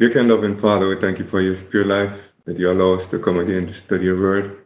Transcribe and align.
Dear 0.00 0.14
kind 0.14 0.28
loving 0.28 0.58
Father, 0.62 0.88
we 0.88 0.96
thank 0.98 1.18
you 1.18 1.26
for 1.30 1.42
your 1.42 1.62
pure 1.70 1.84
life 1.84 2.18
that 2.46 2.58
you 2.58 2.72
allow 2.72 2.98
us 2.98 3.10
to 3.10 3.18
come 3.22 3.38
again 3.38 3.66
to 3.66 3.84
study 3.84 4.04
your 4.04 4.18
word. 4.18 4.64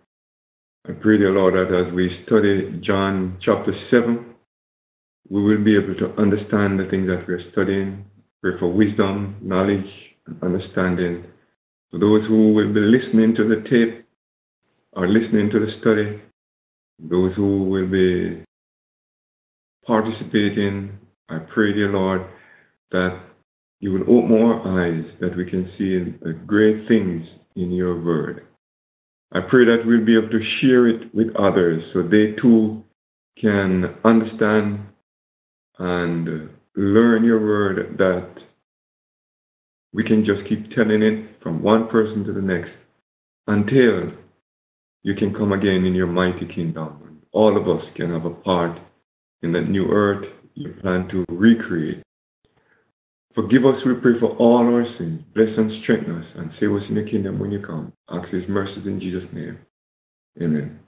I 0.88 0.92
pray, 0.92 1.18
dear 1.18 1.32
Lord, 1.32 1.54
that 1.54 1.74
as 1.74 1.92
we 1.92 2.22
study 2.24 2.80
John 2.86 3.36
chapter 3.44 3.72
7, 3.90 4.32
we 5.28 5.42
will 5.42 5.64
be 5.64 5.76
able 5.76 5.96
to 5.96 6.22
understand 6.22 6.78
the 6.78 6.86
things 6.88 7.08
that 7.08 7.26
we're 7.26 7.42
studying. 7.50 8.04
Pray 8.42 8.52
for 8.60 8.72
wisdom, 8.72 9.34
knowledge, 9.42 9.90
and 10.28 10.40
understanding. 10.40 11.24
For 11.90 11.98
those 11.98 12.22
who 12.28 12.52
will 12.52 12.72
be 12.72 12.78
listening 12.78 13.34
to 13.34 13.42
the 13.42 13.68
tape 13.68 14.06
or 14.92 15.08
listening 15.08 15.50
to 15.50 15.58
the 15.58 15.72
study, 15.80 16.22
those 17.00 17.34
who 17.34 17.64
will 17.64 17.90
be 17.90 18.44
participating, 19.84 20.96
I 21.28 21.38
pray, 21.52 21.72
dear 21.72 21.90
Lord, 21.90 22.20
that 22.92 23.33
you 23.80 23.92
will 23.92 24.02
open 24.02 24.36
our 24.36 24.86
eyes 24.86 25.04
that 25.20 25.36
we 25.36 25.48
can 25.48 25.70
see 25.76 25.98
the 26.22 26.30
uh, 26.30 26.32
great 26.46 26.88
things 26.88 27.26
in 27.56 27.70
your 27.72 28.02
word. 28.02 28.46
I 29.32 29.40
pray 29.40 29.64
that 29.64 29.82
we'll 29.84 30.04
be 30.04 30.16
able 30.16 30.30
to 30.30 30.44
share 30.60 30.88
it 30.88 31.14
with 31.14 31.34
others 31.36 31.82
so 31.92 32.02
they 32.02 32.40
too 32.40 32.84
can 33.40 33.84
understand 34.04 34.80
and 35.78 36.28
uh, 36.28 36.52
learn 36.76 37.24
your 37.24 37.40
word 37.40 37.96
that 37.98 38.42
we 39.92 40.04
can 40.04 40.24
just 40.24 40.48
keep 40.48 40.70
telling 40.74 41.02
it 41.02 41.42
from 41.42 41.62
one 41.62 41.88
person 41.88 42.24
to 42.24 42.32
the 42.32 42.40
next 42.40 42.70
until 43.46 44.12
you 45.02 45.14
can 45.14 45.34
come 45.34 45.52
again 45.52 45.84
in 45.84 45.94
your 45.94 46.06
mighty 46.06 46.46
kingdom. 46.54 47.20
All 47.32 47.56
of 47.56 47.68
us 47.68 47.84
can 47.96 48.10
have 48.10 48.24
a 48.24 48.30
part 48.30 48.78
in 49.42 49.52
that 49.52 49.68
new 49.68 49.86
earth 49.90 50.24
you 50.54 50.74
plan 50.80 51.08
to 51.08 51.24
recreate. 51.28 52.02
Forgive 53.34 53.66
us, 53.66 53.74
we 53.84 53.94
pray, 54.00 54.12
for 54.20 54.36
all 54.36 54.58
our 54.58 54.84
sins. 54.96 55.20
Bless 55.34 55.48
and 55.56 55.82
strengthen 55.82 56.18
us, 56.18 56.26
and 56.36 56.50
save 56.60 56.72
us 56.72 56.82
in 56.88 56.94
the 56.94 57.10
kingdom 57.10 57.40
when 57.40 57.50
you 57.50 57.60
come. 57.60 57.92
Ask 58.08 58.28
His 58.28 58.44
mercies 58.48 58.86
in 58.86 59.00
Jesus' 59.00 59.28
name. 59.32 59.58
Amen. 60.40 60.78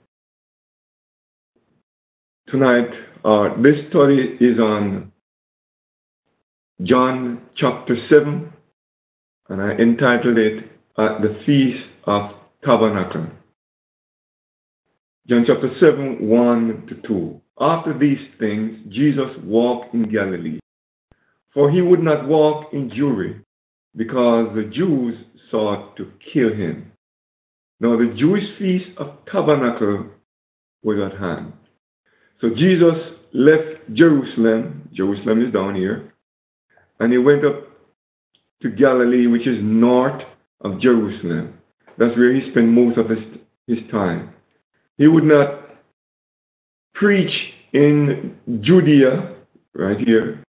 Tonight, 2.47 2.89
uh, 3.25 3.61
this 3.61 3.75
study 3.89 4.37
is 4.39 4.57
on 4.59 5.11
John 6.83 7.41
chapter 7.57 7.97
7, 8.13 8.53
and 9.49 9.61
I 9.61 9.71
entitled 9.71 10.37
it 10.37 10.63
uh, 10.97 11.19
The 11.19 11.37
Feast 11.45 11.83
of 12.05 12.31
Tabernacle. 12.63 13.27
John 15.27 15.45
chapter 15.45 15.69
7, 15.83 16.29
1 16.29 16.87
to 16.87 17.07
2. 17.07 17.41
After 17.59 17.97
these 17.97 18.19
things, 18.39 18.77
Jesus 18.89 19.35
walked 19.43 19.93
in 19.93 20.09
Galilee 20.09 20.59
for 21.57 21.71
he 21.71 21.81
would 21.81 22.03
not 22.03 22.27
walk 22.27 22.71
in 22.71 22.91
Jewry, 22.91 23.41
because 23.95 24.53
the 24.53 24.69
Jews 24.71 25.15
sought 25.49 25.97
to 25.97 26.11
kill 26.31 26.53
him. 26.53 26.91
Now 27.79 27.97
the 27.97 28.13
Jewish 28.15 28.43
feast 28.59 28.95
of 28.99 29.07
tabernacle 29.25 30.05
was 30.83 30.99
at 31.03 31.19
hand. 31.19 31.53
So 32.41 32.49
Jesus 32.49 32.93
left 33.33 33.91
Jerusalem, 33.91 34.87
Jerusalem 34.93 35.47
is 35.47 35.51
down 35.51 35.73
here, 35.73 36.13
and 36.99 37.11
he 37.11 37.17
went 37.17 37.43
up 37.43 37.63
to 38.61 38.69
Galilee, 38.69 39.25
which 39.25 39.47
is 39.47 39.57
north 39.59 40.21
of 40.61 40.79
Jerusalem. 40.79 41.55
That's 41.97 42.15
where 42.15 42.35
he 42.35 42.51
spent 42.51 42.67
most 42.67 42.99
of 42.99 43.09
his, 43.09 43.17
his 43.65 43.79
time. 43.89 44.29
He 44.99 45.07
would 45.07 45.23
not 45.23 45.61
preach 46.93 47.33
in 47.73 48.37
Judea, 48.61 49.37
right 49.73 49.97
here, 50.05 50.43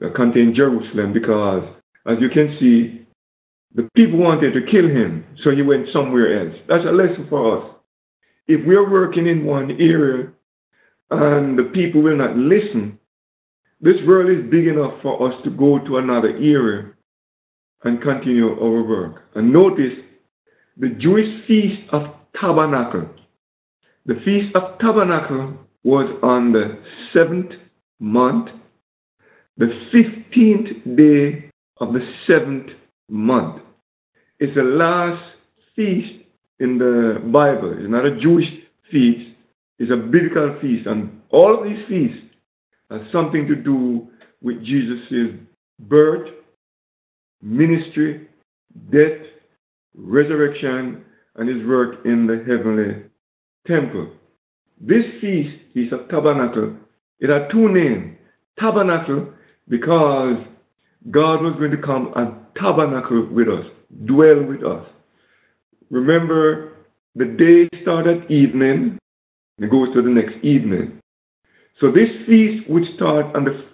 that 0.00 0.14
contained 0.14 0.56
Jerusalem 0.56 1.12
because, 1.12 1.64
as 2.06 2.16
you 2.20 2.28
can 2.28 2.56
see, 2.60 3.06
the 3.74 3.88
people 3.96 4.18
wanted 4.18 4.52
to 4.54 4.60
kill 4.70 4.88
him, 4.88 5.24
so 5.42 5.50
he 5.50 5.62
went 5.62 5.86
somewhere 5.92 6.40
else. 6.40 6.56
That's 6.68 6.84
a 6.86 6.92
lesson 6.92 7.26
for 7.28 7.58
us. 7.58 7.76
If 8.46 8.60
we're 8.66 8.90
working 8.90 9.26
in 9.26 9.44
one 9.44 9.70
area 9.72 10.30
and 11.10 11.58
the 11.58 11.70
people 11.74 12.02
will 12.02 12.16
not 12.16 12.36
listen, 12.36 12.98
this 13.80 13.94
world 14.06 14.30
is 14.30 14.50
big 14.50 14.66
enough 14.66 15.02
for 15.02 15.28
us 15.28 15.34
to 15.44 15.50
go 15.50 15.78
to 15.86 15.98
another 15.98 16.28
area 16.28 16.92
and 17.82 18.00
continue 18.00 18.48
our 18.48 18.82
work. 18.82 19.22
And 19.34 19.52
notice 19.52 19.92
the 20.76 20.88
Jewish 21.00 21.46
Feast 21.46 21.82
of 21.92 22.02
Tabernacle. 22.40 23.08
The 24.06 24.14
Feast 24.24 24.54
of 24.54 24.78
Tabernacle 24.78 25.58
was 25.82 26.18
on 26.22 26.52
the 26.52 26.78
seventh 27.12 27.52
month 27.98 28.48
the 29.56 29.66
15th 29.94 30.96
day 30.96 31.50
of 31.78 31.92
the 31.92 32.00
seventh 32.26 32.70
month. 33.08 33.62
It's 34.38 34.54
the 34.54 34.62
last 34.62 35.22
feast 35.76 36.24
in 36.58 36.78
the 36.78 37.20
Bible. 37.32 37.74
It's 37.78 37.90
not 37.90 38.04
a 38.04 38.18
Jewish 38.20 38.46
feast, 38.90 39.36
it's 39.78 39.90
a 39.92 39.96
biblical 39.96 40.58
feast. 40.60 40.86
And 40.86 41.20
all 41.30 41.58
of 41.58 41.64
these 41.64 41.84
feasts 41.88 42.34
have 42.90 43.02
something 43.12 43.46
to 43.46 43.54
do 43.54 44.08
with 44.42 44.64
Jesus' 44.64 45.38
birth, 45.78 46.28
ministry, 47.42 48.28
death, 48.90 49.22
resurrection, 49.94 51.04
and 51.36 51.48
his 51.48 51.66
work 51.66 52.04
in 52.04 52.26
the 52.26 52.38
heavenly 52.46 53.04
temple. 53.66 54.12
This 54.80 55.04
feast, 55.20 55.60
is 55.74 55.92
a 55.92 56.06
Tabernacle, 56.10 56.76
it 57.18 57.30
had 57.30 57.50
two 57.50 57.68
names. 57.68 58.16
Tabernacle 58.58 59.32
because 59.68 60.36
God 61.10 61.42
was 61.42 61.54
going 61.58 61.70
to 61.70 61.82
come 61.82 62.12
and 62.16 62.34
tabernacle 62.56 63.28
with 63.30 63.48
us, 63.48 63.66
dwell 64.04 64.42
with 64.42 64.64
us. 64.64 64.86
Remember, 65.90 66.72
the 67.14 67.26
day 67.26 67.68
started 67.82 68.30
evening 68.30 68.98
and 69.58 69.70
goes 69.70 69.92
to 69.94 70.02
the 70.02 70.08
next 70.10 70.44
evening. 70.44 71.00
So 71.80 71.90
this 71.90 72.08
feast 72.26 72.68
would 72.68 72.84
start 72.96 73.34
on 73.36 73.44
the, 73.44 73.64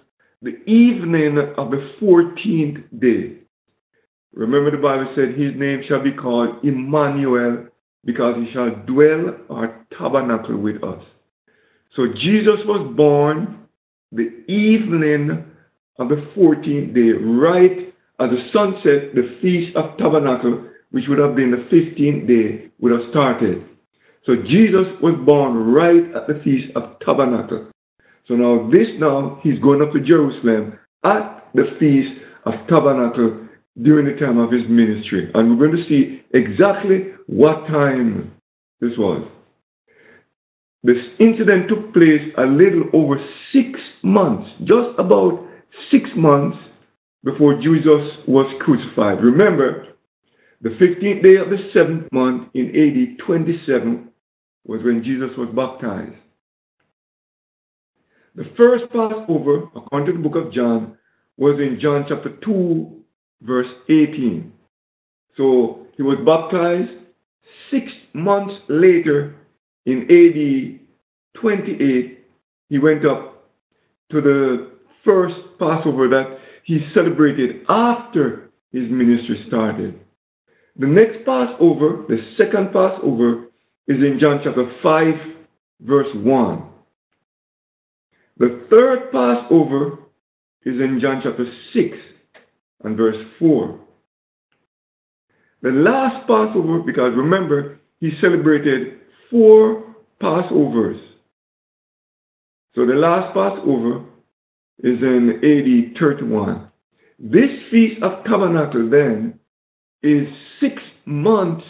the 0.41 0.57
evening 0.69 1.37
of 1.57 1.71
the 1.71 1.91
14th 2.01 2.99
day. 2.99 3.37
Remember, 4.33 4.71
the 4.71 4.77
Bible 4.77 5.11
said, 5.15 5.39
His 5.39 5.53
name 5.55 5.81
shall 5.87 6.03
be 6.03 6.11
called 6.11 6.63
Emmanuel 6.63 7.67
because 8.05 8.35
he 8.37 8.51
shall 8.53 8.71
dwell 8.87 9.35
or 9.49 9.85
tabernacle 9.97 10.57
with 10.57 10.83
us. 10.83 11.03
So 11.95 12.07
Jesus 12.07 12.59
was 12.65 12.93
born 12.95 13.67
the 14.11 14.29
evening 14.51 15.50
on 15.99 16.07
the 16.07 16.23
14th 16.35 16.93
day, 16.93 17.11
right 17.11 17.93
as 18.19 18.29
the 18.29 18.43
sunset 18.53 19.15
the 19.15 19.37
Feast 19.41 19.75
of 19.75 19.97
Tabernacle, 19.97 20.67
which 20.91 21.05
would 21.07 21.19
have 21.19 21.35
been 21.35 21.51
the 21.51 21.65
15th 21.73 22.27
day, 22.27 22.71
would 22.79 22.91
have 22.91 23.09
started. 23.09 23.63
So 24.25 24.35
Jesus 24.35 24.85
was 25.01 25.17
born 25.25 25.73
right 25.73 26.15
at 26.15 26.27
the 26.27 26.41
Feast 26.43 26.75
of 26.75 26.99
Tabernacle. 27.05 27.71
So 28.27 28.35
now 28.35 28.69
this 28.71 28.87
now, 28.99 29.39
he's 29.43 29.59
going 29.59 29.81
up 29.81 29.91
to 29.93 29.99
Jerusalem 29.99 30.77
at 31.03 31.49
the 31.53 31.65
Feast 31.79 32.21
of 32.45 32.53
Tabernacle 32.69 33.47
during 33.81 34.05
the 34.05 34.19
time 34.19 34.37
of 34.37 34.51
his 34.51 34.63
ministry. 34.69 35.31
And 35.33 35.57
we're 35.57 35.67
going 35.67 35.83
to 35.83 35.89
see 35.89 36.21
exactly 36.33 37.13
what 37.27 37.67
time 37.67 38.31
this 38.79 38.91
was. 38.97 39.27
This 40.83 40.97
incident 41.19 41.69
took 41.69 41.93
place 41.93 42.21
a 42.37 42.43
little 42.43 42.89
over 42.93 43.15
six 43.53 43.79
months, 44.03 44.49
just 44.59 44.97
about 44.97 45.47
six 45.91 46.09
months 46.15 46.57
before 47.23 47.55
Jesus 47.55 48.25
was 48.27 48.51
crucified. 48.61 49.23
Remember, 49.23 49.87
the 50.61 50.69
15th 50.69 51.23
day 51.23 51.37
of 51.37 51.49
the 51.49 51.57
seventh 51.73 52.11
month 52.11 52.49
in 52.53 52.67
AD 52.69 53.25
27 53.25 54.09
was 54.65 54.81
when 54.83 55.03
Jesus 55.03 55.29
was 55.37 55.49
baptized. 55.55 56.15
The 58.35 58.45
first 58.57 58.85
Passover, 58.93 59.63
according 59.75 60.07
to 60.07 60.13
the 60.21 60.29
book 60.29 60.37
of 60.37 60.53
John, 60.53 60.97
was 61.37 61.59
in 61.59 61.79
John 61.81 62.05
chapter 62.07 62.37
2, 62.45 63.03
verse 63.41 63.67
18. 63.89 64.53
So 65.35 65.87
he 65.97 66.03
was 66.03 66.17
baptized 66.25 67.01
six 67.69 67.91
months 68.13 68.53
later 68.69 69.35
in 69.85 70.03
AD 70.09 71.41
28. 71.41 72.19
He 72.69 72.77
went 72.79 73.05
up 73.05 73.49
to 74.11 74.21
the 74.21 74.70
first 75.05 75.35
Passover 75.59 76.07
that 76.09 76.37
he 76.65 76.79
celebrated 76.93 77.65
after 77.69 78.51
his 78.71 78.83
ministry 78.89 79.43
started. 79.47 79.99
The 80.77 80.87
next 80.87 81.25
Passover, 81.25 82.05
the 82.07 82.17
second 82.39 82.67
Passover, 82.67 83.47
is 83.87 83.97
in 83.97 84.17
John 84.19 84.39
chapter 84.43 84.71
5, 84.81 85.13
verse 85.81 86.07
1. 86.15 86.63
The 88.37 88.65
third 88.71 89.11
Passover 89.11 89.99
is 90.63 90.75
in 90.79 90.99
John 91.01 91.21
chapter 91.23 91.45
6 91.73 91.97
and 92.83 92.95
verse 92.95 93.17
4. 93.39 93.79
The 95.61 95.69
last 95.69 96.27
Passover, 96.27 96.79
because 96.79 97.13
remember, 97.15 97.79
he 97.99 98.11
celebrated 98.19 98.99
four 99.29 99.95
Passovers. 100.21 100.99
So 102.73 102.85
the 102.85 102.93
last 102.93 103.33
Passover 103.33 104.05
is 104.83 104.97
in 105.01 105.39
AD 105.43 105.99
31. 105.99 106.69
This 107.19 107.49
Feast 107.69 108.01
of 108.01 108.23
Tabernacle 108.23 108.89
then 108.89 109.39
is 110.01 110.27
six 110.59 110.75
months 111.05 111.63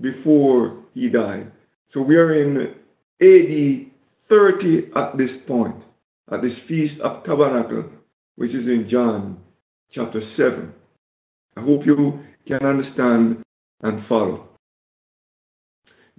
before 0.00 0.84
he 0.94 1.08
died. 1.08 1.50
So 1.92 2.02
we 2.02 2.16
are 2.16 2.34
in 2.34 2.74
AD 3.22 3.90
30 4.28 4.90
at 4.94 5.16
this 5.16 5.30
point, 5.46 5.76
at 6.30 6.42
this 6.42 6.52
Feast 6.68 7.00
of 7.02 7.24
Tabernacle, 7.24 7.90
which 8.36 8.50
is 8.50 8.66
in 8.66 8.88
John 8.90 9.38
chapter 9.92 10.20
7. 10.36 10.72
I 11.56 11.60
hope 11.62 11.86
you 11.86 12.20
can 12.46 12.66
understand 12.66 13.42
and 13.82 14.06
follow. 14.08 14.48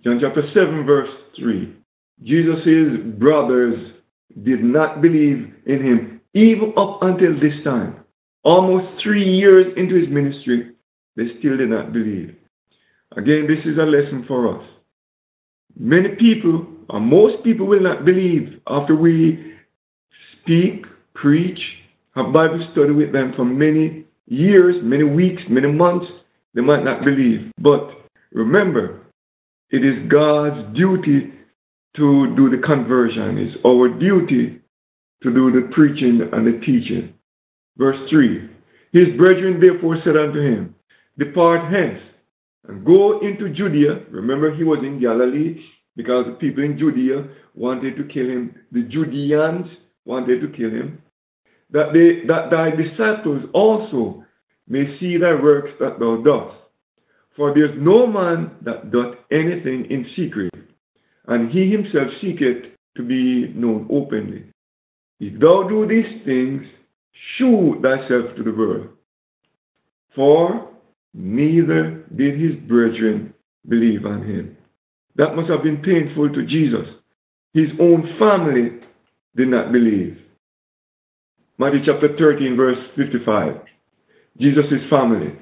John 0.03 0.19
chapter 0.21 0.41
7, 0.53 0.85
verse 0.85 1.09
3. 1.39 1.75
Jesus' 2.23 3.19
brothers 3.19 3.96
did 4.43 4.63
not 4.63 5.01
believe 5.01 5.53
in 5.65 5.81
him 5.81 6.21
even 6.33 6.73
up 6.77 6.99
until 7.01 7.33
this 7.35 7.63
time. 7.63 7.95
Almost 8.43 9.03
three 9.03 9.23
years 9.23 9.73
into 9.75 9.95
his 9.95 10.09
ministry, 10.09 10.71
they 11.15 11.23
still 11.39 11.57
did 11.57 11.69
not 11.69 11.91
believe. 11.91 12.35
Again, 13.15 13.47
this 13.47 13.65
is 13.65 13.77
a 13.77 13.83
lesson 13.83 14.25
for 14.27 14.55
us. 14.55 14.63
Many 15.79 16.09
people, 16.19 16.65
or 16.89 16.99
most 16.99 17.43
people, 17.43 17.67
will 17.67 17.81
not 17.81 18.05
believe 18.05 18.59
after 18.67 18.95
we 18.95 19.53
speak, 20.41 20.85
preach, 21.13 21.59
have 22.15 22.33
Bible 22.33 22.67
study 22.71 22.91
with 22.91 23.11
them 23.11 23.33
for 23.35 23.45
many 23.45 24.05
years, 24.27 24.75
many 24.83 25.03
weeks, 25.03 25.41
many 25.49 25.71
months. 25.71 26.05
They 26.53 26.61
might 26.61 26.83
not 26.83 27.03
believe. 27.03 27.51
But 27.59 27.89
remember, 28.31 29.01
it 29.69 29.83
is 29.83 30.09
God's 30.09 30.75
duty 30.75 31.33
to 31.97 32.33
do 32.35 32.49
the 32.49 32.61
conversion. 32.65 33.37
It's 33.37 33.57
our 33.67 33.89
duty 33.89 34.61
to 35.23 35.33
do 35.33 35.51
the 35.51 35.69
preaching 35.73 36.21
and 36.31 36.47
the 36.47 36.59
teaching. 36.59 37.13
Verse 37.77 37.97
3 38.09 38.49
His 38.93 39.17
brethren 39.17 39.59
therefore 39.61 39.97
said 40.03 40.15
unto 40.15 40.39
him, 40.39 40.75
Depart 41.17 41.71
hence 41.71 41.99
and 42.67 42.85
go 42.85 43.19
into 43.21 43.49
Judea. 43.49 44.05
Remember, 44.11 44.55
he 44.55 44.63
was 44.63 44.79
in 44.83 45.01
Galilee 45.01 45.59
because 45.95 46.25
the 46.27 46.33
people 46.33 46.63
in 46.63 46.77
Judea 46.77 47.27
wanted 47.55 47.97
to 47.97 48.03
kill 48.03 48.27
him. 48.27 48.55
The 48.71 48.83
Judeans 48.83 49.65
wanted 50.05 50.41
to 50.41 50.55
kill 50.55 50.69
him. 50.69 51.01
That, 51.71 51.91
they, 51.91 52.27
that 52.27 52.49
thy 52.51 52.71
disciples 52.71 53.43
also 53.53 54.23
may 54.67 54.97
see 54.99 55.17
thy 55.17 55.33
works 55.41 55.71
that 55.79 55.99
thou 55.99 56.21
dost. 56.23 56.55
For 57.35 57.53
there 57.53 57.65
is 57.65 57.77
no 57.77 58.07
man 58.07 58.51
that 58.63 58.91
doth 58.91 59.15
anything 59.31 59.85
in 59.89 60.05
secret, 60.15 60.51
and 61.27 61.51
he 61.51 61.69
himself 61.71 62.07
seeketh 62.21 62.71
to 62.95 63.03
be 63.03 63.53
known 63.53 63.87
openly. 63.91 64.45
If 65.19 65.39
thou 65.39 65.67
do 65.67 65.87
these 65.87 66.25
things, 66.25 66.63
shew 67.37 67.81
thyself 67.81 68.35
to 68.37 68.43
the 68.43 68.51
world. 68.51 68.89
For 70.15 70.69
neither 71.13 72.05
did 72.15 72.39
his 72.39 72.55
brethren 72.67 73.33
believe 73.67 74.05
on 74.05 74.23
him. 74.23 74.57
That 75.15 75.35
must 75.35 75.49
have 75.49 75.63
been 75.63 75.81
painful 75.81 76.29
to 76.33 76.45
Jesus. 76.45 76.87
His 77.53 77.69
own 77.79 78.15
family 78.19 78.79
did 79.35 79.47
not 79.49 79.71
believe. 79.71 80.17
Matthew 81.57 81.79
chapter 81.85 82.09
13, 82.17 82.55
verse 82.55 82.77
55. 82.95 83.55
Jesus' 84.39 84.89
family. 84.89 85.33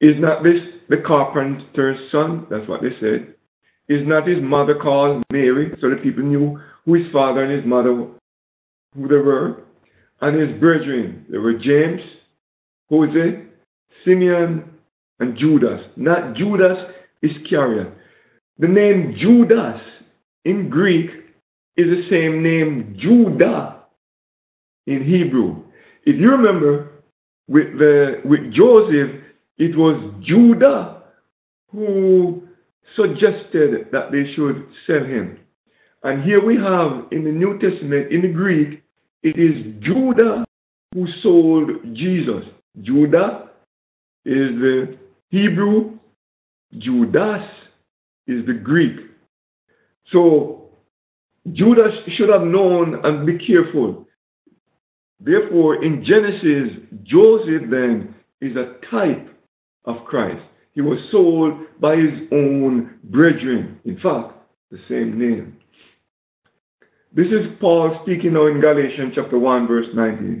Is 0.00 0.14
not 0.18 0.42
this 0.42 0.60
the 0.90 0.98
carpenter's 1.06 1.98
son? 2.12 2.46
That's 2.50 2.68
what 2.68 2.82
they 2.82 2.92
said. 3.00 3.34
Is 3.88 4.06
not 4.06 4.28
his 4.28 4.38
mother 4.42 4.74
called 4.74 5.22
Mary? 5.32 5.76
So 5.80 5.88
the 5.88 5.96
people 5.96 6.22
knew 6.22 6.60
who 6.84 6.94
his 6.94 7.10
father 7.12 7.42
and 7.44 7.52
his 7.52 7.66
mother, 7.66 7.94
who 8.94 9.08
they 9.08 9.16
were. 9.16 9.62
And 10.20 10.38
his 10.38 10.60
brethren, 10.60 11.26
they 11.30 11.38
were 11.38 11.54
James, 11.54 12.00
Jose, 12.90 13.44
Simeon, 14.04 14.70
and 15.20 15.38
Judas. 15.38 15.80
Not 15.96 16.36
Judas 16.36 16.76
Iscariot. 17.22 17.92
The 18.58 18.68
name 18.68 19.16
Judas 19.20 19.80
in 20.44 20.68
Greek 20.68 21.10
is 21.76 21.86
the 21.86 22.02
same 22.10 22.42
name 22.42 22.96
Judah 23.00 23.84
in 24.86 25.04
Hebrew. 25.04 25.62
If 26.04 26.20
you 26.20 26.30
remember, 26.30 26.90
with, 27.46 27.78
the, 27.78 28.20
with 28.24 28.52
Joseph, 28.52 29.22
it 29.58 29.76
was 29.76 30.14
Judah 30.26 31.02
who 31.70 32.47
suggested 32.96 33.88
that 33.92 34.10
they 34.10 34.32
should 34.34 34.66
sell 34.86 35.04
him. 35.04 35.38
And 36.02 36.22
here 36.22 36.44
we 36.44 36.56
have 36.56 37.10
in 37.10 37.24
the 37.24 37.30
New 37.30 37.58
Testament, 37.58 38.12
in 38.12 38.22
the 38.22 38.32
Greek, 38.32 38.82
it 39.22 39.38
is 39.38 39.82
Judah 39.82 40.44
who 40.94 41.06
sold 41.22 41.70
Jesus. 41.94 42.44
Judah 42.82 43.50
is 44.24 44.50
the 44.60 44.98
Hebrew, 45.30 45.98
Judas 46.78 47.42
is 48.26 48.46
the 48.46 48.52
Greek. 48.52 48.96
So 50.12 50.70
Judas 51.52 51.92
should 52.16 52.28
have 52.28 52.46
known 52.46 53.00
and 53.04 53.26
be 53.26 53.38
careful. 53.44 54.06
Therefore, 55.20 55.84
in 55.84 56.04
Genesis, 56.04 56.78
Joseph 57.02 57.68
then 57.70 58.14
is 58.40 58.56
a 58.56 58.76
type 58.90 59.28
of 59.84 60.04
Christ. 60.04 60.44
He 60.78 60.82
was 60.82 61.00
sold 61.10 61.54
by 61.80 61.96
his 61.96 62.30
own 62.30 63.00
brethren. 63.02 63.80
In 63.84 63.96
fact, 63.96 64.38
the 64.70 64.78
same 64.88 65.18
name. 65.18 65.56
This 67.12 67.26
is 67.26 67.58
Paul 67.60 67.98
speaking 68.04 68.34
now 68.34 68.46
in 68.46 68.60
Galatians 68.60 69.12
chapter 69.16 69.40
1, 69.40 69.66
verse 69.66 69.88
19. 69.92 70.40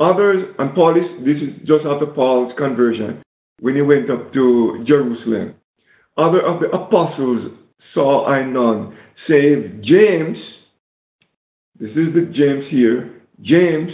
Others, 0.00 0.54
and 0.58 0.74
Paul 0.74 0.96
is, 0.96 1.26
this 1.26 1.36
is 1.36 1.58
just 1.68 1.84
after 1.84 2.06
Paul's 2.06 2.54
conversion 2.56 3.22
when 3.60 3.74
he 3.74 3.82
went 3.82 4.10
up 4.10 4.32
to 4.32 4.82
Jerusalem. 4.88 5.56
Other 6.16 6.40
of 6.40 6.62
the 6.62 6.68
apostles 6.68 7.52
saw 7.92 8.24
I 8.24 8.46
none, 8.46 8.96
save 9.28 9.82
James. 9.82 10.38
This 11.78 11.90
is 11.90 12.14
the 12.14 12.32
James 12.32 12.64
here. 12.70 13.20
James, 13.42 13.92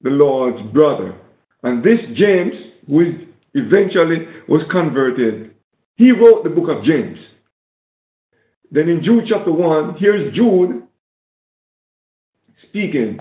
the 0.00 0.10
Lord's 0.10 0.62
brother. 0.72 1.20
And 1.64 1.82
this 1.82 1.98
James, 2.16 2.54
who 2.86 3.27
eventually 3.54 4.26
was 4.48 4.62
converted, 4.70 5.54
he 5.96 6.12
wrote 6.12 6.44
the 6.44 6.50
book 6.50 6.68
of 6.68 6.84
James. 6.84 7.18
Then 8.70 8.88
in 8.88 9.02
Jude 9.02 9.24
chapter 9.28 9.52
1, 9.52 9.96
here's 9.98 10.34
Jude 10.34 10.82
speaking. 12.68 13.18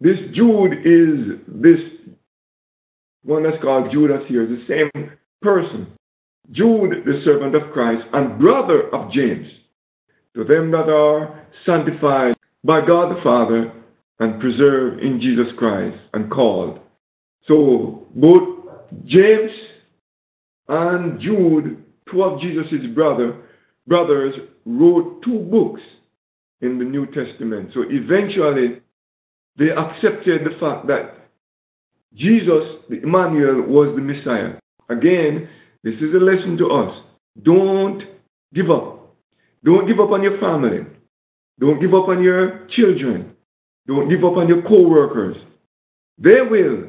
This 0.00 0.16
Jude 0.34 0.72
is 0.84 1.40
this 1.48 1.80
one 3.22 3.42
that's 3.42 3.62
called 3.62 3.92
Judas 3.92 4.22
here, 4.28 4.46
the 4.46 4.64
same 4.68 5.10
person. 5.42 5.88
Jude, 6.50 7.04
the 7.04 7.22
servant 7.24 7.54
of 7.54 7.72
Christ, 7.72 8.02
and 8.12 8.38
brother 8.38 8.94
of 8.94 9.10
James, 9.12 9.46
to 10.34 10.44
them 10.44 10.70
that 10.72 10.90
are 10.90 11.46
sanctified 11.64 12.34
by 12.62 12.80
God 12.86 13.16
the 13.16 13.22
Father 13.22 13.72
and 14.20 14.40
preserved 14.40 15.02
in 15.02 15.20
Jesus 15.20 15.52
Christ 15.58 15.96
and 16.12 16.30
called. 16.30 16.80
So 17.48 18.06
both 18.14 18.66
James 19.06 19.50
and 20.68 21.20
Jude, 21.20 21.84
two 22.10 22.22
of 22.22 22.40
Jesus' 22.40 22.94
brother, 22.94 23.42
brothers, 23.86 24.34
wrote 24.64 25.22
two 25.22 25.38
books 25.40 25.80
in 26.60 26.78
the 26.78 26.84
New 26.84 27.06
Testament. 27.06 27.70
So 27.74 27.82
eventually 27.88 28.80
they 29.58 29.70
accepted 29.70 30.42
the 30.44 30.58
fact 30.58 30.86
that 30.86 31.28
Jesus, 32.14 32.84
the 32.88 33.02
Emmanuel, 33.02 33.62
was 33.66 33.94
the 33.96 34.02
Messiah. 34.02 34.58
Again, 34.88 35.48
this 35.82 35.94
is 35.94 36.14
a 36.14 36.22
lesson 36.22 36.56
to 36.58 36.66
us. 36.70 37.04
Don't 37.42 38.00
give 38.54 38.70
up. 38.70 39.14
Don't 39.64 39.86
give 39.86 40.00
up 40.00 40.10
on 40.10 40.22
your 40.22 40.38
family. 40.40 40.86
Don't 41.58 41.80
give 41.80 41.94
up 41.94 42.08
on 42.08 42.22
your 42.22 42.66
children. 42.76 43.34
Don't 43.86 44.08
give 44.08 44.24
up 44.24 44.36
on 44.36 44.48
your 44.48 44.62
co 44.62 44.88
workers. 44.88 45.36
They 46.18 46.40
will 46.48 46.88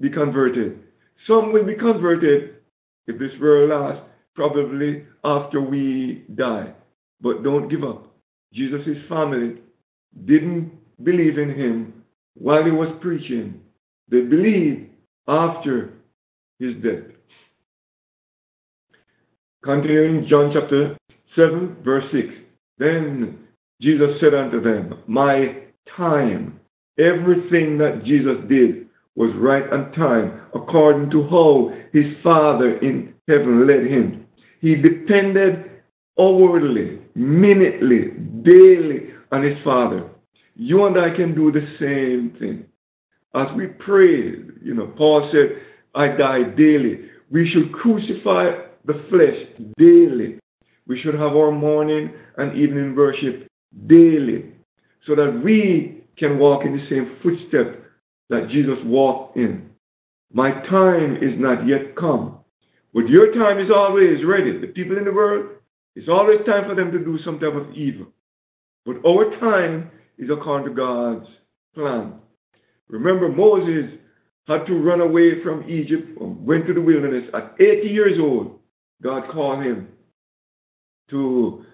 be 0.00 0.10
converted. 0.10 0.80
Some 1.26 1.52
will 1.52 1.64
be 1.64 1.74
converted 1.74 2.56
if 3.06 3.18
this 3.18 3.30
world 3.40 3.70
lasts, 3.70 4.08
probably 4.34 5.04
after 5.24 5.60
we 5.60 6.24
die. 6.34 6.72
But 7.20 7.42
don't 7.42 7.68
give 7.68 7.84
up. 7.84 8.14
Jesus' 8.52 8.96
family 9.08 9.60
didn't 10.24 10.72
believe 11.02 11.38
in 11.38 11.50
him 11.50 12.04
while 12.34 12.64
he 12.64 12.70
was 12.70 12.96
preaching 13.00 13.62
they 14.12 14.20
believed 14.20 14.90
after 15.26 15.94
his 16.58 16.74
death. 16.82 17.10
Continuing 19.64 20.26
John 20.28 20.52
chapter 20.52 20.96
7, 21.34 21.78
verse 21.82 22.04
6. 22.12 22.26
Then 22.78 23.38
Jesus 23.80 24.10
said 24.20 24.34
unto 24.34 24.60
them, 24.60 25.02
My 25.06 25.62
time, 25.96 26.60
everything 26.98 27.78
that 27.78 28.02
Jesus 28.04 28.36
did 28.50 28.81
was 29.14 29.34
right 29.36 29.64
on 29.72 29.92
time, 29.92 30.40
according 30.54 31.10
to 31.10 31.22
how 31.28 31.70
his 31.92 32.04
Father 32.22 32.78
in 32.78 33.14
heaven 33.28 33.66
led 33.66 33.86
him. 33.86 34.26
He 34.60 34.76
depended 34.76 35.70
hourly, 36.18 37.00
minutely, 37.14 38.12
daily 38.42 39.10
on 39.30 39.42
his 39.44 39.56
Father. 39.64 40.08
You 40.54 40.86
and 40.86 40.96
I 40.98 41.14
can 41.16 41.34
do 41.34 41.50
the 41.52 41.66
same 41.78 42.38
thing 42.38 42.66
as 43.34 43.46
we 43.56 43.66
pray, 43.66 44.34
you 44.62 44.74
know, 44.74 44.92
Paul 44.96 45.30
said, 45.32 45.62
I 45.94 46.08
die 46.16 46.54
daily. 46.56 47.08
we 47.30 47.50
should 47.50 47.72
crucify 47.72 48.50
the 48.84 49.04
flesh 49.08 49.68
daily. 49.78 50.38
We 50.86 51.00
should 51.02 51.14
have 51.14 51.32
our 51.32 51.50
morning 51.50 52.12
and 52.36 52.58
evening 52.58 52.94
worship 52.94 53.48
daily 53.86 54.52
so 55.06 55.14
that 55.14 55.40
we 55.42 56.04
can 56.18 56.38
walk 56.38 56.64
in 56.64 56.72
the 56.72 56.86
same 56.90 57.16
footsteps 57.22 57.78
that 58.32 58.48
Jesus 58.50 58.78
walked 58.84 59.36
in. 59.36 59.70
My 60.32 60.50
time 60.70 61.16
is 61.16 61.36
not 61.36 61.68
yet 61.68 61.94
come, 61.94 62.38
but 62.94 63.06
your 63.06 63.32
time 63.34 63.58
is 63.60 63.70
always 63.70 64.24
ready. 64.26 64.58
The 64.58 64.68
people 64.68 64.96
in 64.96 65.04
the 65.04 65.12
world, 65.12 65.50
it's 65.94 66.08
always 66.08 66.38
time 66.46 66.64
for 66.66 66.74
them 66.74 66.90
to 66.92 66.98
do 66.98 67.18
some 67.24 67.38
type 67.38 67.54
of 67.54 67.74
evil. 67.74 68.06
But 68.86 68.96
our 69.06 69.30
time 69.38 69.90
is 70.16 70.30
according 70.32 70.68
to 70.68 70.74
God's 70.74 71.26
plan. 71.74 72.14
Remember, 72.88 73.28
Moses 73.28 73.98
had 74.48 74.66
to 74.66 74.74
run 74.74 75.02
away 75.02 75.42
from 75.44 75.68
Egypt, 75.68 76.18
went 76.18 76.66
to 76.66 76.74
the 76.74 76.80
wilderness 76.80 77.30
at 77.34 77.54
80 77.60 77.88
years 77.88 78.18
old. 78.18 78.58
God 79.02 79.30
called 79.30 79.62
him 79.62 79.88
to 81.10 81.64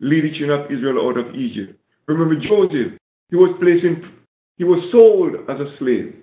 lead 0.00 0.24
the 0.24 0.38
children 0.38 0.60
of 0.60 0.66
Israel 0.70 1.08
out 1.08 1.18
of 1.18 1.34
Egypt. 1.34 1.78
Remember 2.06 2.36
Joseph, 2.36 2.98
he 3.30 3.36
was 3.36 3.56
placed 3.60 3.84
in, 3.84 4.21
he 4.58 4.64
was 4.64 4.82
sold 4.92 5.34
as 5.48 5.60
a 5.60 5.76
slave. 5.78 6.14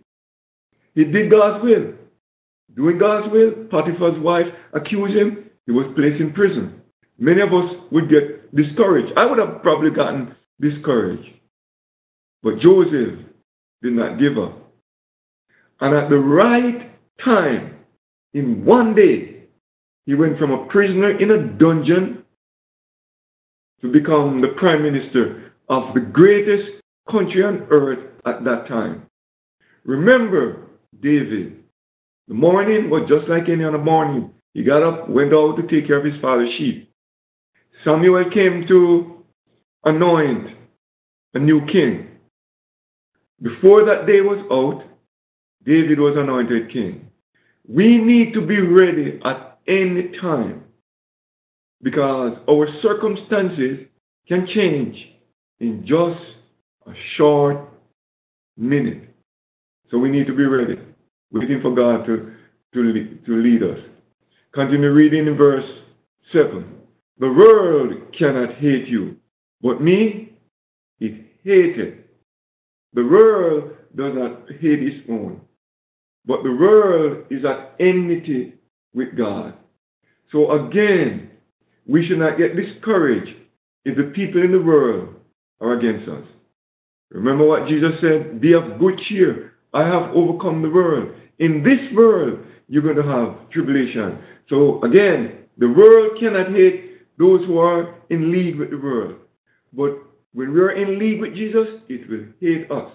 He 0.95 1.03
did 1.03 1.31
God's 1.31 1.63
will. 1.63 1.93
Doing 2.75 2.98
God's 3.00 3.31
will, 3.31 3.65
Potiphar's 3.69 4.21
wife 4.21 4.45
accused 4.74 5.15
him, 5.15 5.50
he 5.65 5.71
was 5.71 5.91
placed 5.95 6.21
in 6.21 6.33
prison. 6.33 6.81
Many 7.17 7.41
of 7.41 7.50
us 7.50 7.75
would 7.91 8.09
get 8.09 8.55
discouraged. 8.55 9.13
I 9.17 9.25
would 9.25 9.39
have 9.39 9.62
probably 9.62 9.91
gotten 9.91 10.36
discouraged. 10.62 11.29
But 12.41 12.59
Joseph 12.59 13.19
did 13.81 13.93
not 13.93 14.19
give 14.19 14.38
up. 14.38 14.71
And 15.81 15.95
at 15.95 16.09
the 16.09 16.17
right 16.17 16.91
time, 17.24 17.75
in 18.33 18.65
one 18.65 18.95
day, 18.95 19.43
he 20.05 20.15
went 20.15 20.38
from 20.38 20.51
a 20.51 20.65
prisoner 20.67 21.19
in 21.19 21.31
a 21.31 21.57
dungeon 21.57 22.24
to 23.81 23.91
become 23.91 24.41
the 24.41 24.55
prime 24.59 24.83
minister 24.83 25.53
of 25.69 25.93
the 25.93 26.01
greatest 26.01 26.78
country 27.11 27.43
on 27.43 27.67
earth 27.71 27.99
at 28.25 28.43
that 28.43 28.67
time. 28.67 29.07
Remember 29.85 30.67
David. 31.01 31.63
The 32.27 32.33
morning 32.33 32.89
was 32.89 33.09
just 33.09 33.29
like 33.29 33.49
any 33.49 33.63
other 33.63 33.77
morning. 33.77 34.31
He 34.53 34.63
got 34.63 34.83
up, 34.83 35.09
went 35.09 35.33
out 35.33 35.55
to 35.57 35.63
take 35.63 35.87
care 35.87 35.97
of 35.99 36.05
his 36.05 36.21
father's 36.21 36.49
sheep. 36.57 36.91
Samuel 37.83 38.25
came 38.33 38.65
to 38.67 39.23
anoint 39.83 40.47
a 41.33 41.39
new 41.39 41.61
king. 41.71 42.07
Before 43.41 43.79
that 43.85 44.05
day 44.05 44.21
was 44.21 44.45
out, 44.51 44.85
David 45.65 45.99
was 45.99 46.15
anointed 46.17 46.73
king. 46.73 47.09
We 47.67 47.97
need 47.97 48.33
to 48.33 48.45
be 48.45 48.59
ready 48.59 49.19
at 49.23 49.59
any 49.67 50.11
time 50.19 50.63
because 51.81 52.33
our 52.49 52.67
circumstances 52.81 53.87
can 54.27 54.47
change 54.53 54.95
in 55.59 55.81
just 55.81 56.38
a 56.89 56.93
short 57.17 57.58
minute. 58.58 59.10
So 59.91 59.98
we 59.98 60.10
need 60.10 60.27
to 60.27 60.36
be 60.36 60.46
ready, 60.46 60.75
waiting 61.31 61.62
for 61.62 61.74
God 61.74 62.05
to, 62.05 62.31
to, 62.74 63.17
to 63.25 63.31
lead 63.31 63.63
us. 63.63 63.79
Continue 64.53 64.91
reading 64.91 65.27
in 65.27 65.38
verse 65.38 65.65
7. 66.34 66.65
The 67.19 67.27
world 67.27 67.93
cannot 68.17 68.55
hate 68.55 68.88
you, 68.88 69.17
but 69.62 69.81
me, 69.81 70.38
it 71.00 71.25
hated. 71.43 72.03
The 72.93 73.03
world 73.03 73.72
does 73.96 74.13
not 74.15 74.50
hate 74.60 74.81
its 74.81 75.08
own, 75.10 75.41
but 76.25 76.43
the 76.43 76.51
world 76.51 77.25
is 77.29 77.43
at 77.46 77.75
enmity 77.79 78.53
with 78.93 79.17
God. 79.17 79.53
So 80.31 80.51
again, 80.51 81.31
we 81.88 82.08
should 82.08 82.19
not 82.19 82.38
get 82.38 82.55
discouraged 82.55 83.36
if 83.86 83.98
the 83.98 84.12
people 84.15 84.43
in 84.43 84.51
the 84.51 84.62
world 84.62 85.15
are 85.60 85.77
against 85.77 86.10
us. 86.10 86.25
Remember 87.11 87.45
what 87.45 87.67
Jesus 87.67 87.91
said? 88.01 88.39
Be 88.39 88.53
of 88.53 88.79
good 88.79 88.99
cheer. 89.07 89.53
I 89.73 89.83
have 89.83 90.15
overcome 90.15 90.61
the 90.61 90.69
world. 90.69 91.09
In 91.39 91.63
this 91.63 91.95
world, 91.95 92.39
you're 92.67 92.83
going 92.83 92.95
to 92.95 93.03
have 93.03 93.49
tribulation. 93.51 94.19
So 94.49 94.81
again, 94.83 95.45
the 95.57 95.67
world 95.67 96.19
cannot 96.19 96.51
hate 96.51 97.07
those 97.17 97.45
who 97.45 97.57
are 97.59 97.95
in 98.09 98.31
league 98.31 98.57
with 98.57 98.71
the 98.71 98.77
world. 98.77 99.15
But 99.73 99.97
when 100.33 100.53
we 100.53 100.59
are 100.59 100.71
in 100.71 100.99
league 100.99 101.21
with 101.21 101.33
Jesus, 101.33 101.67
it 101.89 102.09
will 102.09 102.25
hate 102.39 102.69
us. 102.71 102.91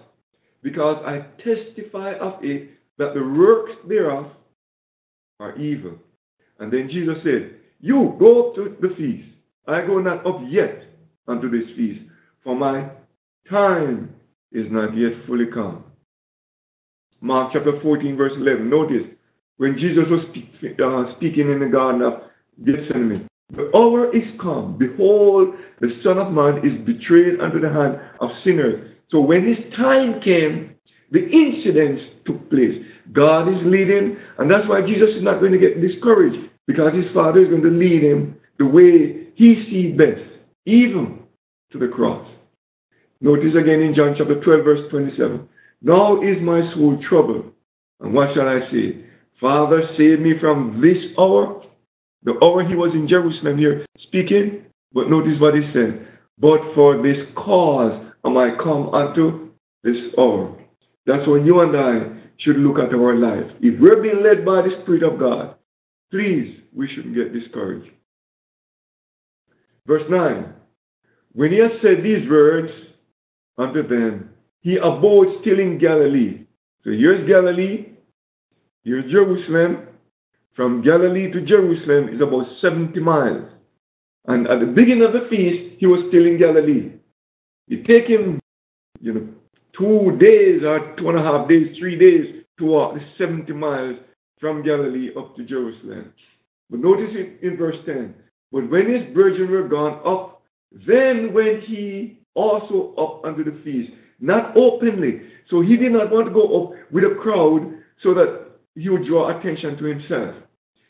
Because 0.63 1.03
I 1.05 1.27
testify 1.43 2.15
of 2.15 2.35
it 2.43 2.71
that 2.99 3.13
the 3.15 3.21
works 3.21 3.73
thereof 3.89 4.27
are 5.41 5.57
evil. 5.59 5.99
And 6.59 6.73
then 6.73 6.89
Jesus 6.91 7.17
said, 7.23 7.57
You 7.81 8.17
go 8.19 8.53
to 8.55 8.77
the 8.81 8.95
feast. 8.97 9.29
I 9.67 9.87
go 9.87 9.99
not 9.99 10.27
up 10.27 10.41
yet 10.49 10.85
unto 11.27 11.51
this 11.51 11.69
feast, 11.77 12.01
for 12.43 12.55
my 12.57 12.91
time 13.51 14.15
is 14.53 14.67
not 14.71 14.97
yet 14.97 15.13
fully 15.27 15.47
come. 15.53 15.85
Mark 17.21 17.53
chapter 17.53 17.81
14, 17.83 18.17
verse 18.17 18.33
11. 18.37 18.69
Notice 18.69 19.07
when 19.57 19.75
Jesus 19.75 20.05
was 20.11 20.27
speak, 20.31 20.79
uh, 20.81 21.17
speaking 21.17 21.51
in 21.51 21.61
the 21.61 21.69
Garden 21.73 22.03
of 22.03 22.15
Gethsemane. 22.65 23.29
The 23.51 23.71
hour 23.77 24.15
is 24.15 24.25
come. 24.41 24.79
Behold, 24.79 25.55
the 25.81 25.91
Son 26.03 26.19
of 26.19 26.33
Man 26.33 26.59
is 26.59 26.85
betrayed 26.87 27.41
unto 27.41 27.61
the 27.61 27.69
hand 27.71 28.01
of 28.21 28.31
sinners. 28.45 28.97
So 29.11 29.21
when 29.21 29.47
his 29.47 29.59
time 29.77 30.21
came, 30.25 30.75
the 31.13 31.21
incidents 31.21 32.03
took 32.27 32.51
place. 32.51 32.75
God 33.13 33.49
is 33.49 33.61
leading, 33.65 34.17
and 34.39 34.51
that's 34.51 34.69
why 34.69 34.81
Jesus 34.81 35.11
is 35.17 35.23
not 35.23 35.41
going 35.41 35.53
to 35.53 35.59
get 35.59 35.81
discouraged 35.81 36.51
because 36.67 36.95
his 36.95 37.13
Father 37.15 37.43
is 37.45 37.51
going 37.51 37.63
to 37.63 37.71
lead 37.71 38.03
him 38.03 38.37
the 38.59 38.67
way 38.67 39.29
he 39.37 39.65
sees 39.71 39.97
best, 39.97 40.25
even 40.67 41.23
to 41.73 41.79
the 41.79 41.89
cross. 41.89 42.27
Notice 43.21 43.55
again 43.59 43.81
in 43.81 43.95
John 43.95 44.15
chapter 44.19 44.41
12, 44.43 44.65
verse 44.65 44.91
27. 44.91 45.49
Now 45.83 46.23
is 46.23 46.41
my 46.43 46.61
soul 46.75 47.01
troubled. 47.09 47.53
And 48.01 48.15
what 48.15 48.29
shall 48.35 48.49
I 48.49 48.61
say? 48.73 49.05
Father, 49.41 49.83
save 49.97 50.21
me 50.21 50.35
from 50.41 50.81
this 50.81 50.97
hour. 51.19 51.63
The 52.23 52.33
hour 52.45 52.67
he 52.67 52.75
was 52.75 52.93
in 52.95 53.09
Jerusalem 53.09 53.59
here 53.59 53.85
speaking, 54.09 54.65
but 54.93 55.11
notice 55.11 55.41
what 55.41 55.55
he 55.55 55.63
said. 55.73 56.09
But 56.39 56.75
for 56.75 57.03
this 57.03 57.17
cause 57.37 58.13
am 58.25 58.37
I 58.37 58.57
come 58.63 58.89
unto 58.95 59.51
this 59.83 59.97
hour. 60.19 60.57
That's 61.07 61.27
what 61.29 61.45
you 61.45 61.61
and 61.61 61.77
I 61.77 62.21
should 62.39 62.57
look 62.57 62.79
at 62.79 62.95
our 62.95 63.15
life. 63.15 63.51
If 63.61 63.81
we're 63.81 64.03
being 64.03 64.23
led 64.25 64.45
by 64.45 64.63
the 64.63 64.83
Spirit 64.83 65.03
of 65.03 65.21
God, 65.21 65.55
please, 66.11 66.61
we 66.73 66.89
shouldn't 66.95 67.15
get 67.15 67.33
discouraged. 67.33 67.91
Verse 69.87 70.03
9 70.11 70.53
When 71.33 71.53
he 71.53 71.59
has 71.59 71.73
said 71.83 72.03
these 72.03 72.29
words 72.29 72.71
unto 73.59 73.87
them, 73.87 74.31
he 74.61 74.77
abode 74.77 75.41
still 75.41 75.59
in 75.59 75.79
Galilee. 75.79 76.47
So 76.83 76.91
here's 76.91 77.29
Galilee, 77.29 77.87
here's 78.85 79.11
Jerusalem. 79.11 79.89
From 80.57 80.83
Galilee 80.83 81.33
to 81.33 81.41
Jerusalem 81.41 82.15
is 82.15 82.21
about 82.21 82.47
70 82.63 83.01
miles. 83.01 83.51
And 84.27 84.47
at 84.47 84.61
the 84.61 84.67
beginning 84.67 85.05
of 85.05 85.13
the 85.13 85.29
feast, 85.29 85.77
he 85.81 85.87
was 85.87 86.07
still 86.09 86.25
in 86.25 86.39
Galilee. 86.39 86.93
It 87.69 87.85
take 87.87 88.09
him, 88.09 88.39
you 89.01 89.13
know, 89.13 89.29
two 89.77 90.17
days 90.19 90.63
or 90.65 90.95
two 90.97 91.09
and 91.09 91.19
a 91.19 91.23
half 91.23 91.49
days, 91.49 91.77
three 91.79 91.99
days 91.99 92.45
to 92.59 92.65
walk 92.65 92.95
the 92.95 93.01
70 93.19 93.53
miles 93.53 93.97
from 94.39 94.63
Galilee 94.63 95.11
up 95.19 95.37
to 95.37 95.45
Jerusalem. 95.45 96.13
But 96.71 96.81
notice 96.81 97.11
it 97.13 97.45
in 97.45 97.57
verse 97.57 97.77
10. 97.87 98.15
But 98.53 98.71
when 98.71 98.89
his 98.89 99.13
brethren 99.13 99.51
were 99.51 99.69
gone 99.69 100.01
up, 100.07 100.43
then 100.87 101.33
went 101.33 101.65
he 101.67 102.21
also 102.35 102.95
up 102.99 103.25
unto 103.25 103.45
the 103.45 103.59
feast, 103.65 103.93
not 104.21 104.57
openly. 104.57 105.23
So 105.51 105.61
he 105.61 105.77
did 105.77 105.93
not 105.93 106.11
want 106.11 106.27
to 106.27 106.35
go 106.35 106.63
up 106.63 106.93
with 106.93 107.05
a 107.05 107.15
crowd 107.21 107.75
so 108.03 108.15
that 108.15 108.45
he 108.75 108.89
would 108.89 109.07
draw 109.07 109.39
attention 109.39 109.77
to 109.79 109.85
himself. 109.85 110.37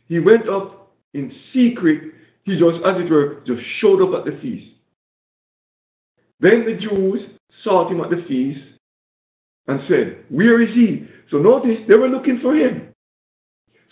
He 0.08 0.18
went 0.18 0.48
up 0.48 0.94
in 1.12 1.32
secret. 1.52 2.12
He 2.44 2.52
just, 2.52 2.84
as 2.84 2.96
it 3.04 3.10
were, 3.10 3.42
just 3.46 3.60
showed 3.80 4.02
up 4.02 4.20
at 4.20 4.30
the 4.30 4.38
feast. 4.40 4.66
Then 6.40 6.64
the 6.66 6.78
Jews 6.80 7.20
sought 7.62 7.90
him 7.90 8.00
at 8.00 8.10
the 8.10 8.24
feast 8.28 8.60
and 9.66 9.80
said, 9.88 10.24
Where 10.30 10.60
is 10.62 10.74
he? 10.74 11.06
So 11.30 11.38
notice 11.38 11.78
they 11.88 11.96
were 11.96 12.08
looking 12.08 12.40
for 12.42 12.54
him. 12.54 12.92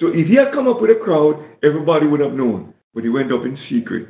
So 0.00 0.08
if 0.08 0.26
he 0.26 0.36
had 0.36 0.52
come 0.52 0.68
up 0.68 0.80
with 0.80 0.90
a 0.90 1.00
crowd, 1.02 1.36
everybody 1.62 2.06
would 2.06 2.20
have 2.20 2.32
known. 2.32 2.74
But 2.94 3.04
he 3.04 3.08
went 3.08 3.32
up 3.32 3.44
in 3.44 3.56
secret. 3.70 4.08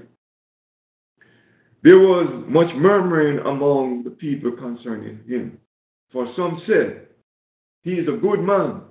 There 1.82 1.98
was 1.98 2.44
much 2.48 2.68
murmuring 2.76 3.38
among 3.40 4.04
the 4.04 4.10
people 4.10 4.52
concerning 4.52 5.18
him. 5.26 5.58
For 6.12 6.32
some 6.36 6.62
said, 6.66 7.08
He 7.82 7.92
is 7.92 8.06
a 8.06 8.20
good 8.20 8.40
man. 8.40 8.82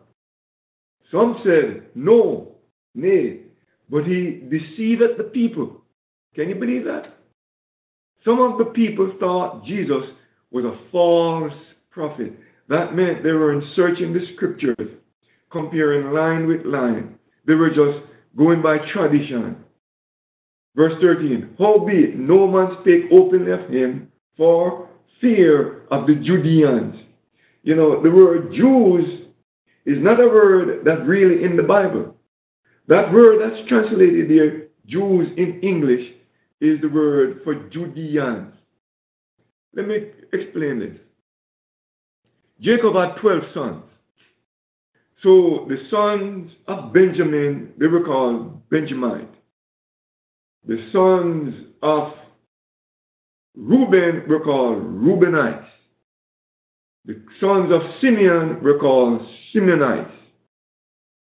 Some 1.11 1.41
said, 1.43 1.87
No, 1.95 2.55
nay, 2.93 3.41
but 3.89 4.03
he 4.03 4.41
deceiveth 4.49 5.17
the 5.17 5.29
people. 5.31 5.81
Can 6.35 6.49
you 6.49 6.55
believe 6.55 6.83
that? 6.85 7.17
Some 8.25 8.39
of 8.39 8.57
the 8.57 8.71
people 8.73 9.13
thought 9.19 9.65
Jesus 9.65 10.03
was 10.51 10.65
a 10.65 10.91
false 10.91 11.53
prophet. 11.91 12.33
That 12.69 12.93
meant 12.93 13.23
they 13.23 13.31
were 13.31 13.53
in 13.53 13.63
searching 13.75 14.13
the 14.13 14.21
scriptures, 14.35 14.97
comparing 15.51 16.13
line 16.13 16.47
with 16.47 16.65
line. 16.65 17.15
They 17.45 17.53
were 17.53 17.69
just 17.69 18.05
going 18.37 18.61
by 18.61 18.77
tradition. 18.93 19.63
Verse 20.75 20.93
13, 21.01 21.55
Howbeit 21.59 22.17
no 22.17 22.47
man 22.47 22.77
spake 22.81 23.11
openly 23.11 23.51
of 23.51 23.69
him 23.69 24.11
for 24.37 24.89
fear 25.19 25.83
of 25.91 26.07
the 26.07 26.15
Judeans. 26.15 26.95
You 27.63 27.75
know, 27.75 28.01
the 28.01 28.09
word 28.09 28.53
Jews 28.53 29.27
is 29.85 29.97
not 29.99 30.19
a 30.19 30.27
word 30.27 30.85
that's 30.85 31.01
really 31.05 31.43
in 31.43 31.57
the 31.57 31.63
Bible. 31.63 32.15
That 32.87 33.11
word 33.13 33.39
that's 33.41 33.67
translated 33.69 34.29
there, 34.29 34.67
Jews 34.87 35.27
in 35.37 35.59
English, 35.61 36.07
is 36.61 36.79
the 36.81 36.87
word 36.87 37.41
for 37.43 37.55
Judeans. 37.69 38.53
Let 39.73 39.87
me 39.87 40.11
explain 40.33 40.79
this. 40.79 40.97
Jacob 42.61 42.93
had 42.95 43.19
12 43.21 43.41
sons. 43.53 43.83
So 45.23 45.67
the 45.69 45.77
sons 45.89 46.51
of 46.67 46.93
Benjamin, 46.93 47.73
they 47.77 47.87
were 47.87 48.03
called 48.03 48.69
Benjamite. 48.69 49.29
The 50.67 50.77
sons 50.91 51.55
of 51.81 52.13
Reuben 53.55 54.29
were 54.29 54.41
called 54.41 54.83
Reubenites. 54.83 55.65
The 57.05 57.21
sons 57.39 57.71
of 57.71 57.81
Simeon 57.99 58.63
were 58.63 58.77
called 58.77 59.21
Simeonites. 59.53 60.11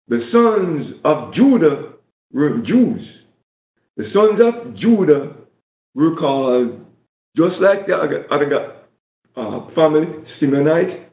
The 0.07 0.19
sons 0.31 0.99
of 1.05 1.35
Judah 1.35 1.93
were 2.33 2.57
Jews. 2.65 3.01
The 3.97 4.05
sons 4.11 4.41
of 4.43 4.75
Judah 4.77 5.35
were 5.93 6.15
called, 6.15 6.85
just 7.37 7.61
like 7.61 7.85
the 7.85 7.95
other 8.31 8.79
uh, 9.37 9.67
family, 9.75 10.07
Simeonites, 10.41 11.05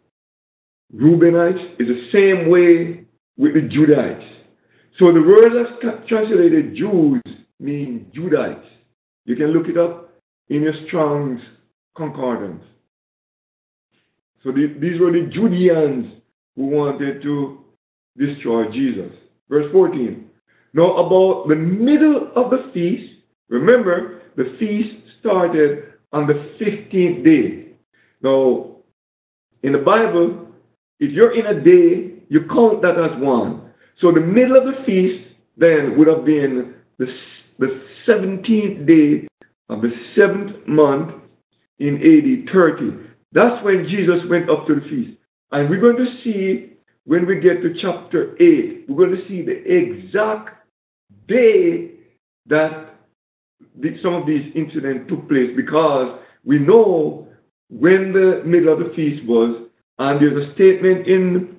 Reubenites, 0.94 1.74
is 1.78 1.86
the 1.86 2.08
same 2.12 2.50
way 2.50 3.04
with 3.36 3.52
the 3.52 3.68
Judites. 3.68 4.26
So 4.98 5.12
the 5.12 5.20
word 5.20 5.52
that's 5.52 6.08
translated 6.08 6.74
Jews 6.74 7.20
means 7.60 8.12
Judites. 8.14 8.64
You 9.24 9.36
can 9.36 9.48
look 9.48 9.68
it 9.68 9.78
up 9.78 10.10
in 10.48 10.62
your 10.62 10.74
Strong's 10.88 11.40
Concordance. 11.96 12.62
So 14.44 14.52
the, 14.52 14.74
these 14.80 15.00
were 15.00 15.10
the 15.10 15.30
Judeans 15.32 16.22
who 16.54 16.66
wanted 16.66 17.22
to 17.22 17.58
destroy 18.16 18.70
Jesus. 18.70 19.12
Verse 19.48 19.70
14. 19.72 20.28
Now, 20.74 20.96
about 20.98 21.48
the 21.48 21.54
middle 21.56 22.30
of 22.36 22.50
the 22.50 22.70
feast, 22.74 23.12
remember, 23.48 24.22
the 24.36 24.56
feast 24.58 24.94
started 25.20 25.94
on 26.12 26.26
the 26.26 26.34
15th 26.60 27.24
day. 27.24 27.72
Now, 28.22 28.76
in 29.62 29.72
the 29.72 29.78
Bible, 29.78 30.48
if 31.00 31.12
you're 31.12 31.38
in 31.38 31.46
a 31.46 31.64
day, 31.64 32.22
you 32.28 32.40
count 32.48 32.82
that 32.82 32.96
as 32.98 33.20
one. 33.22 33.70
So 34.00 34.12
the 34.12 34.20
middle 34.20 34.56
of 34.56 34.64
the 34.64 34.84
feast 34.84 35.24
then 35.56 35.96
would 35.98 36.08
have 36.08 36.24
been 36.24 36.74
the, 36.98 37.06
the 37.58 37.82
17th 38.10 38.86
day 38.86 39.26
of 39.68 39.82
the 39.82 39.90
seventh 40.18 40.66
month 40.66 41.22
in 41.78 41.96
AD 41.96 42.52
30. 42.52 43.06
That's 43.32 43.64
when 43.64 43.86
Jesus 43.88 44.20
went 44.30 44.48
up 44.48 44.66
to 44.66 44.76
the 44.76 44.80
feast. 44.82 45.18
And 45.52 45.68
we're 45.70 45.80
going 45.80 45.96
to 45.96 46.22
see 46.24 46.72
when 47.04 47.26
we 47.26 47.36
get 47.36 47.62
to 47.62 47.74
chapter 47.80 48.34
8, 48.34 48.86
we're 48.88 49.06
going 49.06 49.16
to 49.16 49.28
see 49.28 49.42
the 49.42 49.52
exact 49.52 50.50
day 51.28 51.92
that 52.46 52.94
some 54.02 54.14
of 54.14 54.26
these 54.26 54.52
incidents 54.54 55.08
took 55.08 55.28
place 55.28 55.50
because 55.56 56.18
we 56.44 56.58
know 56.58 57.28
when 57.68 58.12
the 58.12 58.42
middle 58.44 58.72
of 58.72 58.78
the 58.78 58.94
feast 58.94 59.26
was, 59.26 59.68
and 59.98 60.20
there's 60.20 60.48
a 60.48 60.54
statement 60.54 61.06
in 61.06 61.58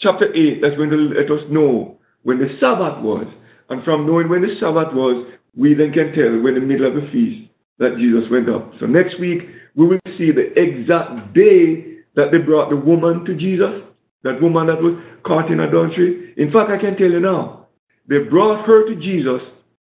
chapter 0.00 0.32
8 0.32 0.60
that's 0.62 0.76
going 0.76 0.90
to 0.90 0.96
let 0.96 1.30
us 1.30 1.44
know 1.50 1.98
when 2.22 2.38
the 2.38 2.48
Sabbath 2.60 3.02
was. 3.02 3.26
And 3.72 3.82
from 3.84 4.06
knowing 4.06 4.28
when 4.28 4.42
the 4.42 4.52
Sabbath 4.60 4.92
was, 4.92 5.32
we 5.56 5.72
then 5.72 5.96
can 5.96 6.12
tell 6.12 6.44
when 6.44 6.56
the 6.56 6.60
middle 6.60 6.84
of 6.84 6.92
the 6.92 7.08
feast 7.08 7.48
that 7.78 7.96
Jesus 7.96 8.28
went 8.30 8.44
up. 8.52 8.70
So 8.78 8.84
next 8.84 9.18
week, 9.18 9.48
we 9.74 9.88
will 9.88 10.04
see 10.18 10.28
the 10.28 10.52
exact 10.60 11.32
day 11.32 12.04
that 12.14 12.28
they 12.32 12.44
brought 12.44 12.68
the 12.68 12.76
woman 12.76 13.24
to 13.24 13.32
Jesus, 13.32 13.80
that 14.24 14.42
woman 14.42 14.66
that 14.66 14.76
was 14.76 15.00
caught 15.24 15.50
in 15.50 15.60
adultery. 15.60 16.34
In 16.36 16.52
fact, 16.52 16.68
I 16.68 16.76
can 16.76 17.00
tell 17.00 17.08
you 17.08 17.20
now, 17.20 17.68
they 18.06 18.18
brought 18.18 18.66
her 18.66 18.92
to 18.92 18.94
Jesus 18.94 19.40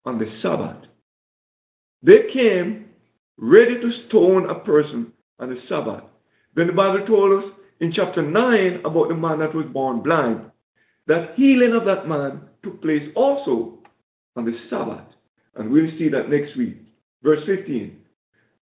on 0.05 0.19
the 0.19 0.29
Sabbath. 0.43 0.85
They 2.03 2.29
came 2.35 2.85
ready 3.39 3.81
to 3.81 3.91
stone 4.09 4.45
a 4.51 4.61
person 4.61 5.15
on 5.39 5.49
the 5.49 5.57
Sabbath. 5.71 6.05
Then 6.55 6.67
the 6.67 6.75
Bible 6.75 7.07
told 7.07 7.43
us 7.43 7.51
in 7.81 7.95
chapter 7.97 8.21
9 8.21 8.85
about 8.85 9.09
the 9.09 9.17
man 9.17 9.39
that 9.39 9.55
was 9.55 9.65
born 9.73 10.03
blind, 10.03 10.51
that 11.11 11.35
healing 11.35 11.75
of 11.75 11.85
that 11.87 12.07
man 12.07 12.43
took 12.63 12.81
place 12.81 13.03
also 13.17 13.81
on 14.37 14.45
the 14.45 14.53
Sabbath. 14.71 15.05
And 15.57 15.71
we'll 15.71 15.91
see 15.99 16.09
that 16.09 16.31
next 16.31 16.57
week. 16.57 16.77
Verse 17.25 17.41
15. 17.47 17.97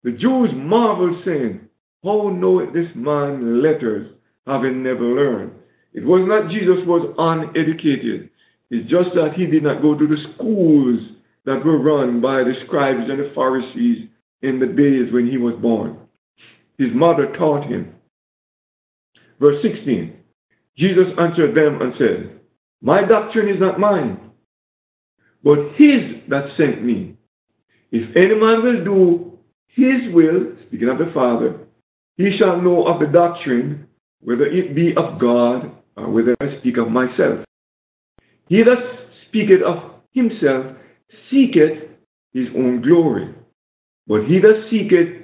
The 0.04 0.12
Jews 0.12 0.50
marveled, 0.54 1.24
saying, 1.26 1.62
How 2.04 2.30
knoweth 2.30 2.72
this 2.72 2.92
man 2.96 3.64
letters, 3.64 4.14
having 4.46 4.84
never 4.84 5.02
learned? 5.02 5.54
It 5.94 6.06
was 6.06 6.22
not 6.30 6.52
Jesus 6.52 6.86
was 6.86 7.16
uneducated. 7.18 8.30
It's 8.70 8.90
just 8.92 9.16
that 9.16 9.34
he 9.36 9.48
did 9.48 9.64
not 9.64 9.82
go 9.82 9.98
to 9.98 10.06
the 10.08 10.22
schools 10.36 11.00
that 11.46 11.66
were 11.66 11.82
run 11.82 12.22
by 12.22 12.44
the 12.44 12.54
scribes 12.68 13.10
and 13.10 13.20
the 13.20 13.32
Pharisees 13.34 14.08
in 14.44 14.60
the 14.60 14.68
days 14.68 15.12
when 15.12 15.28
he 15.28 15.38
was 15.38 15.56
born. 15.60 15.98
His 16.78 16.90
mother 16.94 17.34
taught 17.40 17.66
him. 17.66 17.96
Verse 19.40 19.64
16 19.64 20.15
Jesus 20.78 21.08
answered 21.20 21.56
them 21.56 21.82
and 21.82 21.94
said, 21.98 22.40
My 22.82 23.02
doctrine 23.08 23.50
is 23.50 23.60
not 23.60 23.80
mine, 23.80 24.32
but 25.44 25.58
his 25.78 26.24
that 26.30 26.50
sent 26.58 26.84
me. 26.84 27.18
If 27.92 28.16
any 28.16 28.36
man 28.36 28.64
will 28.64 28.84
do 28.84 29.40
his 29.70 30.14
will, 30.14 30.56
speaking 30.68 30.90
of 30.90 30.98
the 30.98 31.12
Father, 31.14 31.60
he 32.18 32.32
shall 32.40 32.62
know 32.62 32.88
of 32.88 33.00
the 33.00 33.08
doctrine, 33.08 33.88
whether 34.22 34.46
it 34.46 34.76
be 34.76 34.92
of 34.98 35.20
God 35.20 35.72
or 35.98 36.12
whether 36.12 36.36
I 36.42 36.60
speak 36.60 36.78
of 36.78 36.90
myself. 36.90 37.46
He 38.48 38.64
that 38.64 39.08
speaketh 39.28 39.62
of 39.66 40.02
himself 40.14 40.78
seeketh 41.30 41.90
his 42.34 42.48
own 42.56 42.82
glory. 42.82 43.34
But 44.08 44.26
he 44.26 44.40
that 44.40 44.68
seeketh 44.70 45.24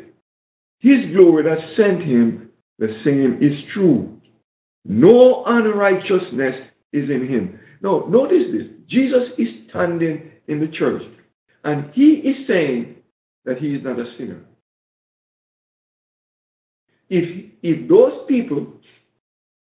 his 0.79 1.15
glory 1.15 1.43
that 1.43 1.59
sent 1.77 2.03
him, 2.03 2.51
the 2.79 2.87
same 3.05 3.37
is 3.41 3.57
true. 3.73 4.20
No 4.85 5.43
unrighteousness 5.45 6.55
is 6.93 7.09
in 7.09 7.27
him. 7.27 7.59
Now, 7.81 8.05
notice 8.09 8.51
this. 8.51 8.67
Jesus 8.89 9.29
is 9.37 9.47
standing 9.69 10.31
in 10.47 10.59
the 10.59 10.67
church. 10.77 11.01
And 11.63 11.91
he 11.93 12.21
is 12.23 12.47
saying 12.47 12.95
that 13.45 13.57
he 13.57 13.75
is 13.75 13.83
not 13.83 13.99
a 13.99 14.05
sinner. 14.17 14.41
If, 17.09 17.51
if 17.61 17.89
those 17.89 18.25
people 18.27 18.67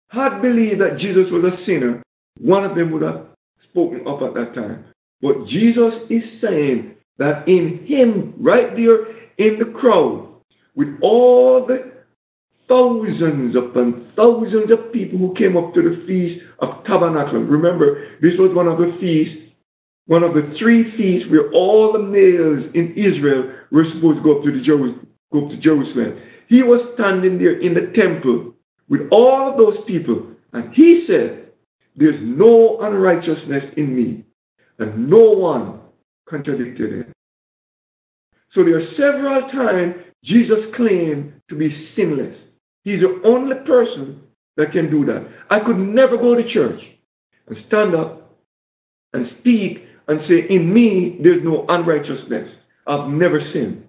had 0.09 0.41
believed 0.41 0.81
that 0.81 0.99
Jesus 0.99 1.31
was 1.31 1.45
a 1.45 1.65
sinner, 1.65 2.03
one 2.39 2.65
of 2.65 2.75
them 2.75 2.91
would 2.91 3.01
have 3.01 3.27
spoken 3.69 4.05
up 4.07 4.21
at 4.21 4.33
that 4.33 4.53
time. 4.53 4.85
But 5.21 5.47
Jesus 5.47 5.93
is 6.09 6.23
saying 6.41 6.95
that 7.17 7.47
in 7.47 7.85
him, 7.87 8.33
right 8.39 8.75
there 8.75 9.07
in 9.37 9.59
the 9.59 9.71
crowd, 9.79 10.27
with 10.75 10.89
all 11.01 11.65
the 11.65 11.90
thousands 12.71 13.57
upon 13.59 14.13
thousands 14.15 14.71
of 14.71 14.93
people 14.93 15.19
who 15.19 15.35
came 15.35 15.57
up 15.59 15.75
to 15.75 15.83
the 15.83 16.07
Feast 16.07 16.39
of 16.63 16.85
Tabernacle. 16.87 17.43
Remember, 17.43 18.15
this 18.23 18.39
was 18.39 18.55
one 18.55 18.69
of 18.71 18.79
the 18.79 18.95
feasts 19.01 19.43
one 20.07 20.23
of 20.23 20.33
the 20.33 20.53
three 20.59 20.83
feasts 20.97 21.31
where 21.31 21.51
all 21.53 21.93
the 21.93 21.99
males 21.99 22.71
in 22.75 22.91
Israel 22.97 23.53
were 23.71 23.85
supposed 23.95 24.19
to 24.19 24.23
go 24.23 24.39
up 24.39 24.45
to, 24.45 24.51
the 24.51 24.63
Jer- 24.63 25.07
go 25.31 25.45
up 25.45 25.51
to 25.51 25.57
Jerusalem. 25.61 26.19
He 26.49 26.63
was 26.63 26.81
standing 26.95 27.37
there 27.39 27.59
in 27.61 27.73
the 27.73 27.93
temple 27.95 28.53
with 28.89 29.01
all 29.13 29.51
of 29.51 29.57
those 29.57 29.77
people, 29.87 30.27
and 30.53 30.73
he 30.75 31.05
said, 31.07 31.51
There's 31.95 32.19
no 32.21 32.81
unrighteousness 32.81 33.73
in 33.77 33.95
me, 33.95 34.25
and 34.79 35.09
no 35.09 35.31
one 35.31 35.79
contradicted 36.29 36.91
him. 36.93 37.13
So 38.53 38.63
there 38.65 38.79
are 38.79 38.91
several 38.97 39.49
times 39.51 39.95
Jesus 40.25 40.59
claimed 40.75 41.33
to 41.49 41.55
be 41.55 41.69
sinless. 41.95 42.35
He's 42.83 43.01
the 43.01 43.21
only 43.27 43.55
person 43.65 44.21
that 44.57 44.71
can 44.71 44.89
do 44.89 45.05
that. 45.05 45.27
I 45.49 45.59
could 45.65 45.77
never 45.77 46.17
go 46.17 46.35
to 46.35 46.53
church 46.53 46.81
and 47.47 47.57
stand 47.67 47.95
up 47.95 48.37
and 49.13 49.27
speak 49.39 49.83
and 50.07 50.19
say, 50.27 50.53
In 50.53 50.73
me, 50.73 51.19
there's 51.23 51.43
no 51.43 51.65
unrighteousness. 51.67 52.49
I've 52.87 53.09
never 53.09 53.39
sinned. 53.53 53.85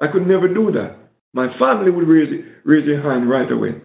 I 0.00 0.06
could 0.12 0.26
never 0.26 0.52
do 0.52 0.70
that. 0.72 0.98
My 1.32 1.48
family 1.58 1.90
would 1.90 2.08
raise, 2.08 2.44
raise 2.64 2.86
their 2.86 3.02
hand 3.02 3.28
right 3.28 3.50
away. 3.50 3.82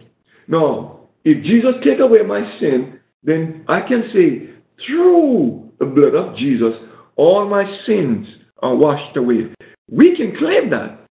No, 0.48 1.10
if 1.24 1.44
Jesus 1.44 1.74
take 1.84 2.00
away 2.00 2.20
my 2.28 2.42
sin, 2.60 3.00
then 3.24 3.66
I 3.68 3.82
can 3.88 4.04
say, 4.14 4.50
through 4.88 5.72
the 5.80 5.86
blood 5.86 6.16
of 6.16 6.38
Jesus, 6.38 6.74
all 7.16 7.48
my 7.50 7.64
sins 7.88 8.28
are 8.62 8.76
washed 8.76 9.18
away. 9.18 9.54
We 9.90 10.16
can 10.16 10.36
claim 10.38 10.70
that, 10.72 11.06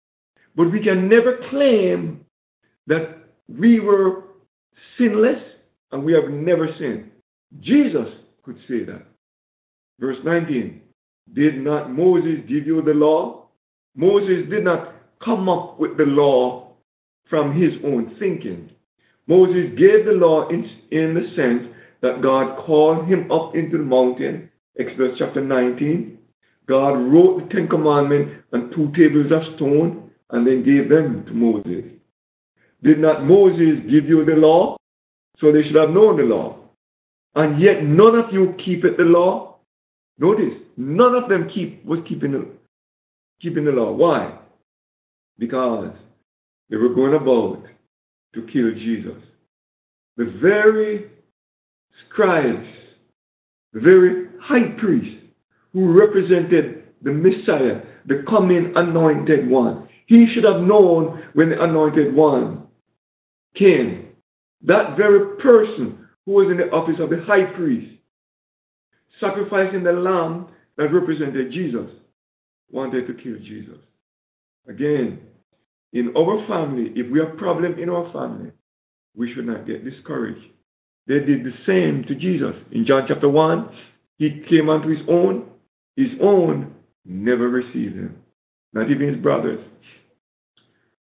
but 0.55 0.71
we 0.71 0.83
can 0.83 1.09
never 1.09 1.39
claim 1.49 2.25
that 2.87 3.17
we 3.47 3.79
were 3.79 4.23
sinless 4.97 5.41
and 5.91 6.03
we 6.03 6.13
have 6.13 6.31
never 6.31 6.67
sinned. 6.79 7.11
Jesus 7.61 8.07
could 8.43 8.57
say 8.67 8.83
that. 8.85 9.05
Verse 9.99 10.17
19 10.23 10.81
Did 11.33 11.57
not 11.57 11.91
Moses 11.91 12.39
give 12.47 12.65
you 12.65 12.81
the 12.81 12.93
law? 12.93 13.47
Moses 13.95 14.49
did 14.49 14.63
not 14.63 14.95
come 15.23 15.49
up 15.49 15.79
with 15.79 15.97
the 15.97 16.03
law 16.03 16.73
from 17.29 17.59
his 17.59 17.71
own 17.83 18.15
thinking. 18.19 18.69
Moses 19.27 19.71
gave 19.77 20.05
the 20.05 20.13
law 20.13 20.47
in, 20.49 20.63
in 20.91 21.13
the 21.13 21.27
sense 21.35 21.73
that 22.01 22.21
God 22.21 22.65
called 22.65 23.07
him 23.07 23.31
up 23.31 23.55
into 23.55 23.77
the 23.77 23.83
mountain, 23.83 24.49
Exodus 24.79 25.17
chapter 25.17 25.43
19. 25.43 26.17
God 26.67 26.91
wrote 26.93 27.41
the 27.41 27.53
Ten 27.53 27.67
Commandments 27.67 28.43
on 28.53 28.71
two 28.71 28.91
tables 28.91 29.31
of 29.31 29.55
stone 29.55 30.11
and 30.29 30.45
then 30.45 30.63
gave 30.63 30.89
them 30.89 31.25
to 31.25 31.33
Moses. 31.33 31.96
Did 32.83 32.99
not 32.99 33.25
Moses 33.25 33.83
give 33.89 34.05
you 34.05 34.23
the 34.25 34.35
law? 34.35 34.77
So 35.39 35.51
they 35.51 35.63
should 35.63 35.79
have 35.79 35.89
known 35.89 36.17
the 36.17 36.23
law. 36.23 36.57
And 37.35 37.61
yet 37.61 37.83
none 37.83 38.15
of 38.15 38.33
you 38.33 38.55
keep 38.63 38.83
it 38.83 38.97
the 38.97 39.03
law. 39.03 39.57
Notice, 40.19 40.53
none 40.77 41.13
of 41.13 41.29
them 41.29 41.49
keep 41.53 41.85
was 41.85 41.99
keeping 42.07 42.31
the, 42.31 42.47
keeping 43.41 43.65
the 43.65 43.71
law. 43.71 43.91
Why? 43.91 44.39
Because 45.37 45.93
they 46.69 46.77
were 46.77 46.93
going 46.93 47.13
about 47.13 47.63
to 48.33 48.41
kill 48.51 48.71
Jesus. 48.73 49.21
The 50.17 50.33
very 50.41 51.11
scribes, 52.09 52.67
the 53.73 53.79
very 53.79 54.29
high 54.41 54.75
priest 54.79 55.23
who 55.73 55.93
represented 55.93 56.85
the 57.03 57.11
Messiah, 57.11 57.81
the 58.07 58.23
coming 58.27 58.73
anointed 58.75 59.47
one. 59.47 59.87
He 60.07 60.25
should 60.33 60.43
have 60.45 60.61
known 60.61 61.23
when 61.33 61.49
the 61.49 61.61
anointed 61.61 62.15
one 62.15 62.66
came. 63.59 64.09
That 64.65 64.97
very 64.97 65.37
person 65.37 66.07
who 66.25 66.33
was 66.33 66.51
in 66.51 66.57
the 66.57 66.71
office 66.75 66.99
of 66.99 67.09
the 67.09 67.23
high 67.25 67.53
priest, 67.55 67.93
sacrificing 69.19 69.83
the 69.83 69.91
lamb 69.91 70.47
that 70.77 70.93
represented 70.93 71.51
Jesus, 71.51 71.89
wanted 72.71 73.07
to 73.07 73.13
kill 73.13 73.37
Jesus. 73.39 73.79
Again, 74.67 75.19
in 75.93 76.13
our 76.17 76.45
family, 76.47 76.91
if 76.95 77.11
we 77.11 77.19
have 77.19 77.37
problem 77.37 77.79
in 77.79 77.89
our 77.89 78.11
family, 78.11 78.51
we 79.15 79.33
should 79.33 79.47
not 79.47 79.65
get 79.65 79.85
discouraged. 79.85 80.45
They 81.07 81.19
did 81.19 81.45
the 81.45 81.53
same 81.65 82.03
to 82.07 82.15
Jesus. 82.15 82.53
In 82.71 82.85
John 82.85 83.05
chapter 83.07 83.29
1, 83.29 83.69
he 84.17 84.43
came 84.49 84.69
unto 84.69 84.89
his 84.89 85.07
own. 85.09 85.49
His 85.95 86.09
own 86.21 86.75
never 87.05 87.47
received 87.47 87.95
him, 87.95 88.17
not 88.73 88.91
even 88.91 89.13
his 89.13 89.23
brothers. 89.23 89.63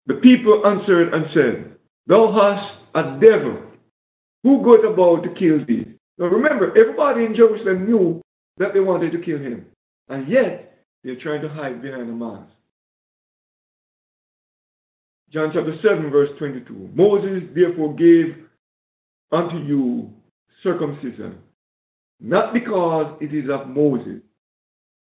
The 0.07 0.15
people 0.15 0.63
answered 0.67 1.13
and 1.15 1.25
said, 1.35 1.78
Thou 2.09 2.33
hast 2.33 2.97
a 2.97 3.21
devil. 3.21 3.65
Who 4.43 4.63
goeth 4.65 4.85
about 4.93 5.25
to 5.25 5.35
kill 5.39 5.65
thee? 5.67 5.85
Now 6.17 6.27
remember, 6.27 6.73
everybody 6.81 7.27
in 7.27 7.37
Jerusalem 7.37 7.87
knew 7.87 8.23
that 8.57 8.73
they 8.73 8.81
wanted 8.81 9.13
to 9.13 9.19
kill 9.19 9.39
him. 9.39 9.67
And 10.09 10.29
yet, 10.29 10.79
they're 11.05 11.21
trying 11.23 11.43
to 11.43 11.49
hide 11.49 11.83
behind 11.83 12.09
a 12.09 12.13
mask. 12.13 12.51
John 15.31 15.51
chapter 15.53 15.77
7, 15.83 16.11
verse 16.11 16.31
22. 16.39 16.91
Moses 16.95 17.43
therefore 17.55 17.95
gave 17.95 18.35
unto 19.31 19.59
you 19.59 20.11
circumcision, 20.63 21.37
not 22.21 22.55
because 22.55 23.19
it 23.21 23.35
is 23.35 23.51
of 23.51 23.69
Moses, 23.69 24.23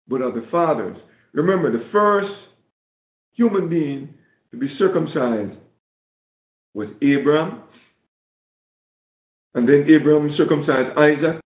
but 0.07 0.21
of 0.21 0.33
the 0.33 0.47
fathers. 0.49 0.97
Remember, 1.33 1.71
the 1.71 1.87
first 1.91 2.33
human 3.33 3.69
being 3.69 4.15
to 4.51 4.57
be 4.57 4.67
circumcised 4.79 5.59
was 6.75 6.89
Abraham, 7.01 7.63
and 9.55 9.67
then 9.67 9.88
Abraham 9.89 10.35
circumcised 10.38 10.97
Isaac, 10.97 11.41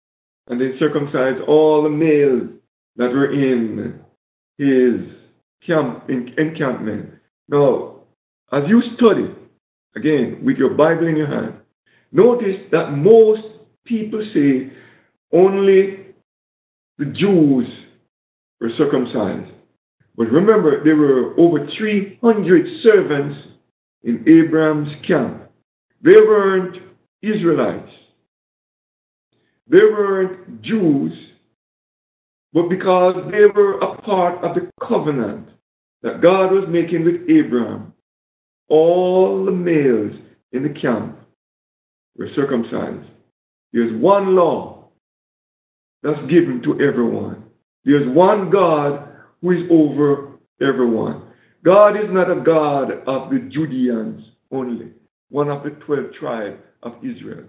and 0.47 0.61
then 0.61 0.77
circumcised 0.79 1.43
all 1.49 1.83
the 1.83 1.91
males 1.91 2.49
that 2.95 3.11
were 3.11 3.33
in 3.33 3.99
his 4.57 5.13
camp 5.67 6.05
in, 6.09 6.31
encampment. 6.39 7.11
Now, 7.49 8.03
as 8.53 8.63
you 8.69 8.81
study, 8.97 9.35
again, 9.97 10.43
with 10.45 10.57
your 10.57 10.75
Bible 10.75 11.09
in 11.09 11.17
your 11.17 11.27
hand, 11.27 11.55
notice 12.13 12.57
that 12.71 12.93
most 12.93 13.43
people 13.85 14.25
say 14.33 14.73
only 15.33 16.15
the 16.99 17.07
Jews 17.07 17.67
were 18.61 18.71
circumcised. 18.79 19.53
But 20.17 20.31
remember, 20.31 20.83
there 20.85 20.97
were 20.97 21.39
over 21.39 21.67
300 21.77 22.67
servants 22.87 23.37
in 24.03 24.25
Abraham's 24.29 24.89
camp. 25.07 25.51
They 26.03 26.21
weren't 26.21 26.77
Israelites. 27.23 27.91
They 29.69 29.83
weren't 29.83 30.63
Jews, 30.63 31.13
but 32.53 32.69
because 32.69 33.17
they 33.33 33.47
were 33.55 33.79
a 33.81 34.01
part 34.03 34.45
of 34.45 34.55
the 34.55 34.71
covenant 34.87 35.49
that 36.03 36.23
God 36.23 36.53
was 36.53 36.69
making 36.69 37.05
with 37.05 37.29
Abraham, 37.29 37.93
all 38.69 39.45
the 39.45 39.51
males 39.51 40.13
in 40.53 40.63
the 40.63 40.81
camp 40.81 41.19
were 42.17 42.29
circumcised. 42.37 43.11
There's 43.73 44.01
one 44.01 44.37
law 44.37 44.89
that's 46.03 46.21
given 46.31 46.63
to 46.65 46.75
everyone. 46.75 47.45
There's 47.85 48.07
one 48.15 48.51
God 48.51 49.09
who 49.43 49.51
is 49.51 49.69
over 49.71 50.39
everyone. 50.61 51.26
God 51.67 51.97
is 51.97 52.09
not 52.11 52.31
a 52.31 52.41
God 52.43 52.93
of 53.07 53.31
the 53.31 53.51
Judeans 53.53 54.23
only, 54.53 54.93
one 55.31 55.51
of 55.51 55.65
the 55.65 55.71
12 55.71 56.07
tribes 56.21 56.63
of 56.83 56.93
Israel. 56.99 57.45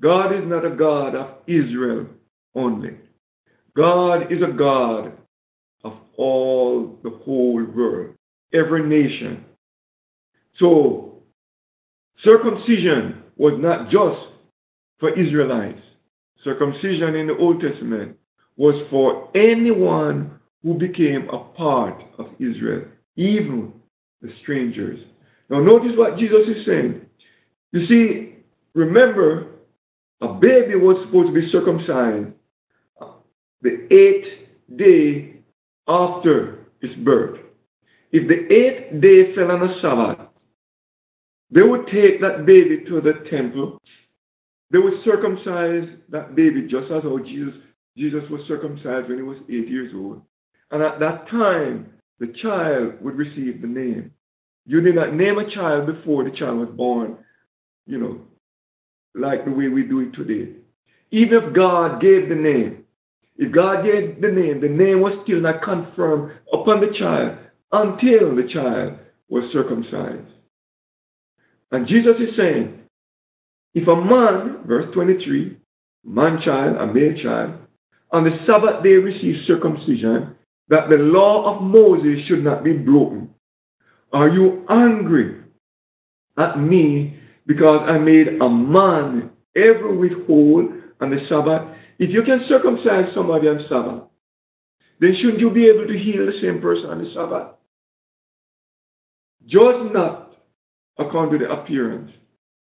God 0.00 0.32
is 0.32 0.44
not 0.46 0.64
a 0.64 0.76
God 0.76 1.16
of 1.16 1.38
Israel 1.48 2.06
only. 2.54 2.96
God 3.76 4.32
is 4.32 4.38
a 4.42 4.56
God 4.56 5.12
of 5.84 5.94
all 6.16 6.98
the 7.02 7.10
whole 7.10 7.64
world, 7.64 8.14
every 8.54 8.88
nation, 8.88 9.44
so, 10.58 11.22
circumcision 12.24 13.22
was 13.36 13.54
not 13.60 13.90
just 13.90 14.34
for 14.98 15.10
Israelites. 15.18 15.80
Circumcision 16.42 17.14
in 17.14 17.28
the 17.28 17.36
Old 17.38 17.62
Testament 17.62 18.16
was 18.56 18.86
for 18.90 19.30
anyone 19.36 20.40
who 20.62 20.74
became 20.74 21.28
a 21.32 21.38
part 21.56 22.02
of 22.18 22.26
Israel, 22.40 22.86
even 23.18 23.72
the 24.22 24.30
strangers. 24.42 24.98
Now, 25.50 25.60
notice 25.60 25.92
what 25.96 26.18
Jesus 26.18 26.48
is 26.48 26.66
saying. 26.66 27.06
You 27.72 27.86
see, 27.86 28.36
remember, 28.74 29.48
a 30.22 30.28
baby 30.28 30.76
was 30.76 31.04
supposed 31.06 31.28
to 31.28 31.34
be 31.34 31.48
circumcised 31.52 32.32
the 33.60 33.88
eighth 33.90 34.78
day 34.78 35.42
after 35.88 36.66
its 36.80 36.94
birth. 37.04 37.40
If 38.12 38.28
the 38.28 38.54
eighth 38.54 39.02
day 39.02 39.34
fell 39.34 39.50
on 39.50 39.68
a 39.68 39.74
Sabbath, 39.82 40.28
they 41.50 41.62
would 41.62 41.86
take 41.86 42.20
that 42.20 42.46
baby 42.46 42.84
to 42.88 43.00
the 43.00 43.28
temple. 43.30 43.80
They 44.70 44.78
would 44.78 45.02
circumcise 45.04 45.88
that 46.10 46.34
baby 46.36 46.62
just 46.62 46.92
as 46.94 47.02
how 47.02 47.18
Jesus, 47.18 47.54
Jesus 47.96 48.22
was 48.30 48.42
circumcised 48.46 49.08
when 49.08 49.16
he 49.16 49.22
was 49.22 49.38
eight 49.48 49.68
years 49.68 49.92
old. 49.94 50.22
And 50.70 50.82
at 50.82 51.00
that 51.00 51.28
time, 51.30 51.90
the 52.20 52.32
child 52.42 53.02
would 53.02 53.16
receive 53.16 53.60
the 53.60 53.68
name. 53.68 54.12
You 54.66 54.80
did 54.80 54.94
not 54.94 55.14
name 55.14 55.38
a 55.38 55.54
child 55.54 55.86
before 55.86 56.24
the 56.24 56.36
child 56.36 56.58
was 56.58 56.68
born, 56.76 57.18
you 57.86 57.98
know, 57.98 58.20
like 59.14 59.44
the 59.44 59.50
way 59.50 59.68
we 59.68 59.82
do 59.84 60.00
it 60.00 60.12
today. 60.12 60.52
Even 61.10 61.38
if 61.42 61.54
God 61.54 62.00
gave 62.00 62.28
the 62.28 62.34
name, 62.34 62.84
if 63.36 63.54
God 63.54 63.84
gave 63.84 64.20
the 64.20 64.28
name, 64.28 64.60
the 64.60 64.68
name 64.68 65.00
was 65.00 65.18
still 65.24 65.40
not 65.40 65.62
confirmed 65.62 66.32
upon 66.52 66.80
the 66.80 66.92
child 66.98 67.38
until 67.72 68.34
the 68.34 68.48
child 68.52 68.98
was 69.28 69.50
circumcised. 69.52 70.32
And 71.70 71.86
Jesus 71.86 72.16
is 72.18 72.36
saying, 72.36 72.80
if 73.74 73.86
a 73.86 73.94
man, 73.94 74.66
verse 74.66 74.92
23, 74.94 75.56
man 76.04 76.40
child, 76.44 76.76
a 76.76 76.92
male 76.92 77.14
child, 77.22 77.60
on 78.10 78.24
the 78.24 78.30
Sabbath 78.48 78.82
day 78.82 78.96
receives 78.96 79.46
circumcision, 79.46 80.34
that 80.68 80.88
the 80.90 80.98
law 80.98 81.54
of 81.54 81.62
Moses 81.62 82.26
should 82.28 82.44
not 82.44 82.62
be 82.62 82.72
broken. 82.72 83.30
Are 84.12 84.28
you 84.28 84.64
angry 84.68 85.42
at 86.36 86.58
me 86.58 87.18
because 87.46 87.80
I 87.88 87.98
made 87.98 88.28
a 88.40 88.48
man 88.48 89.30
every 89.56 90.10
whole 90.26 90.68
on 91.00 91.10
the 91.10 91.18
Sabbath? 91.28 91.76
If 91.98 92.10
you 92.10 92.22
can 92.22 92.40
circumcise 92.48 93.12
somebody 93.14 93.48
on 93.48 93.64
Sabbath, 93.68 94.08
then 95.00 95.14
shouldn't 95.20 95.40
you 95.40 95.50
be 95.50 95.68
able 95.68 95.86
to 95.86 95.98
heal 95.98 96.26
the 96.26 96.38
same 96.42 96.60
person 96.60 96.90
on 96.90 96.98
the 96.98 97.10
Sabbath? 97.14 97.54
Judge 99.46 99.92
not 99.92 100.32
according 100.98 101.38
to 101.38 101.46
the 101.46 101.52
appearance, 101.52 102.10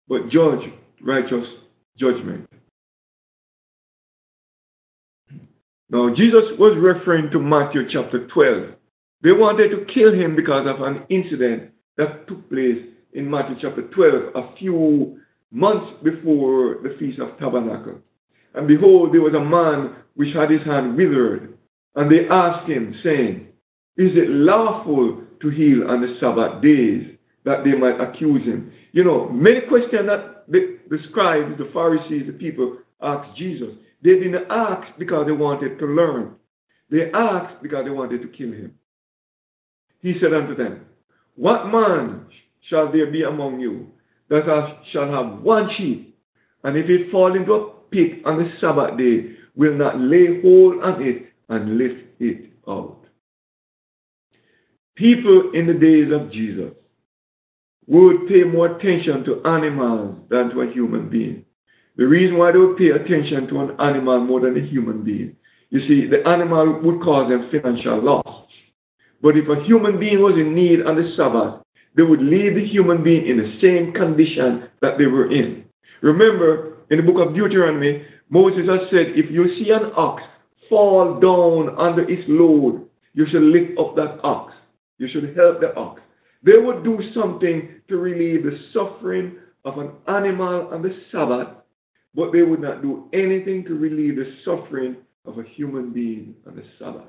but 0.08 0.30
judge 0.30 0.62
righteous 1.02 1.46
judgment. 2.00 2.47
Now, 5.90 6.10
Jesus 6.10 6.58
was 6.60 6.78
referring 6.80 7.32
to 7.32 7.40
Matthew 7.40 7.88
chapter 7.92 8.28
12. 8.28 8.74
They 9.24 9.32
wanted 9.32 9.70
to 9.70 9.86
kill 9.94 10.14
him 10.14 10.36
because 10.36 10.68
of 10.68 10.82
an 10.82 11.04
incident 11.10 11.72
that 11.98 12.28
took 12.28 12.50
place 12.50 12.84
in 13.14 13.30
Matthew 13.30 13.56
chapter 13.62 13.84
12 13.84 14.36
a 14.36 14.56
few 14.58 15.20
months 15.52 15.88
before 16.04 16.80
the 16.84 16.96
Feast 17.00 17.20
of 17.20 17.40
Tabernacle. 17.40 18.00
And 18.54 18.68
behold, 18.68 19.14
there 19.14 19.22
was 19.22 19.34
a 19.34 19.40
man 19.40 20.04
which 20.16 20.36
had 20.36 20.52
his 20.52 20.66
hand 20.66 20.98
withered. 20.98 21.58
And 21.96 22.12
they 22.12 22.28
asked 22.30 22.70
him, 22.70 22.94
saying, 23.04 23.48
Is 23.96 24.12
it 24.14 24.30
lawful 24.30 25.24
to 25.42 25.50
heal 25.50 25.90
on 25.90 26.02
the 26.02 26.18
Sabbath 26.20 26.62
days? 26.62 27.18
That 27.46 27.64
they 27.64 27.78
might 27.80 27.96
accuse 28.02 28.44
him. 28.44 28.74
You 28.92 29.06
know, 29.06 29.30
many 29.30 29.62
questions 29.70 30.06
that 30.06 30.44
the, 30.50 30.80
the 30.90 30.98
scribes, 31.10 31.58
the 31.58 31.70
Pharisees, 31.74 32.28
the 32.28 32.34
people 32.34 32.78
asked 33.02 33.38
Jesus. 33.38 33.70
They 34.04 34.12
didn't 34.12 34.50
ask 34.50 34.98
because 34.98 35.26
they 35.26 35.32
wanted 35.32 35.80
to 35.80 35.86
learn. 35.86 36.36
They 36.90 37.12
asked 37.14 37.62
because 37.62 37.86
they 37.86 37.92
wanted 37.92 38.22
to 38.22 38.28
kill 38.30 38.52
him. 38.52 38.76
He 40.02 40.14
said 40.22 40.34
unto 40.34 40.56
them, 40.56 40.86
What 41.36 41.66
man 41.68 42.28
shall 42.70 42.92
there 42.92 43.12
be 43.12 43.24
among 43.24 43.60
you 43.60 43.88
that 44.30 44.44
shall 44.92 45.10
have 45.12 45.42
one 45.42 45.70
sheep, 45.78 46.18
and 46.64 46.78
if 46.78 46.90
it 46.90 47.12
fall 47.12 47.36
into 47.36 47.54
a 47.54 47.70
pit 47.90 48.26
on 48.26 48.38
the 48.38 48.50
Sabbath 48.60 48.98
day, 48.98 49.36
will 49.56 49.76
not 49.76 50.00
lay 50.00 50.42
hold 50.42 50.84
on 50.84 51.02
it 51.02 51.28
and 51.50 51.78
lift 51.78 52.04
it 52.20 52.52
out. 52.68 53.06
People 54.96 55.52
in 55.54 55.68
the 55.68 55.74
days 55.74 56.12
of 56.12 56.32
Jesus 56.32 56.74
would 57.88 58.28
pay 58.28 58.44
more 58.44 58.76
attention 58.76 59.24
to 59.24 59.44
animals 59.46 60.20
than 60.30 60.50
to 60.50 60.62
a 60.62 60.72
human 60.72 61.10
being. 61.10 61.46
The 61.98 62.06
reason 62.06 62.38
why 62.38 62.52
they 62.52 62.60
would 62.60 62.78
pay 62.78 62.90
attention 62.94 63.48
to 63.50 63.60
an 63.62 63.72
animal 63.82 64.24
more 64.24 64.42
than 64.42 64.56
a 64.56 64.66
human 64.66 65.04
being, 65.04 65.36
you 65.70 65.82
see, 65.88 66.08
the 66.08 66.28
animal 66.30 66.80
would 66.84 67.02
cause 67.02 67.30
them 67.30 67.50
financial 67.52 68.04
loss. 68.04 68.46
But 69.22 69.36
if 69.36 69.50
a 69.50 69.66
human 69.66 70.00
being 70.00 70.22
was 70.22 70.38
in 70.38 70.54
need 70.54 70.86
on 70.86 70.96
the 70.96 71.10
Sabbath, 71.18 71.66
they 71.98 72.04
would 72.04 72.22
leave 72.22 72.54
the 72.54 72.66
human 72.70 73.04
being 73.04 73.26
in 73.28 73.38
the 73.38 73.58
same 73.66 73.92
condition 73.92 74.70
that 74.82 74.98
they 75.00 75.08
were 75.08 75.32
in. 75.34 75.66
Remember, 76.04 76.78
in 76.92 76.98
the 76.98 77.04
book 77.04 77.18
of 77.18 77.34
Deuteronomy, 77.36 78.06
Moses 78.30 78.70
has 78.70 78.88
said, 78.92 79.18
if 79.18 79.32
you 79.32 79.50
see 79.58 79.72
an 79.72 79.92
ox 79.98 80.22
fall 80.70 81.20
down 81.20 81.76
under 81.80 82.04
its 82.04 82.24
load, 82.28 82.88
you 83.14 83.26
should 83.32 83.42
lift 83.42 83.80
up 83.80 83.96
that 83.96 84.20
ox. 84.24 84.54
You 85.00 85.08
should 85.12 85.36
help 85.36 85.60
the 85.60 85.74
ox. 85.76 86.02
They 86.44 86.62
would 86.62 86.84
do 86.84 87.00
something 87.16 87.82
to 87.90 87.98
relieve 87.98 88.44
the 88.44 88.58
suffering 88.72 89.38
of 89.66 89.80
an 89.80 89.92
animal 90.08 90.70
on 90.72 90.84
the 90.84 90.94
Sabbath, 91.12 91.58
but 92.16 92.32
they 92.32 92.42
would 92.42 92.62
not 92.62 92.82
do 92.82 93.10
anything 93.14 93.64
to 93.66 93.76
relieve 93.76 94.16
the 94.16 94.32
suffering 94.44 94.98
of 95.26 95.38
a 95.38 95.44
human 95.56 95.94
being 95.94 96.36
on 96.48 96.56
the 96.56 96.64
Sabbath. 96.80 97.08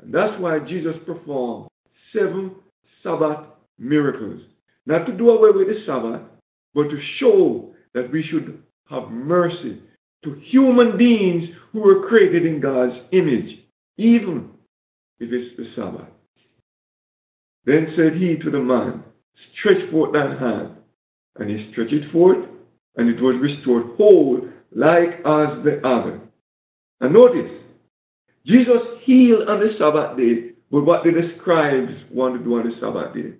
And 0.00 0.12
that's 0.12 0.40
why 0.40 0.58
Jesus 0.60 0.94
performed 1.04 1.68
seven 2.12 2.56
Sabbath 3.02 3.46
miracles. 3.78 4.40
Not 4.86 5.04
to 5.06 5.16
do 5.16 5.30
away 5.30 5.50
with 5.54 5.68
the 5.68 5.82
Sabbath, 5.86 6.22
but 6.74 6.84
to 6.84 7.00
show 7.20 7.74
that 7.94 8.10
we 8.12 8.24
should 8.30 8.62
have 8.90 9.10
mercy 9.10 9.80
to 10.24 10.40
human 10.50 10.96
beings 10.96 11.44
who 11.72 11.80
were 11.80 12.08
created 12.08 12.44
in 12.46 12.60
God's 12.60 12.94
image, 13.12 13.64
even 13.96 14.50
if 15.18 15.30
it's 15.32 15.56
the 15.56 15.66
Sabbath. 15.74 16.08
Then 17.64 17.88
said 17.96 18.20
he 18.20 18.36
to 18.36 18.50
the 18.50 18.60
man, 18.60 19.02
Stretch 19.58 19.90
forth 19.90 20.12
thine 20.12 20.38
hand. 20.38 20.72
And 21.36 21.50
he 21.50 21.70
stretched 21.72 21.92
it 21.92 22.10
forth, 22.12 22.45
and 22.96 23.08
it 23.08 23.20
was 23.20 23.40
restored 23.40 23.96
whole, 23.96 24.40
like 24.72 25.20
as 25.20 25.64
the 25.64 25.80
other. 25.84 26.20
And 27.00 27.12
notice, 27.12 27.50
Jesus 28.46 28.82
healed 29.04 29.48
on 29.48 29.60
the 29.60 29.70
Sabbath 29.78 30.16
day, 30.16 30.52
but 30.70 30.84
what 30.84 31.04
the 31.04 31.12
scribes 31.38 31.92
want 32.10 32.38
to 32.38 32.44
do 32.44 32.56
on 32.56 32.64
the 32.64 32.74
Sabbath 32.80 33.14
day? 33.14 33.34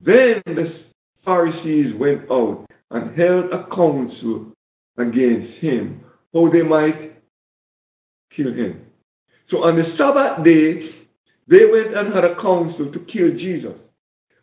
Then 0.00 0.42
the 0.46 0.84
Pharisees 1.24 1.94
went 1.98 2.30
out 2.30 2.66
and 2.90 3.18
held 3.18 3.46
a 3.52 3.66
council 3.74 4.52
against 4.98 5.60
him, 5.60 6.04
how 6.32 6.50
they 6.50 6.62
might 6.62 7.16
kill 8.36 8.52
him. 8.52 8.86
So 9.50 9.58
on 9.58 9.76
the 9.76 9.84
Sabbath 9.96 10.44
day, 10.44 10.90
they 11.48 11.64
went 11.70 11.96
and 11.96 12.12
had 12.12 12.24
a 12.24 12.34
council 12.36 12.92
to 12.92 12.98
kill 13.12 13.30
Jesus. 13.38 13.78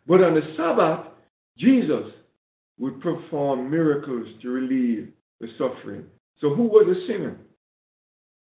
But 0.06 0.22
on 0.22 0.34
the 0.34 0.42
Sabbath, 0.56 1.12
Jesus 1.58 2.12
would 2.78 3.00
perform 3.00 3.70
miracles 3.70 4.26
to 4.42 4.48
relieve 4.48 5.12
the 5.40 5.48
suffering. 5.58 6.04
So 6.40 6.54
who 6.54 6.64
was 6.64 6.86
the 6.86 7.06
sinner? 7.06 7.36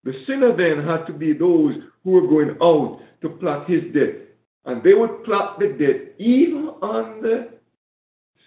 The 0.03 0.13
sinner 0.27 0.55
then 0.55 0.85
had 0.85 1.05
to 1.07 1.13
be 1.13 1.33
those 1.33 1.75
who 2.03 2.11
were 2.11 2.27
going 2.27 2.57
out 2.61 2.99
to 3.21 3.29
plot 3.29 3.69
his 3.69 3.83
death. 3.93 4.15
And 4.65 4.83
they 4.83 4.93
would 4.93 5.23
plot 5.23 5.59
the 5.59 5.67
death 5.67 6.15
even 6.19 6.69
on 6.81 7.21
the 7.21 7.49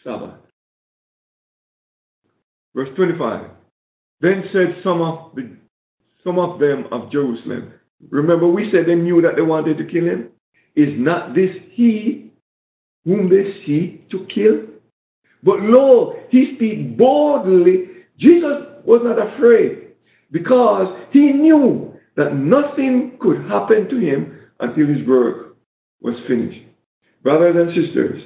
Sabbath. 0.04 0.38
Verse 2.74 2.88
25. 2.96 3.50
Then 4.20 4.44
said 4.52 4.82
some 4.84 5.02
of 5.02 5.34
the 5.34 5.56
some 6.24 6.38
of 6.38 6.60
them 6.60 6.84
of 6.92 7.10
Jerusalem. 7.10 7.72
Remember, 8.10 8.46
we 8.46 8.70
said 8.70 8.86
they 8.86 8.94
knew 8.94 9.20
that 9.22 9.32
they 9.36 9.42
wanted 9.42 9.78
to 9.78 9.84
kill 9.84 10.04
him. 10.04 10.30
Is 10.76 10.88
not 10.96 11.34
this 11.34 11.50
he 11.72 12.32
whom 13.04 13.28
they 13.28 13.52
seek 13.66 14.08
to 14.10 14.26
kill? 14.32 14.71
But 15.42 15.60
lo, 15.60 16.14
he 16.30 16.52
speak 16.56 16.96
boldly. 16.96 17.88
Jesus 18.18 18.84
was 18.84 19.00
not 19.04 19.18
afraid 19.18 19.94
because 20.30 21.06
he 21.12 21.32
knew 21.32 21.94
that 22.16 22.34
nothing 22.34 23.18
could 23.20 23.38
happen 23.48 23.88
to 23.88 23.98
him 23.98 24.38
until 24.60 24.86
his 24.86 25.06
work 25.06 25.56
was 26.00 26.14
finished. 26.28 26.66
Brothers 27.22 27.56
and 27.56 27.68
sisters, 27.70 28.22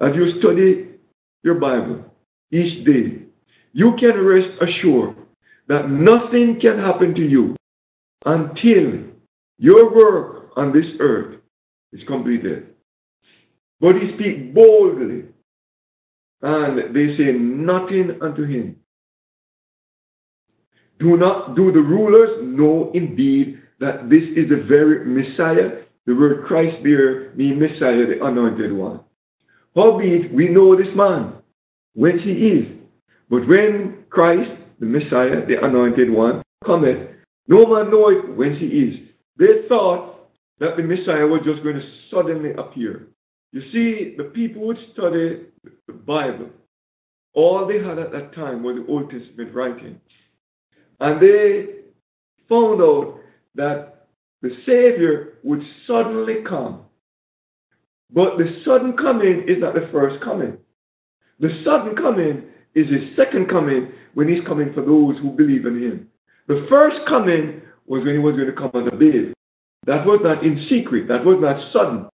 as 0.00 0.14
you 0.14 0.40
study 0.40 0.98
your 1.42 1.56
Bible 1.56 2.04
each 2.50 2.84
day, 2.84 3.22
you 3.72 3.92
can 3.98 4.18
rest 4.20 4.48
assured 4.60 5.16
that 5.68 5.90
nothing 5.90 6.58
can 6.60 6.78
happen 6.78 7.14
to 7.14 7.22
you 7.22 7.56
until 8.24 9.10
your 9.58 9.94
work 9.94 10.50
on 10.56 10.72
this 10.72 10.86
earth 11.00 11.40
is 11.92 12.00
completed. 12.06 12.68
But 13.80 13.94
he 13.96 14.14
speak 14.14 14.54
boldly, 14.54 15.24
and 16.42 16.94
they 16.94 17.16
say 17.16 17.32
nothing 17.32 18.18
unto 18.20 18.44
him. 18.44 18.76
Do 20.98 21.16
not 21.16 21.56
do 21.56 21.72
the 21.72 21.80
rulers 21.80 22.40
know 22.42 22.90
indeed 22.94 23.58
that 23.80 24.08
this 24.08 24.22
is 24.36 24.48
the 24.48 24.64
very 24.68 25.04
Messiah? 25.04 25.82
The 26.06 26.14
word 26.14 26.46
Christ 26.46 26.76
there 26.82 27.34
means 27.34 27.60
Messiah, 27.60 28.06
the 28.06 28.24
anointed 28.24 28.72
one. 28.72 29.00
Howbeit 29.74 30.32
we 30.32 30.48
know 30.48 30.76
this 30.76 30.94
man, 30.94 31.34
whence 31.94 32.22
he 32.24 32.30
is. 32.30 32.66
But 33.28 33.46
when 33.48 34.04
Christ, 34.08 34.50
the 34.80 34.86
Messiah, 34.86 35.44
the 35.46 35.56
anointed 35.62 36.10
one, 36.10 36.42
cometh, 36.64 37.10
no 37.48 37.66
man 37.66 37.90
knoweth 37.90 38.36
whence 38.36 38.56
he 38.58 38.66
is. 38.66 38.94
They 39.38 39.68
thought 39.68 40.30
that 40.60 40.76
the 40.76 40.82
Messiah 40.82 41.26
was 41.26 41.42
just 41.44 41.62
going 41.62 41.76
to 41.76 41.88
suddenly 42.10 42.52
appear. 42.56 43.08
You 43.56 43.62
see, 43.72 44.14
the 44.18 44.24
people 44.24 44.66
would 44.66 44.76
study 44.92 45.46
the 45.86 45.94
Bible. 45.94 46.50
All 47.32 47.66
they 47.66 47.82
had 47.82 47.98
at 47.98 48.12
that 48.12 48.34
time 48.34 48.62
was 48.62 48.76
the 48.76 48.92
Old 48.92 49.10
Testament 49.10 49.54
writing. 49.54 49.98
And 51.00 51.22
they 51.22 51.64
found 52.50 52.82
out 52.82 53.18
that 53.54 54.08
the 54.42 54.50
Savior 54.66 55.38
would 55.42 55.62
suddenly 55.86 56.44
come. 56.46 56.82
But 58.12 58.36
the 58.36 58.60
sudden 58.62 58.94
coming 58.94 59.46
is 59.48 59.56
not 59.62 59.72
the 59.72 59.88
first 59.90 60.22
coming. 60.22 60.58
The 61.40 61.48
sudden 61.64 61.96
coming 61.96 62.42
is 62.74 62.88
his 62.88 63.16
second 63.16 63.48
coming 63.48 63.90
when 64.12 64.28
he's 64.28 64.46
coming 64.46 64.74
for 64.74 64.82
those 64.82 65.16
who 65.22 65.30
believe 65.30 65.64
in 65.64 65.82
him. 65.82 66.08
The 66.46 66.66
first 66.68 66.96
coming 67.08 67.62
was 67.86 68.04
when 68.04 68.16
he 68.16 68.20
was 68.20 68.36
going 68.36 68.52
to 68.52 68.52
come 68.52 68.86
as 68.86 68.92
a 68.92 68.96
babe. 68.96 69.32
That 69.86 70.04
was 70.04 70.20
not 70.22 70.44
in 70.44 70.68
secret. 70.68 71.08
That 71.08 71.24
was 71.24 71.38
not 71.40 71.56
sudden. 71.72 72.10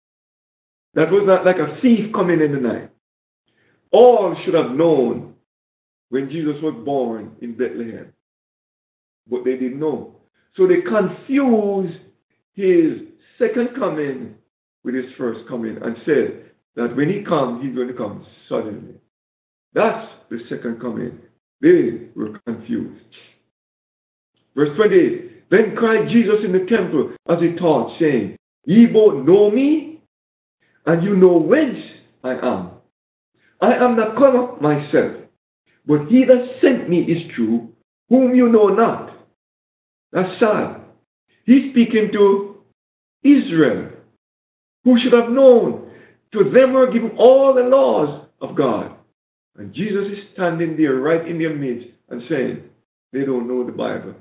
That 0.95 1.11
was 1.11 1.23
not 1.25 1.45
like 1.45 1.57
a 1.57 1.81
thief 1.81 2.13
coming 2.13 2.41
in 2.41 2.51
the 2.51 2.59
night. 2.59 2.89
All 3.91 4.35
should 4.43 4.53
have 4.53 4.71
known 4.71 5.35
when 6.09 6.29
Jesus 6.29 6.55
was 6.61 6.79
born 6.85 7.35
in 7.41 7.53
Bethlehem. 7.53 8.13
But 9.29 9.45
they 9.45 9.53
didn't 9.53 9.79
know. 9.79 10.15
So 10.55 10.67
they 10.67 10.81
confused 10.81 11.97
his 12.53 13.07
second 13.39 13.69
coming 13.77 14.35
with 14.83 14.95
his 14.95 15.05
first 15.17 15.47
coming 15.47 15.77
and 15.81 15.95
said 16.05 16.51
that 16.75 16.95
when 16.95 17.09
he 17.09 17.23
comes, 17.23 17.63
he's 17.63 17.75
going 17.75 17.87
to 17.87 17.93
come 17.93 18.25
suddenly. 18.49 18.95
That's 19.73 20.07
the 20.29 20.39
second 20.49 20.79
coming. 20.79 21.19
They 21.61 22.09
were 22.15 22.39
confused. 22.45 23.01
Verse 24.55 24.75
28 24.75 25.49
Then 25.49 25.75
cried 25.75 26.09
Jesus 26.09 26.45
in 26.45 26.51
the 26.51 26.65
temple 26.69 27.13
as 27.29 27.37
he 27.41 27.57
taught, 27.57 27.97
saying, 27.99 28.37
Ye 28.65 28.85
both 28.85 29.25
know 29.25 29.49
me, 29.49 29.92
and 30.85 31.03
you 31.03 31.15
know 31.15 31.37
whence 31.37 31.77
I 32.23 32.31
am. 32.33 32.71
I 33.61 33.73
am 33.75 33.95
not 33.95 34.15
come 34.15 34.35
of 34.35 34.61
myself, 34.61 35.23
but 35.87 36.07
he 36.09 36.25
that 36.25 36.57
sent 36.61 36.89
me 36.89 37.01
is 37.01 37.31
true, 37.35 37.69
whom 38.09 38.35
you 38.35 38.49
know 38.49 38.67
not. 38.67 39.11
That's 40.11 40.39
sad. 40.39 40.81
He's 41.45 41.71
speaking 41.71 42.09
to 42.13 42.57
Israel, 43.23 43.89
who 44.83 44.97
should 45.01 45.15
have 45.19 45.31
known. 45.31 45.91
To 46.33 46.43
them 46.45 46.73
were 46.73 46.91
given 46.91 47.11
all 47.17 47.53
the 47.53 47.61
laws 47.63 48.27
of 48.41 48.55
God. 48.57 48.95
And 49.57 49.73
Jesus 49.73 50.05
is 50.11 50.19
standing 50.33 50.77
there 50.77 50.95
right 50.95 51.27
in 51.27 51.37
their 51.39 51.55
midst 51.55 51.89
and 52.09 52.23
saying, 52.29 52.63
they 53.13 53.25
don't 53.25 53.47
know 53.47 53.65
the 53.65 53.71
Bible. 53.71 54.15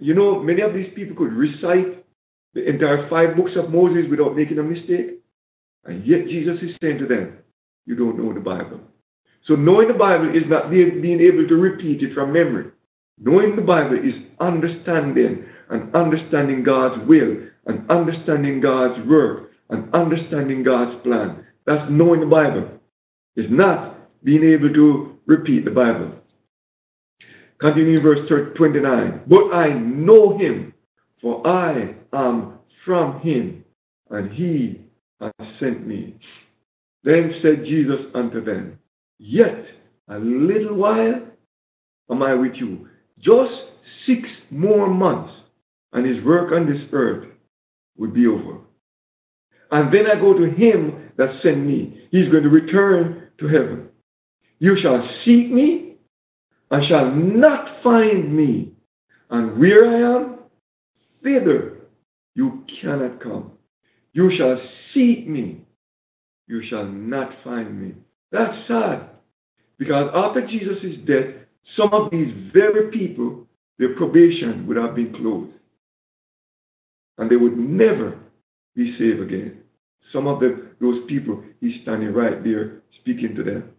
You 0.00 0.14
know, 0.14 0.42
many 0.42 0.62
of 0.62 0.74
these 0.74 0.92
people 0.94 1.16
could 1.16 1.32
recite 1.32 2.04
the 2.54 2.68
entire 2.68 3.08
five 3.10 3.36
books 3.36 3.52
of 3.56 3.70
Moses 3.72 4.04
without 4.10 4.36
making 4.36 4.58
a 4.58 4.62
mistake. 4.62 5.19
And 5.84 6.06
yet 6.06 6.26
Jesus 6.28 6.56
is 6.62 6.76
saying 6.82 6.98
to 6.98 7.06
them, 7.06 7.38
You 7.86 7.96
don't 7.96 8.18
know 8.18 8.32
the 8.32 8.40
Bible. 8.40 8.80
So 9.46 9.54
knowing 9.54 9.88
the 9.88 9.94
Bible 9.94 10.30
is 10.30 10.44
not 10.48 10.70
being, 10.70 11.20
able 11.20 11.48
to 11.48 11.54
repeat 11.54 12.02
it 12.02 12.14
from 12.14 12.32
memory. 12.32 12.70
Knowing 13.18 13.56
the 13.56 13.62
Bible 13.62 13.96
is 13.96 14.14
understanding 14.38 15.44
and 15.70 15.94
understanding 15.94 16.62
God's 16.62 17.06
will 17.08 17.36
and 17.66 17.90
understanding 17.90 18.60
God's 18.60 19.06
word 19.08 19.50
and 19.70 19.92
understanding 19.94 20.62
God's 20.62 21.02
plan. 21.02 21.44
That's 21.66 21.90
knowing 21.90 22.20
the 22.20 22.26
Bible. 22.26 22.80
It's 23.36 23.48
not 23.50 24.24
being 24.24 24.44
able 24.44 24.72
to 24.72 25.18
repeat 25.26 25.64
the 25.64 25.70
Bible. 25.70 26.12
Continuing 27.60 28.02
verse 28.02 28.28
29. 28.56 29.22
But 29.26 29.54
I 29.54 29.74
know 29.78 30.38
him, 30.38 30.72
for 31.20 31.46
I 31.46 31.94
am 32.12 32.58
from 32.86 33.20
him, 33.20 33.64
and 34.08 34.32
he 34.32 34.80
sent 35.60 35.86
me. 35.86 36.16
Then 37.04 37.32
said 37.42 37.64
Jesus 37.64 38.00
unto 38.14 38.44
them, 38.44 38.78
Yet 39.18 39.64
a 40.08 40.18
little 40.18 40.74
while 40.76 41.22
am 42.10 42.22
I 42.22 42.34
with 42.34 42.52
you, 42.56 42.88
just 43.18 43.52
six 44.06 44.28
more 44.50 44.88
months, 44.88 45.32
and 45.92 46.06
his 46.06 46.24
work 46.24 46.52
on 46.52 46.66
this 46.66 46.82
earth 46.92 47.28
would 47.98 48.14
be 48.14 48.26
over. 48.26 48.58
And 49.70 49.92
then 49.92 50.06
I 50.10 50.20
go 50.20 50.34
to 50.34 50.44
him 50.44 51.10
that 51.16 51.40
sent 51.42 51.58
me. 51.58 52.08
He's 52.10 52.30
going 52.30 52.42
to 52.42 52.48
return 52.48 53.28
to 53.38 53.46
heaven. 53.46 53.88
You 54.58 54.76
shall 54.82 55.08
seek 55.24 55.50
me 55.50 55.96
and 56.70 56.82
shall 56.88 57.10
not 57.14 57.82
find 57.82 58.34
me. 58.36 58.72
And 59.30 59.58
where 59.58 59.84
I 59.84 60.16
am, 60.16 60.38
thither 61.22 61.80
you 62.34 62.64
cannot 62.80 63.22
come. 63.22 63.52
You 64.12 64.30
shall 64.36 64.56
seek 64.94 65.28
me. 65.28 65.64
You 66.46 66.62
shall 66.68 66.86
not 66.86 67.30
find 67.44 67.80
me. 67.80 67.94
That's 68.32 68.54
sad. 68.66 69.10
Because 69.78 70.10
after 70.14 70.46
Jesus' 70.46 70.98
death, 71.06 71.46
some 71.76 71.90
of 71.92 72.10
these 72.10 72.32
very 72.52 72.90
people, 72.90 73.46
their 73.78 73.94
probation 73.96 74.66
would 74.66 74.76
have 74.76 74.94
been 74.94 75.14
closed. 75.14 75.52
And 77.18 77.30
they 77.30 77.36
would 77.36 77.56
never 77.56 78.18
be 78.74 78.96
saved 78.98 79.20
again. 79.20 79.60
Some 80.12 80.26
of 80.26 80.40
the, 80.40 80.70
those 80.80 81.04
people, 81.08 81.42
he's 81.60 81.80
standing 81.82 82.12
right 82.12 82.42
there 82.42 82.82
speaking 83.00 83.34
to 83.36 83.44
them. 83.44 83.70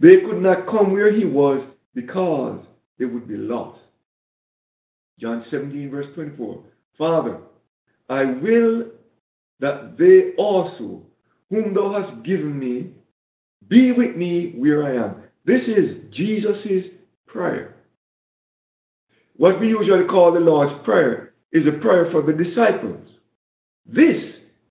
They 0.00 0.20
could 0.28 0.40
not 0.40 0.66
come 0.66 0.92
where 0.92 1.14
he 1.14 1.24
was 1.24 1.66
because 1.94 2.60
they 2.98 3.06
would 3.06 3.26
be 3.26 3.36
lost. 3.36 3.78
John 5.18 5.44
17, 5.50 5.90
verse 5.90 6.06
24. 6.14 6.62
Father, 6.96 7.38
I 8.08 8.24
will 8.24 8.86
that 9.60 9.96
they 9.98 10.34
also, 10.42 11.02
whom 11.50 11.74
thou 11.74 12.02
hast 12.02 12.24
given 12.24 12.58
me, 12.58 12.92
be 13.68 13.92
with 13.92 14.16
me 14.16 14.54
where 14.56 14.84
I 14.84 15.06
am. 15.06 15.16
This 15.46 15.62
is 15.68 16.12
Jesus' 16.14 16.92
prayer. 17.26 17.76
What 19.36 19.60
we 19.60 19.68
usually 19.68 20.06
call 20.08 20.32
the 20.32 20.40
Lord's 20.40 20.84
Prayer 20.84 21.34
is 21.52 21.64
a 21.66 21.80
prayer 21.82 22.08
for 22.12 22.22
the 22.22 22.32
disciples. 22.32 23.06
This 23.86 24.22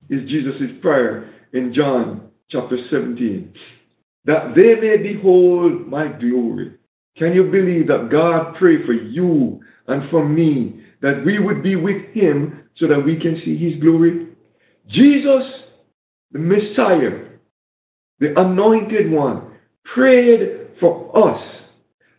is 0.10 0.30
Jesus' 0.30 0.80
prayer 0.82 1.32
in 1.54 1.74
John 1.76 2.30
chapter 2.52 2.78
17. 2.92 3.54
That 4.26 4.54
they 4.56 4.76
may 4.76 4.98
behold 5.14 5.88
my 5.88 6.08
glory. 6.08 6.76
Can 7.18 7.34
you 7.34 7.46
believe 7.46 7.88
that 7.88 8.10
God 8.12 8.56
prayed 8.60 8.86
for 8.86 8.94
you 8.94 9.62
and 9.88 10.10
for 10.12 10.28
me 10.28 10.82
that 11.02 11.24
we 11.26 11.40
would 11.40 11.64
be 11.64 11.76
with 11.76 12.04
him 12.14 12.64
so 12.78 12.88
that 12.88 13.04
we 13.06 13.18
can 13.18 13.42
see 13.46 13.58
his 13.58 13.82
glory? 13.82 14.29
Jesus, 14.90 15.44
the 16.32 16.40
Messiah, 16.40 17.26
the 18.20 18.34
anointed 18.40 19.12
one, 19.12 19.58
prayed 19.94 20.72
for 20.80 21.16
us 21.16 21.42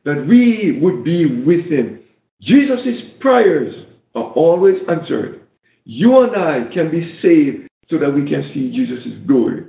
that 0.04 0.26
we 0.28 0.78
would 0.80 1.04
be 1.04 1.26
with 1.44 1.66
him. 1.66 2.00
Jesus' 2.40 3.18
prayers 3.20 3.74
are 4.14 4.33
always 4.33 4.76
answered. 4.88 5.46
You 5.85 6.16
and 6.18 6.37
I 6.37 6.72
can 6.72 6.90
be 6.90 7.18
saved 7.22 7.68
so 7.90 7.98
that 7.98 8.11
we 8.11 8.28
can 8.28 8.50
see 8.54 8.70
Jesus' 8.70 9.26
glory. 9.26 9.64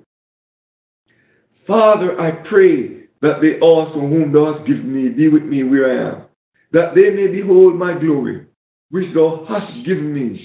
Father, 1.67 2.19
I 2.19 2.47
pray 2.49 3.07
that 3.21 3.39
they 3.41 3.59
also 3.61 3.99
whom 3.99 4.31
thou 4.31 4.53
hast 4.53 4.67
given 4.67 4.93
me 4.93 5.09
be 5.09 5.27
with 5.27 5.43
me 5.43 5.63
where 5.63 5.89
I 5.89 6.11
am, 6.11 6.25
that 6.71 6.93
they 6.95 7.09
may 7.09 7.27
behold 7.27 7.75
my 7.75 7.99
glory, 7.99 8.45
which 8.89 9.13
thou 9.13 9.45
hast 9.47 9.85
given 9.85 10.13
me. 10.13 10.39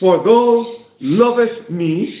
For 0.00 0.22
thou 0.22 0.85
lovest 1.00 1.70
me 1.70 2.20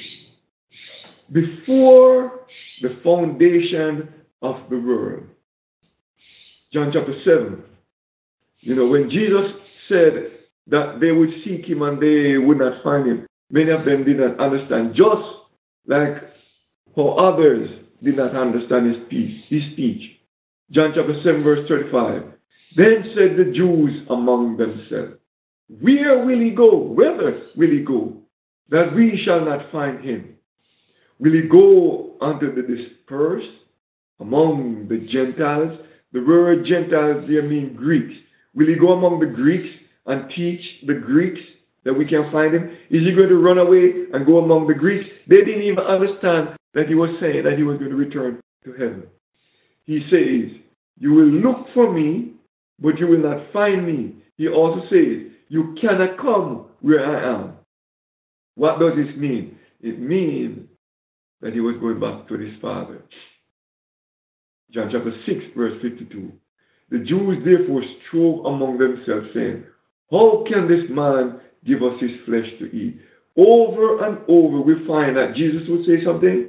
before 1.32 2.46
the 2.82 2.98
foundation 3.02 4.12
of 4.42 4.56
the 4.70 4.78
world. 4.78 5.24
John 6.72 6.90
chapter 6.92 7.14
7. 7.24 7.62
You 8.60 8.74
know, 8.74 8.86
when 8.86 9.10
Jesus 9.10 9.52
said 9.88 10.32
that 10.68 10.98
they 11.00 11.12
would 11.12 11.30
seek 11.44 11.64
him 11.66 11.82
and 11.82 12.00
they 12.00 12.38
would 12.38 12.58
not 12.58 12.82
find 12.82 13.06
him, 13.06 13.26
Many 13.50 13.70
of 13.70 13.84
them 13.84 14.04
did 14.04 14.18
not 14.18 14.40
understand, 14.40 14.94
just 14.96 15.22
like 15.86 16.22
how 16.96 17.10
others 17.10 17.68
did 18.02 18.16
not 18.16 18.34
understand 18.34 18.92
his 18.92 19.06
speech. 19.06 19.44
His 19.48 19.62
speech. 19.72 20.02
John 20.72 20.92
chapter 20.94 21.14
7, 21.24 21.44
verse 21.44 21.68
35. 21.68 22.22
Then 22.76 23.04
said 23.14 23.38
the 23.38 23.52
Jews 23.54 24.06
among 24.10 24.56
themselves, 24.56 25.20
Where 25.68 26.24
will 26.24 26.40
he 26.40 26.50
go? 26.50 26.76
Whither 26.76 27.42
will 27.56 27.70
he 27.70 27.84
go? 27.84 28.16
That 28.70 28.94
we 28.94 29.20
shall 29.24 29.44
not 29.44 29.70
find 29.70 30.04
him. 30.04 30.36
Will 31.18 31.32
he 31.32 31.48
go 31.48 32.16
unto 32.20 32.54
the 32.54 32.62
dispersed 32.62 33.46
among 34.20 34.88
the 34.88 35.06
Gentiles? 35.12 35.78
The 36.12 36.20
word 36.20 36.66
Gentiles 36.66 37.24
there 37.28 37.42
mean 37.42 37.74
Greeks. 37.74 38.14
Will 38.54 38.66
he 38.66 38.74
go 38.74 38.92
among 38.92 39.20
the 39.20 39.26
Greeks 39.26 39.68
and 40.06 40.30
teach 40.34 40.60
the 40.86 40.94
Greeks 40.94 41.40
that 41.84 41.94
we 41.94 42.06
can 42.06 42.30
find 42.32 42.54
him? 42.54 42.64
Is 42.90 43.02
he 43.04 43.14
going 43.14 43.28
to 43.28 43.36
run 43.36 43.58
away 43.58 44.06
and 44.12 44.26
go 44.26 44.38
among 44.38 44.66
the 44.66 44.74
Greeks? 44.74 45.04
They 45.28 45.36
didn't 45.36 45.62
even 45.62 45.84
understand 45.84 46.56
that 46.74 46.88
he 46.88 46.94
was 46.94 47.16
saying 47.20 47.44
that 47.44 47.56
he 47.56 47.62
was 47.62 47.78
going 47.78 47.90
to 47.90 47.96
return 47.96 48.40
to 48.64 48.72
heaven. 48.72 49.04
He 49.84 50.00
says, 50.10 50.60
You 50.98 51.12
will 51.12 51.26
look 51.26 51.68
for 51.72 51.92
me, 51.92 52.32
but 52.80 52.98
you 52.98 53.06
will 53.06 53.22
not 53.22 53.52
find 53.52 53.86
me. 53.86 54.16
He 54.36 54.48
also 54.48 54.82
says, 54.90 55.32
You 55.48 55.74
cannot 55.80 56.18
come 56.18 56.66
where 56.80 57.04
I 57.04 57.34
am. 57.34 57.55
What 58.56 58.80
does 58.80 58.92
this 58.96 59.16
mean? 59.16 59.58
It 59.80 60.00
means 60.00 60.66
that 61.40 61.52
he 61.52 61.60
was 61.60 61.76
going 61.80 62.00
back 62.00 62.28
to 62.28 62.34
his 62.38 62.52
father. 62.60 63.02
John 64.72 64.90
chapter 64.92 65.12
6, 65.24 65.38
verse 65.56 65.80
52. 65.80 66.32
The 66.90 66.98
Jews 66.98 67.44
therefore 67.44 67.82
strove 68.08 68.44
among 68.46 68.78
themselves, 68.78 69.28
saying, 69.34 69.64
How 70.10 70.44
can 70.48 70.68
this 70.68 70.90
man 70.90 71.40
give 71.66 71.82
us 71.82 71.98
his 72.00 72.14
flesh 72.24 72.46
to 72.60 72.66
eat. 72.70 73.00
Over 73.36 74.06
and 74.06 74.18
over, 74.28 74.62
we 74.62 74.86
find 74.86 75.18
that 75.18 75.34
Jesus 75.36 75.68
would 75.68 75.84
say 75.84 76.00
something 76.06 76.48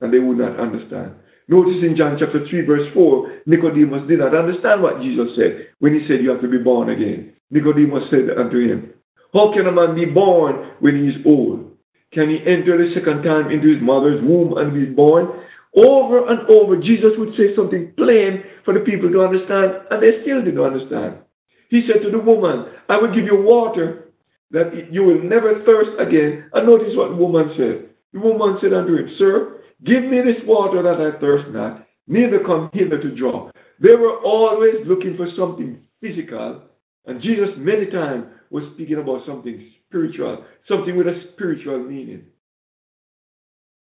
and 0.00 0.14
they 0.14 0.18
would 0.18 0.38
not 0.38 0.58
understand. 0.58 1.12
Notice 1.48 1.82
in 1.82 1.96
John 1.98 2.16
chapter 2.18 2.46
3, 2.48 2.64
verse 2.64 2.88
4, 2.94 3.42
Nicodemus 3.46 4.08
did 4.08 4.20
not 4.20 4.34
understand 4.34 4.82
what 4.82 5.02
Jesus 5.02 5.34
said 5.36 5.74
when 5.80 5.92
he 5.92 6.06
said, 6.06 6.22
You 6.22 6.30
have 6.30 6.40
to 6.40 6.48
be 6.48 6.62
born 6.62 6.88
again. 6.88 7.34
Nicodemus 7.50 8.06
said 8.08 8.30
unto 8.38 8.56
him, 8.56 8.94
How 9.32 9.52
can 9.54 9.66
a 9.66 9.72
man 9.72 9.94
be 9.94 10.06
born 10.06 10.74
when 10.80 10.96
he 10.98 11.08
is 11.08 11.26
old? 11.26 11.70
Can 12.12 12.28
he 12.28 12.42
enter 12.42 12.74
the 12.74 12.90
second 12.94 13.22
time 13.22 13.50
into 13.50 13.70
his 13.70 13.82
mother's 13.82 14.22
womb 14.22 14.58
and 14.58 14.74
be 14.74 14.90
born? 14.90 15.30
Over 15.76 16.26
and 16.26 16.50
over, 16.50 16.76
Jesus 16.76 17.14
would 17.16 17.38
say 17.38 17.54
something 17.54 17.94
plain 17.96 18.42
for 18.64 18.74
the 18.74 18.82
people 18.82 19.10
to 19.10 19.22
understand, 19.22 19.86
and 19.90 20.02
they 20.02 20.22
still 20.22 20.42
didn't 20.42 20.58
understand. 20.58 21.22
He 21.70 21.86
said 21.86 22.02
to 22.02 22.10
the 22.10 22.18
woman, 22.18 22.66
I 22.88 22.98
will 22.98 23.14
give 23.14 23.24
you 23.24 23.38
water 23.38 24.10
that 24.50 24.74
you 24.90 25.04
will 25.04 25.22
never 25.22 25.62
thirst 25.62 25.94
again. 26.02 26.50
And 26.52 26.66
notice 26.66 26.98
what 26.98 27.10
the 27.10 27.22
woman 27.22 27.54
said. 27.56 27.90
The 28.12 28.18
woman 28.18 28.58
said 28.60 28.74
unto 28.74 28.98
him, 28.98 29.14
Sir, 29.18 29.62
give 29.86 30.02
me 30.02 30.18
this 30.26 30.42
water 30.44 30.82
that 30.82 30.98
I 30.98 31.20
thirst 31.20 31.50
not, 31.54 31.86
neither 32.08 32.42
come 32.42 32.70
hither 32.74 33.00
to 33.00 33.14
draw. 33.14 33.50
They 33.78 33.94
were 33.94 34.18
always 34.18 34.82
looking 34.86 35.16
for 35.16 35.28
something 35.38 35.78
physical, 36.00 36.62
and 37.06 37.22
Jesus 37.22 37.48
many 37.56 37.86
times 37.86 38.26
was 38.50 38.64
speaking 38.74 38.98
about 38.98 39.26
something 39.26 39.70
spiritual, 39.86 40.44
something 40.68 40.96
with 40.96 41.06
a 41.06 41.22
spiritual 41.32 41.82
meaning. 41.82 42.24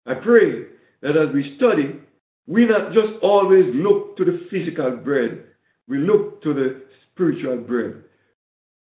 I 0.05 0.15
pray 0.15 0.65
that 1.01 1.17
as 1.17 1.33
we 1.33 1.55
study, 1.57 1.99
we 2.47 2.65
not 2.65 2.93
just 2.93 3.21
always 3.21 3.65
look 3.75 4.17
to 4.17 4.25
the 4.25 4.47
physical 4.49 4.97
bread, 4.97 5.43
we 5.87 5.97
look 5.97 6.41
to 6.43 6.53
the 6.53 6.81
spiritual 7.11 7.57
bread. 7.57 8.03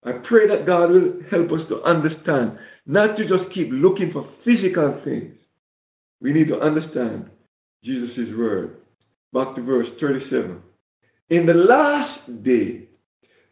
I 0.04 0.12
pray 0.28 0.46
that 0.48 0.66
God 0.66 0.90
will 0.90 1.20
help 1.30 1.50
us 1.50 1.68
to 1.68 1.82
understand, 1.82 2.58
not 2.86 3.16
to 3.16 3.24
just 3.24 3.52
keep 3.52 3.68
looking 3.72 4.10
for 4.12 4.28
physical 4.44 5.00
things. 5.04 5.34
We 6.20 6.32
need 6.32 6.48
to 6.48 6.60
understand 6.60 7.30
Jesus' 7.84 8.36
word. 8.36 8.76
Back 9.32 9.56
to 9.56 9.62
verse 9.62 9.88
37. 10.00 10.62
In 11.30 11.46
the 11.46 11.54
last 11.54 12.44
day, 12.44 12.86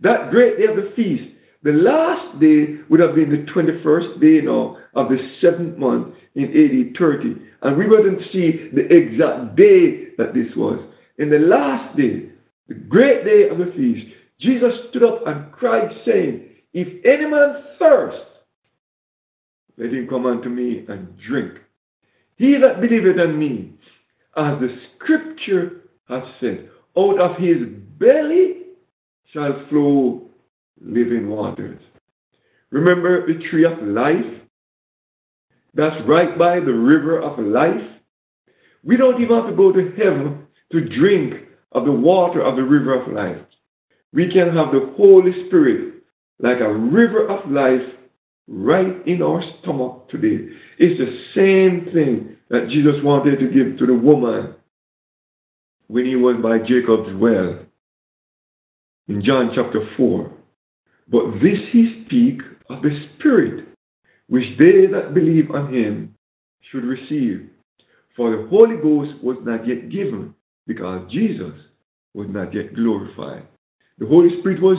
that 0.04 0.30
great 0.30 0.58
day 0.58 0.64
of 0.70 0.76
the 0.76 0.92
feast, 0.94 1.34
the 1.64 1.72
last 1.72 2.38
day 2.40 2.78
would 2.90 3.00
have 3.00 3.14
been 3.14 3.30
the 3.30 3.50
21st 3.50 4.20
day 4.20 4.44
now 4.44 4.76
of 4.94 5.08
the 5.08 5.16
seventh 5.40 5.78
month 5.78 6.14
in 6.34 6.44
AD 6.44 6.96
30. 6.98 7.40
And 7.62 7.78
we 7.78 7.88
wouldn't 7.88 8.20
see 8.32 8.68
the 8.72 8.84
exact 8.84 9.56
day 9.56 10.12
that 10.18 10.34
this 10.34 10.54
was. 10.56 10.78
In 11.18 11.30
the 11.30 11.38
last 11.38 11.96
day, 11.96 12.28
the 12.68 12.74
great 12.74 13.24
day 13.24 13.48
of 13.50 13.58
the 13.58 13.72
feast, 13.76 14.06
Jesus 14.40 14.72
stood 14.90 15.04
up 15.04 15.26
and 15.26 15.50
cried, 15.52 15.88
saying, 16.04 16.50
If 16.74 16.88
any 17.04 17.30
man 17.30 17.64
thirst, 17.78 18.16
let 19.78 19.90
him 19.90 20.06
come 20.08 20.26
unto 20.26 20.50
me 20.50 20.84
and 20.86 21.16
drink. 21.26 21.54
He 22.36 22.56
that 22.62 22.80
believeth 22.80 23.18
on 23.18 23.38
me, 23.38 23.72
as 24.36 24.60
the 24.60 24.68
scripture 24.94 25.82
hath 26.08 26.24
said, 26.40 26.68
out 26.96 27.20
of 27.20 27.38
his 27.38 27.56
belly 27.98 28.63
shall 29.34 29.66
flow 29.68 30.22
living 30.80 31.28
waters. 31.28 31.80
Remember 32.70 33.26
the 33.26 33.42
tree 33.50 33.64
of 33.64 33.86
life? 33.86 34.40
That's 35.74 35.96
right 36.08 36.38
by 36.38 36.60
the 36.60 36.72
river 36.72 37.20
of 37.20 37.38
life. 37.40 37.90
We 38.84 38.96
don't 38.96 39.20
even 39.20 39.36
have 39.36 39.50
to 39.50 39.56
go 39.56 39.72
to 39.72 39.90
heaven 39.96 40.46
to 40.72 40.80
drink 40.98 41.34
of 41.72 41.84
the 41.84 41.92
water 41.92 42.42
of 42.42 42.56
the 42.56 42.62
river 42.62 43.00
of 43.00 43.12
life. 43.12 43.44
We 44.12 44.26
can 44.32 44.54
have 44.54 44.72
the 44.72 44.94
Holy 44.96 45.32
Spirit 45.48 45.94
like 46.38 46.60
a 46.60 46.72
river 46.72 47.28
of 47.28 47.50
life 47.50 47.94
right 48.46 49.06
in 49.06 49.22
our 49.22 49.42
stomach 49.60 50.08
today. 50.10 50.46
It's 50.78 51.00
the 51.00 51.10
same 51.34 51.92
thing 51.92 52.36
that 52.50 52.68
Jesus 52.68 53.02
wanted 53.02 53.40
to 53.40 53.46
give 53.46 53.78
to 53.78 53.86
the 53.86 53.94
woman 53.94 54.54
when 55.88 56.06
he 56.06 56.14
was 56.14 56.36
by 56.42 56.58
Jacob's 56.58 57.20
well 57.20 57.63
in 59.08 59.22
John 59.24 59.50
chapter 59.54 59.80
4. 59.96 60.32
But 61.08 61.32
this 61.34 61.58
he 61.72 62.04
speak 62.06 62.40
of 62.70 62.82
the 62.82 62.90
Spirit, 63.18 63.68
which 64.28 64.44
they 64.58 64.86
that 64.92 65.14
believe 65.14 65.50
on 65.50 65.72
him 65.72 66.14
should 66.70 66.84
receive. 66.84 67.50
For 68.16 68.30
the 68.30 68.48
Holy 68.48 68.76
Ghost 68.76 69.22
was 69.22 69.36
not 69.42 69.66
yet 69.66 69.90
given, 69.90 70.34
because 70.66 71.10
Jesus 71.10 71.52
was 72.14 72.28
not 72.30 72.54
yet 72.54 72.74
glorified. 72.74 73.46
The 73.98 74.06
Holy 74.06 74.30
Spirit 74.40 74.62
was 74.62 74.78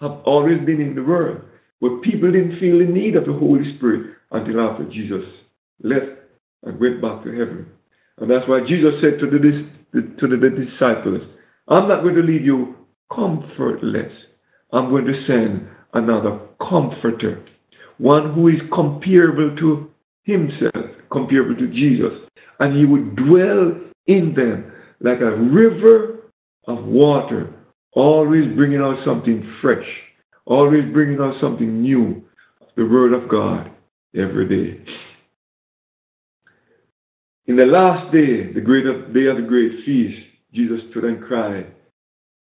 have 0.00 0.20
always 0.26 0.58
been 0.66 0.80
in 0.80 0.94
the 0.94 1.02
world, 1.02 1.40
but 1.80 2.02
people 2.02 2.30
didn't 2.30 2.60
feel 2.60 2.78
the 2.78 2.84
need 2.84 3.16
of 3.16 3.24
the 3.24 3.32
Holy 3.32 3.76
Spirit 3.76 4.16
until 4.30 4.60
after 4.60 4.84
Jesus 4.84 5.24
left 5.82 6.20
and 6.64 6.78
went 6.78 7.00
back 7.00 7.24
to 7.24 7.30
heaven. 7.30 7.66
And 8.18 8.30
that's 8.30 8.48
why 8.48 8.60
Jesus 8.68 8.92
said 9.00 9.20
to 9.20 9.26
the, 9.30 10.10
to 10.20 10.26
the 10.26 10.36
disciples, 10.36 11.22
I'm 11.68 11.88
not 11.88 12.02
going 12.02 12.14
to 12.14 12.22
leave 12.22 12.44
you 12.44 12.74
comfortless. 13.12 14.12
I'm 14.72 14.90
going 14.90 15.06
to 15.06 15.24
send 15.26 15.68
another 15.94 16.40
comforter, 16.58 17.44
one 17.98 18.34
who 18.34 18.48
is 18.48 18.60
comparable 18.74 19.56
to 19.56 19.90
himself, 20.24 20.84
comparable 21.10 21.56
to 21.56 21.68
Jesus. 21.68 22.12
And 22.58 22.76
he 22.76 22.84
would 22.84 23.16
dwell 23.16 23.80
in 24.06 24.34
them 24.34 24.72
like 25.00 25.20
a 25.20 25.36
river 25.36 26.30
of 26.66 26.84
water 26.84 27.52
always 27.96 28.54
bringing 28.54 28.80
out 28.80 28.96
something 29.04 29.42
fresh, 29.62 29.86
always 30.44 30.84
bringing 30.92 31.18
out 31.18 31.34
something 31.40 31.80
new, 31.80 32.22
the 32.76 32.84
Word 32.84 33.14
of 33.14 33.28
God 33.28 33.70
every 34.14 34.46
day. 34.48 34.84
In 37.46 37.56
the 37.56 37.64
last 37.64 38.12
day, 38.12 38.52
the 38.52 38.60
great 38.60 38.84
day 38.84 39.26
of 39.30 39.36
the 39.36 39.46
great 39.48 39.84
feast, 39.86 40.18
Jesus 40.52 40.78
stood 40.90 41.04
and 41.04 41.24
cried, 41.24 41.72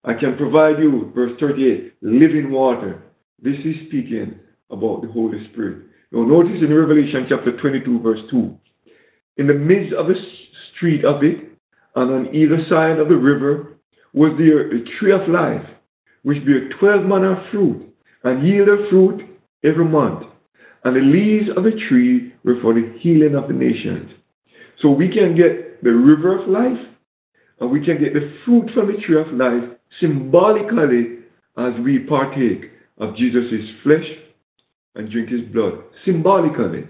I 0.06 0.12
can 0.12 0.36
provide 0.36 0.78
you, 0.78 1.10
verse 1.14 1.32
38, 1.40 1.94
living 2.02 2.50
water. 2.50 3.02
This 3.40 3.56
is 3.64 3.88
speaking 3.88 4.38
about 4.70 5.00
the 5.00 5.08
Holy 5.08 5.38
Spirit. 5.50 5.86
Now 6.12 6.24
notice 6.24 6.60
in 6.60 6.74
Revelation 6.74 7.26
chapter 7.26 7.56
22, 7.58 8.00
verse 8.00 8.20
2, 8.30 8.54
in 9.38 9.46
the 9.46 9.54
midst 9.54 9.94
of 9.94 10.06
the 10.06 10.14
street 10.76 11.06
of 11.06 11.24
it, 11.24 11.40
and 11.96 12.12
on 12.12 12.34
either 12.34 12.58
side 12.68 12.98
of 12.98 13.08
the 13.08 13.16
river, 13.16 13.78
was 14.12 14.36
there 14.36 14.68
a 14.68 14.84
tree 14.98 15.12
of 15.12 15.26
life, 15.28 15.64
which 16.22 16.44
bare 16.44 16.68
twelve 16.78 17.06
manner 17.06 17.32
of 17.32 17.50
fruit, 17.50 17.88
and 18.24 18.46
yielded 18.46 18.90
fruit 18.90 19.22
every 19.64 19.84
month. 19.86 20.24
And 20.84 20.96
the 20.96 21.00
leaves 21.00 21.48
of 21.56 21.64
the 21.64 21.80
tree 21.88 22.34
were 22.44 22.60
for 22.60 22.74
the 22.74 22.92
healing 23.00 23.34
of 23.34 23.48
the 23.48 23.54
nations. 23.54 24.10
So 24.82 24.90
we 24.90 25.08
can 25.08 25.34
get 25.34 25.82
the 25.82 25.90
river 25.90 26.42
of 26.42 26.48
life, 26.48 26.86
and 27.58 27.70
we 27.70 27.84
can 27.84 27.98
get 27.98 28.12
the 28.12 28.34
fruit 28.44 28.70
from 28.74 28.88
the 28.88 29.00
tree 29.06 29.18
of 29.18 29.32
life 29.32 29.78
symbolically 30.00 31.18
as 31.56 31.72
we 31.84 32.00
partake 32.00 32.70
of 32.98 33.16
Jesus' 33.16 33.68
flesh 33.82 34.06
and 34.94 35.10
drink 35.10 35.28
his 35.28 35.42
blood. 35.52 35.74
Symbolically. 36.04 36.84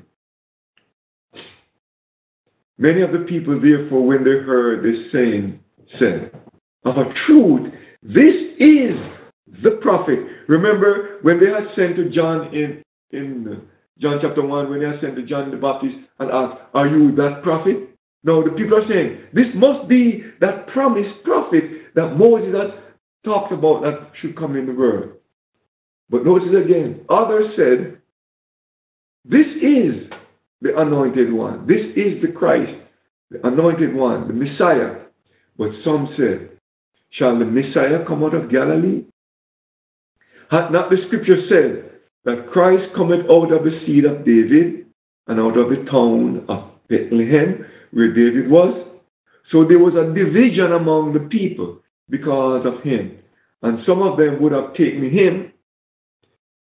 Many 2.77 3.03
of 3.03 3.13
the 3.13 3.25
people, 3.29 3.61
therefore, 3.61 4.07
when 4.07 4.25
they 4.25 4.45
heard 4.45 4.85
this 4.85 5.13
saying, 5.13 5.61
said, 5.99 6.31
of 6.85 6.97
a 6.97 7.05
truth. 7.27 7.73
This 8.03 8.37
is 8.59 8.97
the 9.63 9.79
prophet. 9.83 10.19
Remember 10.49 11.19
when 11.23 11.41
they 11.41 11.47
had 11.47 11.75
sent 11.75 11.97
to 11.97 12.11
John 12.11 12.55
in, 12.55 12.83
in 13.11 13.63
John 13.99 14.19
chapter 14.21 14.45
1, 14.45 14.71
when 14.71 14.81
they 14.81 14.87
had 14.87 15.01
sent 15.01 15.17
to 15.17 15.23
John 15.23 15.51
the 15.51 15.57
Baptist 15.57 15.95
and 16.19 16.31
asked, 16.31 16.61
Are 16.75 16.87
you 16.87 17.15
that 17.17 17.41
prophet? 17.43 17.89
No, 18.23 18.43
the 18.43 18.51
people 18.51 18.79
are 18.79 18.89
saying, 18.89 19.21
This 19.33 19.49
must 19.55 19.89
be 19.89 20.23
that 20.41 20.67
promised 20.69 21.25
prophet 21.25 21.65
that 21.95 22.17
Moses 22.17 22.53
had 22.53 22.84
talked 23.25 23.53
about 23.53 23.83
that 23.83 24.13
should 24.21 24.37
come 24.37 24.57
in 24.57 24.67
the 24.67 24.73
world. 24.73 25.13
But 26.11 26.25
notice 26.25 26.49
again, 26.49 27.07
others 27.09 27.53
said, 27.57 28.01
This 29.25 29.47
is 29.63 30.11
the 30.61 30.79
anointed 30.79 31.33
one. 31.33 31.67
This 31.67 31.81
is 31.97 32.23
the 32.23 32.33
Christ, 32.37 32.73
the 33.31 33.47
anointed 33.47 33.95
one, 33.95 34.29
the 34.29 34.35
Messiah. 34.35 35.07
But 35.57 35.69
some 35.85 36.15
said, 36.17 36.51
Shall 37.19 37.39
the 37.39 37.45
Messiah 37.45 38.05
come 38.07 38.23
out 38.23 38.35
of 38.35 38.51
Galilee? 38.51 39.05
Had 40.51 40.71
not 40.71 40.91
the 40.91 40.97
scripture 41.07 41.41
said 41.49 42.01
that 42.25 42.51
Christ 42.53 42.95
cometh 42.97 43.27
out 43.35 43.53
of 43.53 43.65
the 43.65 43.81
seed 43.87 44.05
of 44.05 44.25
David 44.25 44.87
and 45.27 45.41
out 45.41 45.57
of 45.57 45.71
the 45.71 45.85
town 45.91 46.45
of 46.49 46.71
Bethlehem 46.89 47.65
where 47.93 48.09
David 48.09 48.51
was? 48.51 48.89
So 49.53 49.65
there 49.65 49.79
was 49.79 49.95
a 49.95 50.13
division 50.13 50.73
among 50.73 51.13
the 51.13 51.29
people 51.29 51.81
because 52.09 52.67
of 52.67 52.83
him. 52.83 53.19
And 53.63 53.79
some 53.87 54.03
of 54.03 54.19
them 54.19 54.43
would 54.43 54.53
have 54.53 54.73
taken 54.73 55.11
him. 55.11 55.53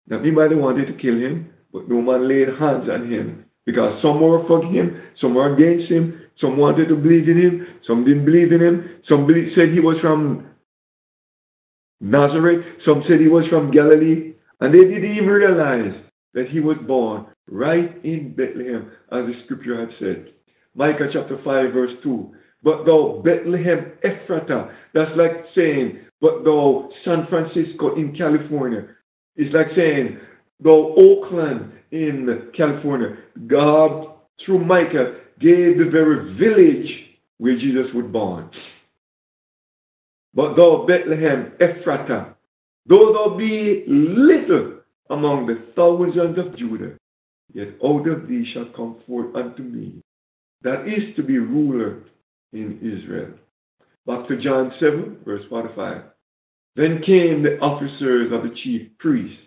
Now, 0.07 0.17
everybody 0.17 0.55
wanted 0.55 0.87
to 0.87 0.93
kill 0.93 1.15
him, 1.15 1.53
but 1.71 1.89
no 1.89 2.01
man 2.01 2.27
laid 2.27 2.47
hands 2.59 2.89
on 2.89 3.11
him 3.11 3.45
because 3.67 4.01
some 4.01 4.21
were 4.21 4.47
for 4.47 4.63
him, 4.63 4.95
some 5.19 5.35
were 5.35 5.53
against 5.53 5.91
him, 5.91 6.21
some 6.39 6.57
wanted 6.57 6.87
to 6.87 6.95
believe 6.95 7.27
in 7.27 7.37
him, 7.37 7.67
some 7.85 8.05
didn't 8.05 8.25
believe 8.25 8.53
in 8.53 8.61
him, 8.61 9.01
some 9.09 9.27
said 9.55 9.73
he 9.73 9.81
was 9.81 9.97
from 10.01 10.47
Nazareth, 11.99 12.65
some 12.85 13.03
said 13.07 13.19
he 13.19 13.27
was 13.27 13.43
from 13.49 13.71
Galilee, 13.71 14.33
and 14.61 14.73
they 14.73 14.79
didn't 14.79 15.11
even 15.11 15.27
realize 15.27 16.01
that 16.33 16.47
he 16.49 16.61
was 16.61 16.77
born 16.87 17.25
right 17.49 18.03
in 18.05 18.33
Bethlehem, 18.35 18.89
as 19.11 19.25
the 19.27 19.33
scripture 19.43 19.79
had 19.79 19.89
said. 19.99 20.33
Micah 20.73 21.09
chapter 21.11 21.37
5, 21.43 21.73
verse 21.73 21.91
2. 22.03 22.31
But 22.63 22.85
thou 22.85 23.21
Bethlehem 23.23 23.91
Ephratah, 24.03 24.73
that's 24.93 25.11
like 25.15 25.45
saying, 25.55 25.99
but 26.19 26.43
thou 26.43 26.89
San 27.05 27.27
Francisco 27.29 27.95
in 27.95 28.15
California. 28.17 28.87
It's 29.35 29.53
like 29.53 29.67
saying, 29.75 30.19
thou 30.59 30.95
Oakland 30.97 31.71
in 31.91 32.51
California. 32.55 33.17
God, 33.47 34.15
through 34.45 34.65
Micah, 34.65 35.19
gave 35.39 35.77
the 35.77 35.89
very 35.91 36.33
village 36.37 36.89
where 37.37 37.55
Jesus 37.55 37.93
was 37.93 38.09
born. 38.11 38.49
But 40.33 40.55
thou, 40.55 40.85
Bethlehem, 40.87 41.53
Ephratah, 41.61 42.33
though 42.87 43.13
thou 43.13 43.37
be 43.37 43.85
little 43.87 44.79
among 45.09 45.45
the 45.45 45.63
thousands 45.75 46.37
of 46.37 46.57
Judah, 46.57 46.97
yet 47.53 47.67
out 47.83 48.07
of 48.07 48.27
thee 48.27 48.45
shall 48.53 48.71
come 48.75 48.97
forth 49.07 49.35
unto 49.35 49.61
me 49.61 50.01
that 50.63 50.87
is 50.87 51.15
to 51.15 51.23
be 51.23 51.37
ruler 51.37 52.03
in 52.53 52.77
Israel. 52.77 53.33
Back 54.05 54.27
to 54.27 54.41
John 54.41 54.71
7, 54.79 55.19
verse 55.25 55.43
45. 55.49 56.03
Then 56.75 57.01
came 57.05 57.43
the 57.43 57.57
officers 57.61 58.31
of 58.31 58.43
the 58.43 58.55
chief 58.63 58.89
priests 58.99 59.37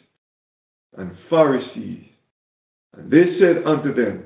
and 0.96 1.12
Pharisees, 1.30 2.04
and 2.96 3.10
they 3.10 3.38
said 3.38 3.64
unto 3.64 3.94
them, 3.94 4.24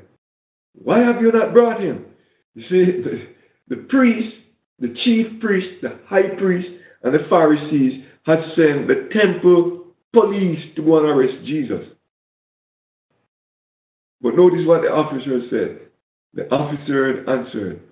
why 0.75 1.01
have 1.01 1.23
you 1.23 1.31
not 1.31 1.53
brought 1.53 1.81
him? 1.81 2.07
You 2.55 2.63
see, 2.63 3.03
the, 3.69 3.77
the 3.77 3.83
priest, 3.89 4.35
the 4.81 4.95
chief 5.05 5.41
priests, 5.41 5.79
the 5.83 6.01
high 6.07 6.35
priest, 6.39 6.69
and 7.03 7.15
the 7.15 7.27
Pharisees 7.29 8.05
had 8.25 8.39
sent 8.57 8.89
the 8.89 9.09
temple 9.13 9.85
police 10.13 10.59
to 10.77 10.83
go 10.83 10.99
and 10.99 11.07
arrest 11.07 11.45
Jesus. 11.47 11.87
But 14.21 14.37
notice 14.37 14.67
what 14.67 14.81
the 14.81 14.89
officer 14.89 15.41
said. 15.51 15.89
The 16.33 16.49
officer 16.53 17.29
answered, 17.29 17.83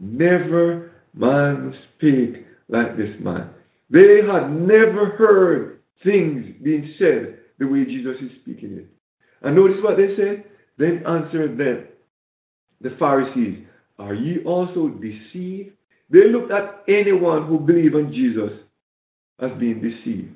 Never 0.00 0.92
man 1.14 1.74
speak 1.96 2.46
like 2.68 2.96
this 2.96 3.14
man. 3.20 3.50
They 3.90 4.20
had 4.26 4.50
never 4.50 5.16
heard 5.16 5.80
things 6.04 6.44
being 6.62 6.94
said 6.98 7.38
the 7.58 7.66
way 7.66 7.84
Jesus 7.84 8.16
is 8.22 8.30
speaking 8.42 8.78
it. 8.78 8.86
And 9.42 9.56
notice 9.56 9.78
what 9.82 9.96
they 9.96 10.14
said? 10.16 10.44
Then 10.78 11.02
answered 11.06 11.58
them, 11.58 11.86
the 12.80 12.90
Pharisees, 12.98 13.64
Are 13.98 14.14
ye 14.14 14.44
also 14.44 14.88
deceived? 14.88 15.70
They 16.10 16.28
looked 16.28 16.52
at 16.52 16.84
anyone 16.88 17.46
who 17.46 17.58
believed 17.58 17.94
on 17.94 18.12
Jesus 18.12 18.52
as 19.40 19.50
being 19.58 19.80
deceived. 19.80 20.34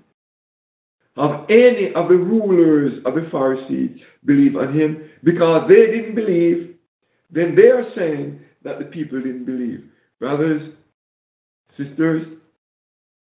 Have 1.16 1.44
any 1.50 1.92
of 1.94 2.08
the 2.08 2.16
rulers 2.16 3.02
of 3.04 3.14
the 3.14 3.28
Pharisees 3.30 4.00
believed 4.24 4.56
on 4.56 4.78
him? 4.78 5.10
Because 5.22 5.68
they 5.68 5.86
didn't 5.86 6.14
believe, 6.14 6.76
then 7.30 7.54
they 7.54 7.70
are 7.70 7.84
saying 7.96 8.40
that 8.64 8.78
the 8.78 8.84
people 8.86 9.20
didn't 9.20 9.44
believe. 9.44 9.84
Brothers, 10.18 10.72
sisters, 11.76 12.22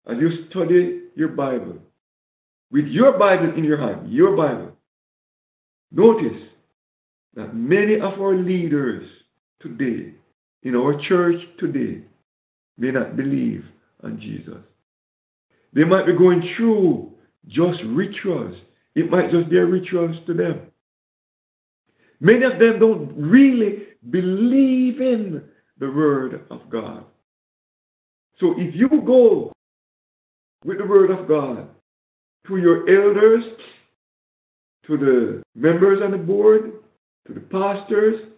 as 0.09 0.17
you 0.21 0.47
study 0.51 1.03
your 1.15 1.29
Bible, 1.29 1.79
with 2.71 2.87
your 2.87 3.19
Bible 3.19 3.53
in 3.57 3.65
your 3.65 3.79
hand, 3.79 4.13
your 4.13 4.37
Bible, 4.37 4.73
notice 5.93 6.43
that 7.35 7.55
many 7.55 7.97
of 7.97 8.21
our 8.21 8.37
leaders 8.37 9.09
today, 9.61 10.15
in 10.63 10.75
our 10.75 11.01
church 11.09 11.37
today, 11.59 12.03
may 12.79 12.91
not 12.91 13.17
believe 13.17 13.65
on 14.03 14.19
Jesus. 14.21 14.63
They 15.73 15.85
might 15.85 16.07
be 16.07 16.13
going 16.17 16.43
through 16.57 17.13
just 17.49 17.79
rituals. 17.89 18.57
It 18.95 19.11
might 19.11 19.31
just 19.31 19.51
be 19.51 19.59
rituals 19.59 20.17
to 20.27 20.35
them. 20.35 20.61
Many 22.21 22.45
of 22.45 22.59
them 22.59 22.79
don't 22.81 23.15
really 23.15 23.85
believe 24.11 25.01
in 25.01 25.43
the 25.79 25.91
Word 25.91 26.47
of 26.51 26.71
God. 26.71 27.05
So 28.39 28.55
if 28.57 28.75
you 28.75 28.89
go 28.89 29.53
with 30.65 30.79
the 30.79 30.87
Word 30.87 31.11
of 31.11 31.29
God 31.29 31.69
to 32.47 32.57
your 32.57 32.89
elders, 32.89 33.45
to 34.87 34.97
the 34.97 35.43
members 35.55 36.01
on 36.03 36.13
the 36.13 36.19
board, 36.19 36.73
to 37.27 37.35
the 37.35 37.41
pastors, 37.41 38.33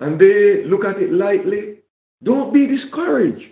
and 0.00 0.18
they 0.18 0.64
look 0.66 0.84
at 0.84 1.00
it 1.00 1.12
lightly, 1.12 1.80
don't 2.22 2.52
be 2.54 2.66
discouraged. 2.66 3.44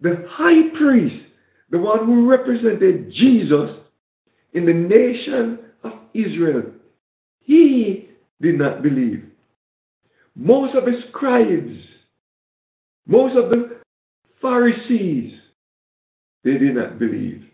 The 0.00 0.24
high 0.28 0.76
priest, 0.78 1.26
the 1.70 1.78
one 1.78 2.06
who 2.06 2.28
represented 2.28 3.12
Jesus 3.12 3.70
in 4.54 4.66
the 4.66 4.72
nation 4.72 5.58
of 5.84 5.92
Israel, 6.14 6.62
he 7.38 8.08
did 8.40 8.58
not 8.58 8.82
believe. 8.82 9.29
Most 10.36 10.76
of 10.76 10.84
the 10.84 10.92
scribes, 11.08 11.76
most 13.06 13.36
of 13.36 13.50
the 13.50 13.80
Pharisees, 14.40 15.32
they 16.44 16.52
did 16.52 16.74
not 16.74 16.98
believe 16.98 17.44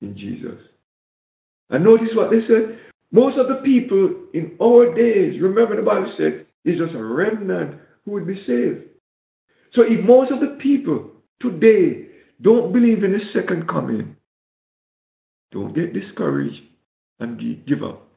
in 0.00 0.16
Jesus. 0.16 0.58
And 1.70 1.84
notice 1.84 2.08
what 2.14 2.30
they 2.30 2.40
said. 2.46 2.78
Most 3.10 3.38
of 3.38 3.48
the 3.48 3.62
people 3.64 4.14
in 4.34 4.56
our 4.62 4.94
days, 4.94 5.40
remember 5.40 5.76
the 5.76 5.82
Bible 5.82 6.12
said, 6.18 6.46
is 6.64 6.78
just 6.78 6.94
a 6.94 7.02
remnant 7.02 7.80
who 8.04 8.12
would 8.12 8.26
be 8.26 8.42
saved. 8.46 8.84
So 9.74 9.82
if 9.82 10.04
most 10.04 10.30
of 10.30 10.40
the 10.40 10.58
people 10.62 11.10
today 11.40 12.06
don't 12.42 12.72
believe 12.72 13.02
in 13.04 13.12
the 13.12 13.20
second 13.34 13.68
coming, 13.68 14.16
don't 15.50 15.74
get 15.74 15.94
discouraged 15.94 16.60
and 17.20 17.40
give 17.66 17.82
up. 17.82 18.08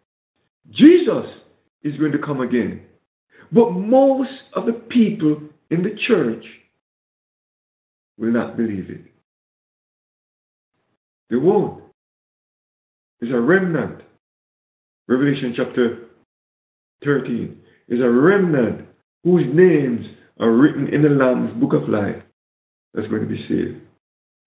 Jesus 0.70 1.26
is 1.84 1.98
going 1.98 2.12
to 2.12 2.20
come 2.20 2.42
again. 2.42 2.82
But 3.52 3.72
most 3.72 4.30
of 4.56 4.66
the 4.66 4.74
people 4.74 5.42
in 5.70 5.84
the 5.84 5.96
church 6.08 6.44
will 8.18 8.32
not 8.32 8.58
believe 8.58 8.90
it. 8.90 9.02
They 11.30 11.38
won't. 11.38 11.84
It's 13.22 13.32
a 13.34 13.40
remnant. 13.40 14.02
Revelation 15.08 15.54
chapter 15.56 16.08
13 17.04 17.58
is 17.90 18.00
a 18.00 18.10
remnant 18.10 18.88
whose 19.24 19.46
names 19.54 20.06
are 20.40 20.52
written 20.52 20.88
in 20.88 21.02
the 21.04 21.10
Lamb's 21.10 21.60
book 21.60 21.74
of 21.74 21.90
life 21.90 22.22
that's 22.94 23.08
going 23.08 23.22
to 23.22 23.28
be 23.28 23.46
saved. 23.48 23.82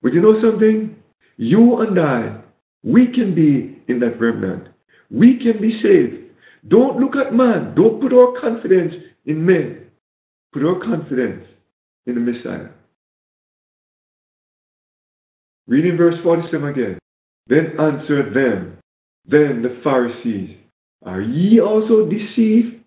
But 0.02 0.12
you 0.12 0.20
know 0.20 0.40
something? 0.42 0.96
You 1.36 1.80
and 1.80 1.98
I, 1.98 2.40
we 2.82 3.06
can 3.06 3.34
be 3.34 3.82
in 3.88 4.00
that 4.00 4.20
remnant. 4.20 4.68
We 5.10 5.38
can 5.38 5.60
be 5.60 5.80
saved. 5.82 6.23
Don't 6.66 6.98
look 6.98 7.14
at 7.16 7.34
man. 7.34 7.74
Don't 7.74 8.00
put 8.00 8.12
our 8.12 8.40
confidence 8.40 8.94
in 9.26 9.44
men. 9.44 9.86
Put 10.52 10.64
our 10.64 10.80
confidence 10.80 11.44
in 12.06 12.14
the 12.14 12.20
Messiah. 12.20 12.68
Reading 15.66 15.96
verse 15.96 16.16
47 16.22 16.68
again. 16.68 16.98
Then 17.46 17.78
answered 17.78 18.34
them, 18.34 18.78
then 19.26 19.62
the 19.62 19.80
Pharisees, 19.82 20.56
Are 21.04 21.20
ye 21.20 21.60
also 21.60 22.08
deceived? 22.08 22.82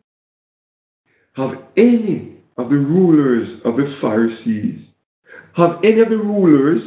Have 1.33 1.51
any 1.75 2.37
of 2.57 2.69
the 2.69 2.75
rulers 2.75 3.61
of 3.65 3.75
the 3.75 3.95
Pharisees, 4.01 4.81
have 5.55 5.79
any 5.83 6.01
of 6.01 6.09
the 6.09 6.17
rulers 6.17 6.81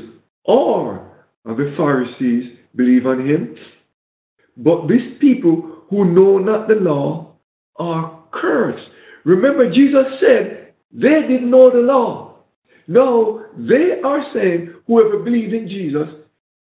or 0.44 1.12
of 1.44 1.56
the 1.56 1.72
Pharisees 1.76 2.56
believe 2.74 3.06
on 3.06 3.28
him? 3.28 3.56
But 4.56 4.88
these 4.88 5.18
people 5.20 5.79
who 5.90 6.04
know 6.04 6.38
not 6.38 6.68
the 6.68 6.74
law 6.74 7.34
are 7.76 8.22
cursed. 8.32 8.88
Remember, 9.24 9.68
Jesus 9.68 10.06
said 10.24 10.72
they 10.92 11.22
didn't 11.28 11.50
know 11.50 11.70
the 11.70 11.80
law. 11.80 12.38
No, 12.86 13.44
they 13.56 14.00
are 14.04 14.24
saying 14.34 14.74
whoever 14.86 15.18
believes 15.18 15.52
in 15.52 15.68
Jesus, 15.68 16.08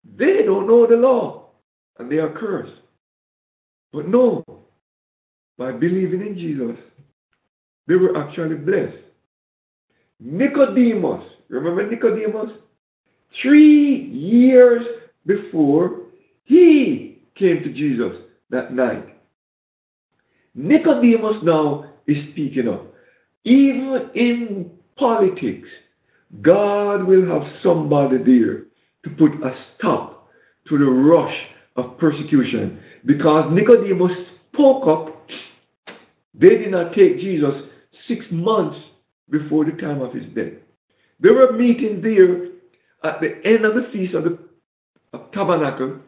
they 0.03 0.43
don't 0.45 0.67
know 0.67 0.85
the 0.87 0.95
law 0.95 1.49
and 1.97 2.11
they 2.11 2.17
are 2.17 2.37
cursed. 2.37 2.73
But 3.93 4.07
no, 4.07 4.43
by 5.57 5.71
believing 5.71 6.21
in 6.21 6.35
Jesus, 6.35 6.77
they 7.87 7.95
were 7.95 8.17
actually 8.17 8.55
blessed. 8.55 9.03
Nicodemus, 10.19 11.23
remember 11.49 11.89
Nicodemus? 11.89 12.51
Three 13.41 14.05
years 14.11 14.81
before, 15.25 16.01
he 16.45 17.23
came 17.37 17.63
to 17.63 17.71
Jesus 17.71 18.21
that 18.49 18.73
night. 18.73 19.18
Nicodemus 20.59 21.41
now 21.43 21.85
is 22.05 22.17
speaking 22.31 22.67
up. 22.67 22.93
Even 23.45 24.09
in 24.13 24.71
politics, 24.97 25.67
God 26.41 27.05
will 27.05 27.25
have 27.27 27.43
somebody 27.63 28.17
there 28.17 28.65
to 29.03 29.09
put 29.17 29.31
a 29.41 29.55
stop 29.77 30.27
to 30.67 30.77
the 30.77 30.83
rush 30.83 31.33
of 31.77 31.97
persecution. 31.97 32.79
Because 33.05 33.49
Nicodemus 33.53 34.11
spoke 34.51 34.83
up, 34.85 35.27
they 36.33 36.49
did 36.49 36.71
not 36.71 36.89
take 36.93 37.19
Jesus 37.19 37.53
six 38.09 38.25
months 38.29 38.77
before 39.29 39.63
the 39.63 39.71
time 39.81 40.01
of 40.01 40.13
his 40.13 40.25
death. 40.35 40.59
They 41.21 41.29
were 41.29 41.53
meeting 41.53 42.01
there 42.01 42.47
at 43.09 43.21
the 43.21 43.39
end 43.45 43.63
of 43.63 43.75
the 43.75 43.89
feast 43.93 44.13
of 44.13 44.25
the 44.25 44.37
of 45.13 45.31
tabernacle, 45.31 45.99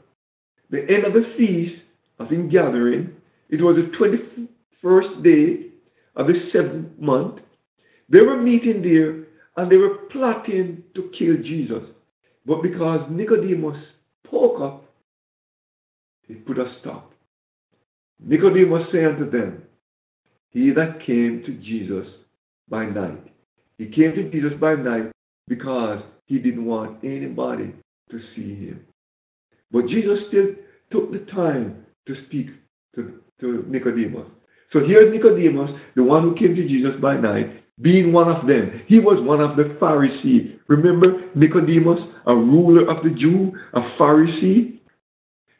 the 0.69 0.79
end 0.79 1.05
of 1.05 1.13
the 1.13 1.23
feast 1.37 1.81
of 2.19 2.31
ingathering. 2.31 3.13
It 3.51 3.61
was 3.61 3.75
the 3.75 4.47
21st 4.83 5.23
day 5.23 5.67
of 6.15 6.27
the 6.27 6.33
seventh 6.51 6.97
month. 6.99 7.41
They 8.09 8.21
were 8.21 8.41
meeting 8.41 8.81
there 8.81 9.25
and 9.57 9.71
they 9.71 9.77
were 9.77 9.97
plotting 10.11 10.83
to 10.95 11.11
kill 11.17 11.35
Jesus. 11.43 11.83
But 12.45 12.63
because 12.63 13.07
Nicodemus 13.11 13.77
spoke 14.25 14.61
up, 14.61 14.85
he 16.27 16.35
put 16.35 16.57
a 16.57 16.73
stop. 16.79 17.11
Nicodemus 18.19 18.87
said 18.91 19.05
unto 19.05 19.29
them, 19.29 19.63
He 20.51 20.71
that 20.71 21.05
came 21.05 21.43
to 21.45 21.53
Jesus 21.55 22.07
by 22.69 22.85
night. 22.85 23.27
He 23.77 23.85
came 23.85 24.13
to 24.15 24.29
Jesus 24.31 24.53
by 24.59 24.75
night 24.75 25.11
because 25.47 26.01
he 26.25 26.37
didn't 26.37 26.65
want 26.65 27.03
anybody 27.03 27.73
to 28.09 28.19
see 28.35 28.67
him. 28.67 28.85
But 29.71 29.87
Jesus 29.87 30.19
still 30.29 30.47
took 30.91 31.11
the 31.11 31.25
time 31.31 31.85
to 32.07 32.13
speak 32.27 32.47
to, 32.95 33.21
to 33.41 33.65
Nicodemus. 33.67 34.27
So 34.71 34.79
here's 34.79 35.13
Nicodemus, 35.13 35.69
the 35.95 36.03
one 36.03 36.23
who 36.23 36.35
came 36.35 36.55
to 36.55 36.67
Jesus 36.67 36.91
by 37.01 37.17
night, 37.17 37.61
being 37.81 38.13
one 38.13 38.29
of 38.29 38.47
them. 38.47 38.81
He 38.87 38.99
was 38.99 39.17
one 39.25 39.41
of 39.41 39.57
the 39.57 39.75
Pharisees. 39.79 40.57
Remember 40.67 41.07
Nicodemus, 41.35 41.99
a 42.25 42.33
ruler 42.33 42.89
of 42.89 43.03
the 43.03 43.09
Jew, 43.09 43.51
a 43.73 43.81
Pharisee? 43.99 44.79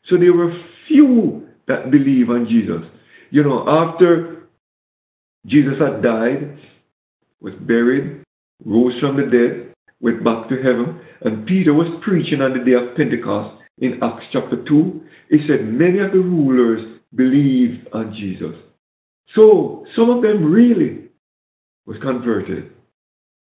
So 0.10 0.18
there 0.18 0.34
were 0.34 0.54
few 0.88 1.48
that 1.68 1.92
believe 1.92 2.30
on 2.30 2.48
Jesus. 2.48 2.88
You 3.32 3.44
know, 3.44 3.66
after 3.68 4.48
Jesus 5.46 5.74
had 5.80 6.04
died, 6.04 6.60
was 7.42 7.54
buried, 7.62 8.24
rose 8.66 8.94
from 9.00 9.18
the 9.18 9.24
dead, 9.24 9.74
went 10.00 10.24
back 10.24 10.48
to 10.50 10.56
heaven, 10.58 11.02
and 11.22 11.46
Peter 11.46 11.74
was 11.74 12.02
preaching 12.04 12.42
on 12.42 12.58
the 12.58 12.64
day 12.64 12.74
of 12.74 12.96
Pentecost 12.96 13.62
in 13.80 14.00
Acts 14.04 14.26
chapter 14.32 14.64
2. 14.68 15.02
He 15.30 15.38
said 15.48 15.66
many 15.66 16.00
of 16.00 16.12
the 16.12 16.20
rulers 16.20 17.00
believed 17.16 17.88
on 17.93 18.14
Jesus. 18.18 18.55
So 19.36 19.86
some 19.95 20.09
of 20.09 20.22
them 20.22 20.51
really 20.51 21.09
was 21.86 21.97
converted, 22.01 22.72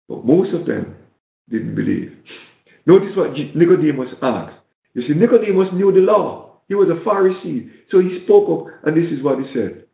but 0.09 0.25
most 0.25 0.55
of 0.55 0.67
them 0.67 0.97
didn't 1.49 1.75
believe. 1.75 2.13
Notice 2.87 3.17
what 3.17 3.33
Nicodemus 3.33 4.09
asked. 4.23 4.57
You 4.95 5.03
see, 5.07 5.15
Nicodemus 5.15 5.69
knew 5.75 5.93
the 5.93 6.01
law. 6.01 6.61
He 6.69 6.75
was 6.75 6.89
a 6.89 7.05
Pharisee. 7.07 7.71
So 7.91 8.01
he 8.01 8.23
spoke 8.25 8.49
up, 8.49 8.75
and 8.85 8.97
this 8.97 9.11
is 9.11 9.25
what 9.25 9.39
he 9.39 9.45
said 9.55 9.85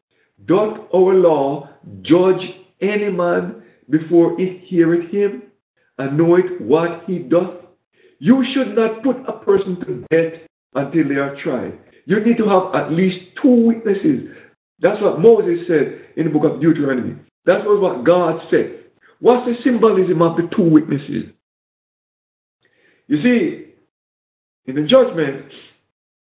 Doth 0.47 0.79
our 0.95 1.14
law 1.14 1.68
judge 2.03 2.43
any 2.81 3.11
man 3.11 3.62
before 3.91 4.41
it 4.41 4.62
heareth 4.68 5.11
him, 5.11 5.43
and 5.99 6.18
knoweth 6.18 6.61
what 6.61 7.05
he 7.07 7.20
doth? 7.20 7.64
You 8.18 8.45
should 8.55 8.74
not 8.74 9.03
put 9.03 9.16
a 9.29 9.45
person 9.45 9.79
to 9.87 10.05
death 10.11 10.41
until 10.74 11.09
they 11.09 11.14
are 11.16 11.37
tried. 11.43 11.79
You 12.07 12.25
need 12.25 12.39
to 12.39 12.49
have 12.49 12.75
at 12.75 12.93
least 12.93 13.17
two 13.43 13.67
witnesses. 13.67 14.31
That's 14.81 15.03
what 15.03 15.21
Moses 15.21 15.67
said 15.67 16.15
in 16.17 16.25
the 16.25 16.31
book 16.31 16.45
of 16.51 16.61
Deuteronomy. 16.61 17.17
That's 17.45 17.63
what 17.67 18.05
God 18.05 18.41
said. 18.51 18.85
What's 19.21 19.47
the 19.47 19.55
symbolism 19.65 20.23
of 20.23 20.37
the 20.37 20.49
two 20.55 20.71
witnesses? 20.71 21.35
You 23.09 23.23
see, 23.23 23.73
in 24.67 24.75
the 24.77 24.83
judgment, 24.83 25.51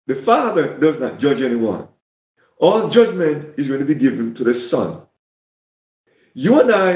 the 0.07 0.23
Father 0.25 0.79
does 0.81 1.01
not 1.01 1.21
judge 1.21 1.43
anyone. 1.45 1.89
All 2.59 2.93
judgment 2.97 3.55
is 3.59 3.67
going 3.67 3.81
to 3.81 3.87
be 3.87 3.95
given 3.95 4.35
to 4.39 4.45
the 4.45 4.69
Son. 4.71 5.03
You 6.35 6.61
and 6.61 6.71
I, 6.73 6.95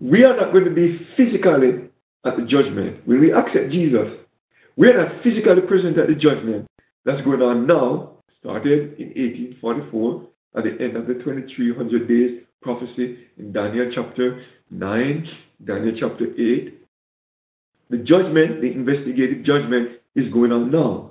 we 0.00 0.24
are 0.24 0.36
not 0.36 0.52
going 0.52 0.64
to 0.66 0.74
be 0.74 0.98
physically 1.16 1.90
at 2.24 2.36
the 2.36 2.42
judgment. 2.42 3.06
When 3.06 3.20
we 3.20 3.32
accept 3.32 3.70
Jesus, 3.70 4.06
we 4.76 4.88
are 4.88 4.98
not 4.98 5.22
physically 5.22 5.62
present 5.66 5.98
at 5.98 6.06
the 6.06 6.14
judgment 6.14 6.66
that's 7.04 7.22
going 7.22 7.42
on 7.42 7.66
now, 7.66 8.18
started 8.40 8.98
in 8.98 9.08
1844 9.62 10.28
at 10.56 10.64
the 10.64 10.84
end 10.84 10.96
of 10.96 11.06
the 11.06 11.14
2300 11.14 12.08
days 12.08 12.40
prophecy 12.62 13.18
in 13.38 13.52
Daniel 13.52 13.90
chapter 13.94 14.42
9, 14.70 15.28
Daniel 15.66 15.94
chapter 15.98 16.24
8. 16.24 16.80
The 17.90 17.98
judgment, 17.98 18.62
the 18.62 18.72
investigative 18.72 19.44
judgment, 19.44 20.00
is 20.14 20.32
going 20.32 20.52
on 20.52 20.70
now. 20.70 21.10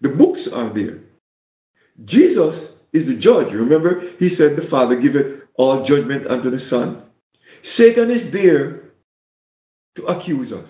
The 0.00 0.10
books 0.10 0.40
are 0.54 0.72
there. 0.72 1.00
Jesus 2.04 2.70
is 2.92 3.06
the 3.06 3.18
judge. 3.20 3.52
Remember, 3.52 4.00
he 4.20 4.30
said, 4.38 4.56
The 4.56 4.70
Father 4.70 5.00
giveth 5.00 5.48
all 5.56 5.86
judgment 5.88 6.26
unto 6.30 6.50
the 6.50 6.62
Son. 6.70 7.02
Satan 7.76 8.10
is 8.10 8.32
there 8.32 8.92
to 9.96 10.04
accuse 10.06 10.52
us. 10.52 10.68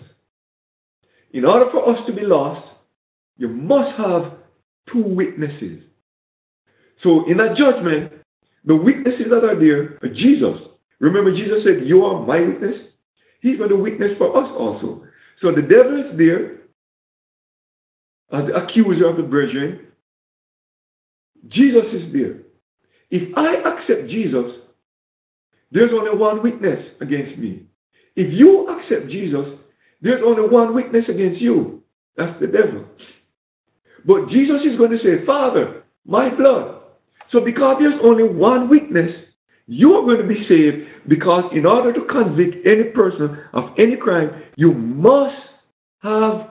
In 1.33 1.45
order 1.45 1.67
for 1.71 1.91
us 1.91 1.99
to 2.07 2.15
be 2.15 2.23
lost, 2.23 2.67
you 3.37 3.49
must 3.49 3.97
have 3.99 4.38
two 4.93 5.03
witnesses. 5.03 5.83
So 7.03 7.25
in 7.29 7.37
that 7.39 7.57
judgment, 7.57 8.13
the 8.65 8.77
witnesses 8.77 9.27
that 9.31 9.45
are 9.45 9.59
there 9.59 9.99
are 10.03 10.15
Jesus. 10.15 10.69
Remember, 11.01 11.31
Jesus 11.31 11.65
said, 11.65 11.87
You 11.87 12.05
are 12.05 12.27
my 12.27 12.41
witness. 12.41 12.75
He's 13.41 13.57
going 13.57 13.71
to 13.71 13.77
witness 13.77 14.11
for 14.19 14.37
us 14.37 14.51
also. 14.59 15.05
So 15.41 15.53
the 15.53 15.63
devil 15.63 16.01
is 16.01 16.19
there 16.19 16.59
as 18.33 18.49
the 18.49 18.57
accuser 18.57 19.09
of 19.09 19.17
the 19.17 19.23
brethren. 19.23 19.87
Jesus 21.49 21.85
is 21.95 22.13
there. 22.13 22.43
If 23.11 23.37
I 23.37 23.55
accept 23.69 24.11
Jesus, 24.11 24.59
there's 25.71 25.93
only 25.95 26.19
one 26.19 26.43
witness 26.43 26.79
against 27.01 27.39
me. 27.39 27.67
If 28.17 28.33
you 28.33 28.67
accept 28.69 29.11
Jesus, 29.11 29.59
there's 30.03 30.23
only 30.27 30.49
one 30.49 30.75
witness 30.75 31.05
against 31.09 31.41
you. 31.41 31.83
That's 32.17 32.39
the 32.41 32.49
devil. 32.49 32.85
But 34.05 34.29
Jesus 34.31 34.61
is 34.65 34.79
going 34.79 34.91
to 34.91 34.99
say, 34.99 35.25
Father, 35.27 35.83
my 36.07 36.29
blood. 36.35 36.83
So 37.33 37.41
because 37.45 37.77
there's 37.79 38.01
only 38.05 38.25
one 38.25 38.69
witness, 38.69 39.11
you 39.67 39.93
are 39.93 40.03
going 40.03 40.23
to 40.23 40.27
be 40.27 40.47
saved 40.49 41.09
because 41.09 41.45
in 41.55 41.67
order 41.67 41.93
to 41.93 42.01
convict 42.07 42.67
any 42.67 42.91
person 42.95 43.39
of 43.53 43.65
any 43.79 43.97
crime, 43.97 44.31
you 44.57 44.73
must 44.73 45.37
have 46.01 46.51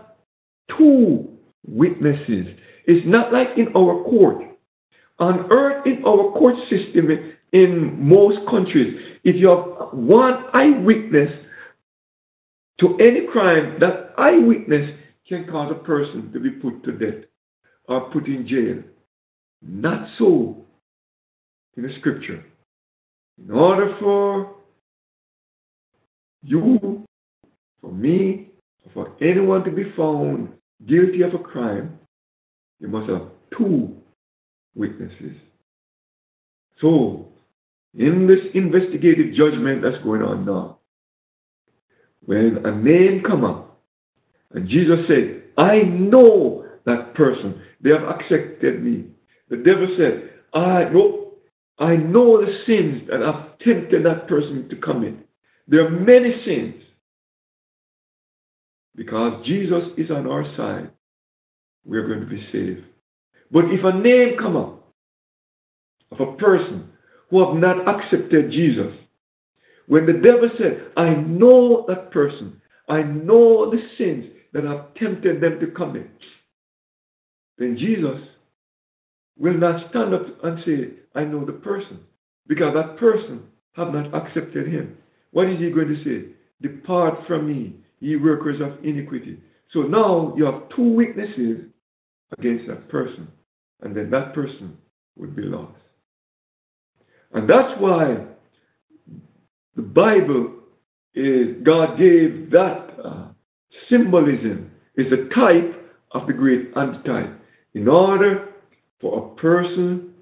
two 0.78 1.28
witnesses. 1.66 2.48
It's 2.86 3.06
not 3.08 3.34
like 3.34 3.58
in 3.58 3.70
our 3.76 4.04
court. 4.04 4.44
On 5.20 5.52
earth, 5.52 5.88
in 5.88 6.04
our 6.06 6.32
court 6.34 6.56
system, 6.70 7.10
in 7.52 8.08
most 8.08 8.38
countries, 8.50 8.94
if 9.24 9.36
you 9.36 9.50
have 9.50 9.94
one 9.94 10.44
eyewitness 10.54 11.30
to 12.82 12.98
any 13.00 13.26
crime, 13.32 13.80
that 13.80 14.14
eyewitness 14.16 14.96
can 15.28 15.48
cause 15.50 15.72
a 15.72 15.84
person 15.84 16.32
to 16.34 16.40
be 16.40 16.52
put 16.52 16.84
to 16.84 16.92
death 16.92 17.28
or 17.88 18.10
put 18.12 18.26
in 18.28 18.48
jail. 18.48 18.84
Not 19.62 20.08
so 20.18 20.66
in 21.76 21.84
the 21.84 21.90
scripture. 22.00 22.44
In 23.44 23.52
order 23.52 23.96
for 24.00 24.56
you, 26.44 27.06
for 27.82 27.92
me, 27.92 28.50
for 28.94 29.16
anyone 29.22 29.64
to 29.64 29.72
be 29.72 29.84
found 29.96 30.50
guilty 30.88 31.22
of 31.22 31.40
a 31.40 31.44
crime, 31.44 32.00
you 32.80 32.88
must 32.88 33.10
have 33.10 33.30
two 33.58 33.96
witnesses. 34.76 35.36
So, 36.82 37.28
in 37.96 38.28
this 38.28 38.52
investigative 38.54 39.34
judgment 39.36 39.82
that's 39.82 40.04
going 40.04 40.22
on 40.22 40.46
now, 40.46 40.80
when 42.26 42.60
a 42.64 42.76
name 42.76 43.24
come 43.26 43.44
up, 43.44 43.80
and 44.52 44.68
Jesus 44.70 45.00
said, 45.08 45.44
I 45.58 45.82
know 45.82 46.67
that 46.88 47.14
person. 47.14 47.62
They 47.84 47.92
have 47.92 48.10
accepted 48.10 48.84
me. 48.84 49.06
The 49.50 49.58
devil 49.58 49.88
said, 49.98 50.32
I 50.54 50.86
know, 50.92 51.34
I 51.78 51.96
know 51.96 52.42
the 52.42 52.52
sins 52.66 53.08
that 53.10 53.22
have 53.22 53.60
tempted 53.60 54.04
that 54.06 54.28
person 54.28 54.68
to 54.70 54.76
commit. 54.78 55.16
There 55.68 55.86
are 55.86 55.92
many 55.92 56.34
sins. 56.46 56.84
Because 58.96 59.46
Jesus 59.46 59.84
is 59.98 60.10
on 60.10 60.26
our 60.26 60.44
side, 60.58 60.92
we 61.86 61.98
are 61.98 62.08
going 62.08 62.22
to 62.22 62.26
be 62.26 62.44
saved. 62.52 62.86
But 63.52 63.66
if 63.66 63.82
a 63.84 64.00
name 64.00 64.38
come 64.40 64.58
up 64.58 64.94
of 66.12 66.20
a 66.20 66.38
person 66.38 66.90
who 67.30 67.46
have 67.46 67.56
not 67.62 67.88
accepted 67.88 68.52
Jesus, 68.52 68.94
when 69.88 70.06
the 70.06 70.14
devil 70.14 70.50
said, 70.58 70.92
I 70.98 71.14
know 71.14 71.86
that 71.88 72.12
person, 72.12 72.62
I 72.90 73.04
know 73.04 73.70
the 73.70 73.80
sins 73.98 74.26
that 74.54 74.64
have 74.64 74.94
tempted 74.96 75.42
them 75.42 75.60
to 75.60 75.68
commit, 75.68 76.10
then 77.58 77.78
Jesus 77.80 78.22
will 79.38 79.58
not 79.58 79.90
stand 79.90 80.14
up 80.14 80.26
and 80.44 80.60
say, 80.66 81.00
I 81.16 81.24
know 81.24 81.46
the 81.46 81.54
person, 81.54 82.00
because 82.48 82.74
that 82.76 82.98
person 82.98 83.44
have 83.74 83.94
not 83.94 84.14
accepted 84.14 84.68
him. 84.68 84.98
What 85.32 85.50
is 85.50 85.60
he 85.60 85.70
going 85.70 85.90
to 85.90 86.04
say? 86.04 86.34
Depart 86.62 87.16
from 87.28 87.48
me, 87.48 87.76
ye 88.00 88.16
workers 88.16 88.60
of 88.62 88.84
iniquity. 88.84 89.40
So 89.74 89.82
now 89.82 90.34
you 90.38 90.46
have 90.46 90.70
two 90.76 90.94
witnesses 90.94 91.66
against 92.38 92.68
that 92.68 92.90
person, 92.90 93.28
and 93.82 93.96
then 93.96 94.10
that 94.12 94.34
person 94.34 94.78
would 95.18 95.36
be 95.36 95.44
lost. 95.44 95.74
And 97.34 97.50
that's 97.50 97.80
why 97.80 98.26
the 99.76 99.82
Bible 99.82 100.54
is, 101.14 101.64
God 101.64 101.98
gave 101.98 102.50
that 102.52 102.88
uh, 103.04 103.28
symbolism, 103.90 104.72
is 104.96 105.08
a 105.12 105.30
type 105.36 105.94
of 106.14 106.26
the 106.26 106.34
great 106.34 106.72
antitype. 106.76 107.40
In 107.78 107.88
order 107.88 108.54
for 109.00 109.20
a 109.20 109.40
person 109.40 110.16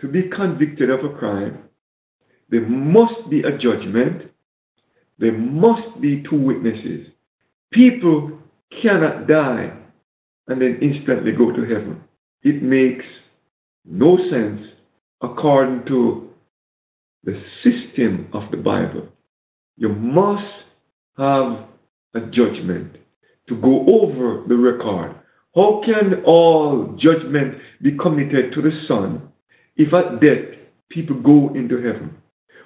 to 0.00 0.06
be 0.06 0.30
convicted 0.36 0.88
of 0.88 1.04
a 1.04 1.18
crime, 1.18 1.64
there 2.48 2.64
must 2.64 3.28
be 3.28 3.40
a 3.40 3.58
judgment. 3.58 4.30
There 5.18 5.36
must 5.36 6.00
be 6.00 6.22
two 6.30 6.40
witnesses. 6.40 7.08
People 7.72 8.38
cannot 8.80 9.26
die 9.26 9.76
and 10.46 10.62
then 10.62 10.78
instantly 10.80 11.32
go 11.32 11.50
to 11.50 11.62
heaven. 11.62 12.04
It 12.44 12.62
makes 12.62 13.04
no 13.84 14.16
sense 14.30 14.60
according 15.22 15.86
to 15.86 16.30
the 17.24 17.42
system 17.64 18.28
of 18.32 18.48
the 18.52 18.58
Bible. 18.58 19.08
You 19.76 19.88
must 19.88 20.52
have 21.18 21.66
a 22.14 22.20
judgment 22.30 22.96
to 23.48 23.60
go 23.60 23.86
over 23.88 24.44
the 24.46 24.56
record 24.56 25.16
how 25.54 25.82
can 25.84 26.24
all 26.26 26.98
judgment 26.98 27.58
be 27.82 27.96
committed 27.98 28.52
to 28.54 28.62
the 28.62 28.70
Son 28.88 29.28
if 29.76 29.92
at 29.92 30.20
death 30.20 30.58
people 30.90 31.20
go 31.20 31.54
into 31.54 31.76
heaven? 31.76 32.16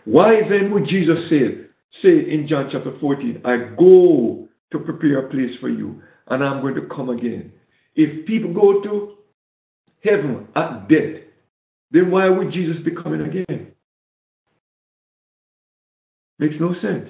Why 0.04 0.40
then 0.48 0.72
would 0.72 0.84
Jesus 0.88 1.18
say, 1.28 1.66
say 2.02 2.30
in 2.32 2.46
John 2.48 2.68
chapter 2.70 2.92
14, 3.00 3.42
I 3.44 3.74
go 3.76 4.48
to 4.72 4.78
prepare 4.78 5.26
a 5.26 5.30
place 5.30 5.50
for 5.60 5.68
you 5.68 6.00
and 6.28 6.44
I'm 6.44 6.60
going 6.62 6.76
to 6.76 6.86
come 6.94 7.10
again? 7.10 7.52
If 7.96 8.26
people 8.26 8.54
go 8.54 8.82
to 8.82 9.14
heaven 10.04 10.46
at 10.54 10.88
death, 10.88 11.22
then 11.90 12.10
why 12.10 12.28
would 12.28 12.52
Jesus 12.52 12.76
be 12.84 12.92
coming 12.92 13.22
again? 13.22 13.72
Makes 16.38 16.56
no 16.60 16.74
sense. 16.80 17.08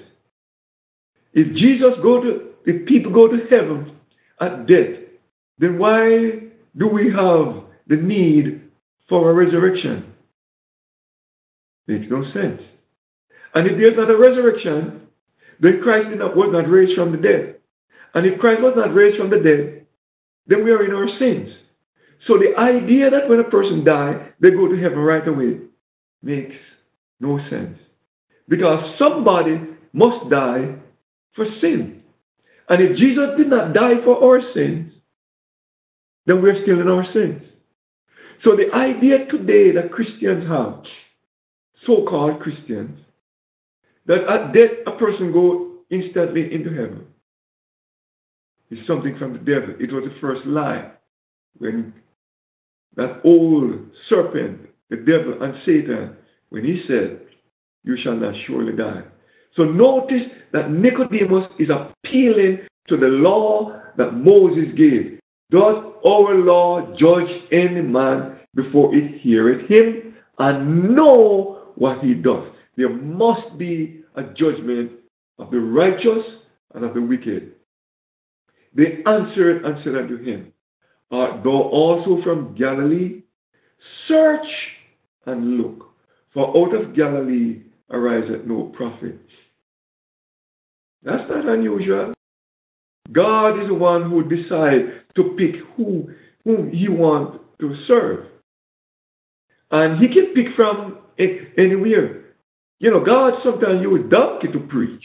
If 1.33 1.53
Jesus 1.53 2.01
go 2.01 2.21
to, 2.21 2.49
if 2.65 2.87
people 2.87 3.11
go 3.13 3.27
to 3.27 3.37
heaven 3.51 3.97
at 4.41 4.65
death, 4.65 5.06
then 5.59 5.77
why 5.79 6.07
do 6.77 6.87
we 6.87 7.05
have 7.05 7.63
the 7.87 7.95
need 7.95 8.69
for 9.09 9.31
a 9.31 9.33
resurrection? 9.33 10.13
Makes 11.87 12.05
no 12.09 12.23
sense. 12.33 12.61
And 13.53 13.65
if 13.67 13.77
there's 13.77 13.97
not 13.97 14.11
a 14.11 14.17
resurrection, 14.17 15.07
then 15.59 15.81
Christ 15.83 16.09
not, 16.17 16.35
was 16.35 16.49
not 16.51 16.69
raised 16.69 16.95
from 16.95 17.11
the 17.11 17.17
dead. 17.17 17.55
And 18.13 18.25
if 18.25 18.39
Christ 18.39 18.61
was 18.61 18.73
not 18.75 18.93
raised 18.93 19.17
from 19.17 19.29
the 19.29 19.37
dead, 19.37 19.85
then 20.47 20.63
we 20.63 20.71
are 20.71 20.85
in 20.85 20.93
our 20.93 21.07
sins. 21.19 21.49
So 22.27 22.33
the 22.37 22.59
idea 22.59 23.09
that 23.09 23.29
when 23.29 23.39
a 23.39 23.49
person 23.49 23.83
dies, 23.85 24.31
they 24.39 24.51
go 24.51 24.67
to 24.67 24.81
heaven 24.81 24.99
right 24.99 25.27
away 25.27 25.59
makes 26.21 26.55
no 27.19 27.39
sense. 27.49 27.77
Because 28.47 28.95
somebody 28.99 29.59
must 29.93 30.29
die 30.29 30.75
for 31.35 31.45
sin. 31.61 32.03
And 32.69 32.83
if 32.83 32.97
Jesus 32.97 33.37
did 33.37 33.49
not 33.49 33.73
die 33.73 34.03
for 34.03 34.21
our 34.23 34.41
sins, 34.53 34.91
then 36.27 36.41
we're 36.41 36.61
still 36.63 36.79
in 36.79 36.87
our 36.87 37.05
sins. 37.13 37.41
So 38.45 38.51
the 38.55 38.75
idea 38.75 39.25
today 39.31 39.71
that 39.71 39.91
Christians 39.91 40.47
have, 40.47 40.83
so-called 41.85 42.41
Christians, 42.41 42.99
that 44.05 44.19
at 44.29 44.53
death 44.53 44.85
a 44.85 44.97
person 44.99 45.31
go 45.31 45.77
instantly 45.89 46.53
into 46.53 46.69
heaven 46.69 47.07
is 48.69 48.79
something 48.85 49.15
from 49.17 49.33
the 49.33 49.39
devil. 49.39 49.75
It 49.79 49.91
was 49.91 50.03
the 50.03 50.19
first 50.21 50.45
lie 50.45 50.91
when 51.57 51.93
that 52.95 53.21
old 53.23 53.79
serpent, 54.09 54.69
the 54.89 54.97
devil 54.97 55.41
and 55.41 55.53
Satan, 55.65 56.15
when 56.49 56.63
he 56.63 56.81
said, 56.87 57.21
You 57.83 57.97
shall 58.03 58.15
not 58.15 58.33
surely 58.45 58.75
die. 58.75 59.03
So 59.55 59.63
notice 59.63 60.27
that 60.51 60.71
Nicodemus 60.71 61.49
is 61.57 61.69
appealing 61.69 62.59
to 62.89 62.97
the 62.97 63.07
law 63.07 63.79
that 63.97 64.11
Moses 64.11 64.73
gave. 64.77 65.19
Does 65.49 65.93
our 66.07 66.35
law 66.35 66.93
judge 66.99 67.29
any 67.51 67.81
man 67.81 68.39
before 68.53 68.93
it 68.93 69.21
heareth 69.21 69.69
him 69.69 70.15
and 70.39 70.95
know 70.95 71.71
what 71.75 71.99
he 72.03 72.13
does? 72.13 72.51
There 72.75 72.93
must 72.93 73.57
be 73.57 74.01
a 74.15 74.23
judgment 74.23 74.91
of 75.39 75.49
the 75.51 75.59
righteous 75.59 76.23
and 76.73 76.83
of 76.83 76.93
the 76.93 77.01
wicked. 77.01 77.53
They 78.75 79.03
answered 79.05 79.63
and 79.63 79.77
said 79.83 79.95
unto 79.95 80.23
him, 80.23 80.51
Art 81.11 81.43
thou 81.43 81.49
also 81.49 82.21
from 82.23 82.55
Galilee? 82.57 83.21
Search 84.07 84.45
and 85.25 85.57
look, 85.57 85.91
for 86.33 86.49
out 86.57 86.75
of 86.75 86.95
Galilee 86.95 87.63
ariseth 87.89 88.45
no 88.45 88.71
prophet. 88.75 89.19
That's 91.03 91.23
not 91.29 91.47
unusual. 91.47 92.13
God 93.11 93.61
is 93.61 93.67
the 93.67 93.73
one 93.73 94.09
who 94.09 94.23
decides 94.23 95.05
to 95.15 95.35
pick 95.37 95.55
who 95.75 96.09
whom 96.43 96.71
he 96.71 96.87
wants 96.87 97.43
to 97.59 97.75
serve. 97.87 98.25
And 99.71 99.99
he 100.01 100.07
can 100.07 100.33
pick 100.33 100.55
from 100.55 100.99
anywhere. 101.19 102.23
You 102.79 102.91
know, 102.91 103.03
God 103.03 103.33
sometimes 103.43 103.81
use 103.81 104.09
donkey 104.09 104.47
to 104.53 104.59
preach. 104.67 105.03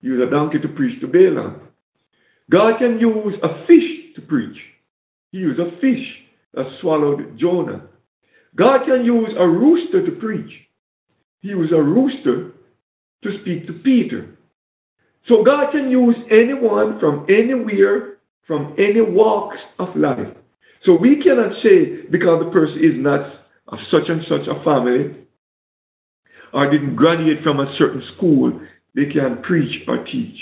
Use 0.00 0.20
a 0.26 0.30
donkey 0.30 0.58
to 0.58 0.68
preach 0.68 1.00
to 1.00 1.06
Balaam. 1.06 1.68
God 2.50 2.78
can 2.78 2.98
use 2.98 3.34
a 3.42 3.66
fish 3.66 4.16
to 4.16 4.22
preach. 4.22 4.56
He 5.30 5.38
used 5.38 5.60
a 5.60 5.70
fish 5.80 6.04
that 6.54 6.66
swallowed 6.80 7.38
Jonah. 7.38 7.82
God 8.56 8.80
can 8.84 9.04
use 9.04 9.30
a 9.38 9.46
rooster 9.46 10.04
to 10.04 10.12
preach. 10.20 10.50
He 11.40 11.48
used 11.48 11.72
a 11.72 11.80
rooster 11.80 12.52
to 13.22 13.30
speak 13.40 13.66
to 13.66 13.74
Peter. 13.84 14.36
So 15.28 15.44
God 15.44 15.70
can 15.72 15.90
use 15.90 16.16
anyone 16.30 16.98
from 17.00 17.26
anywhere, 17.28 18.18
from 18.46 18.74
any 18.78 19.00
walks 19.00 19.58
of 19.78 19.94
life. 19.96 20.36
So 20.84 20.96
we 21.00 21.22
cannot 21.22 21.52
say 21.62 22.02
because 22.10 22.44
the 22.44 22.50
person 22.50 22.78
is 22.78 22.96
not 22.96 23.20
of 23.68 23.78
such 23.90 24.08
and 24.08 24.22
such 24.28 24.48
a 24.48 24.62
family 24.64 25.16
or 26.52 26.70
didn't 26.70 26.96
graduate 26.96 27.42
from 27.42 27.60
a 27.60 27.74
certain 27.78 28.02
school, 28.16 28.60
they 28.94 29.06
can 29.12 29.42
preach 29.42 29.82
or 29.88 30.04
teach. 30.04 30.36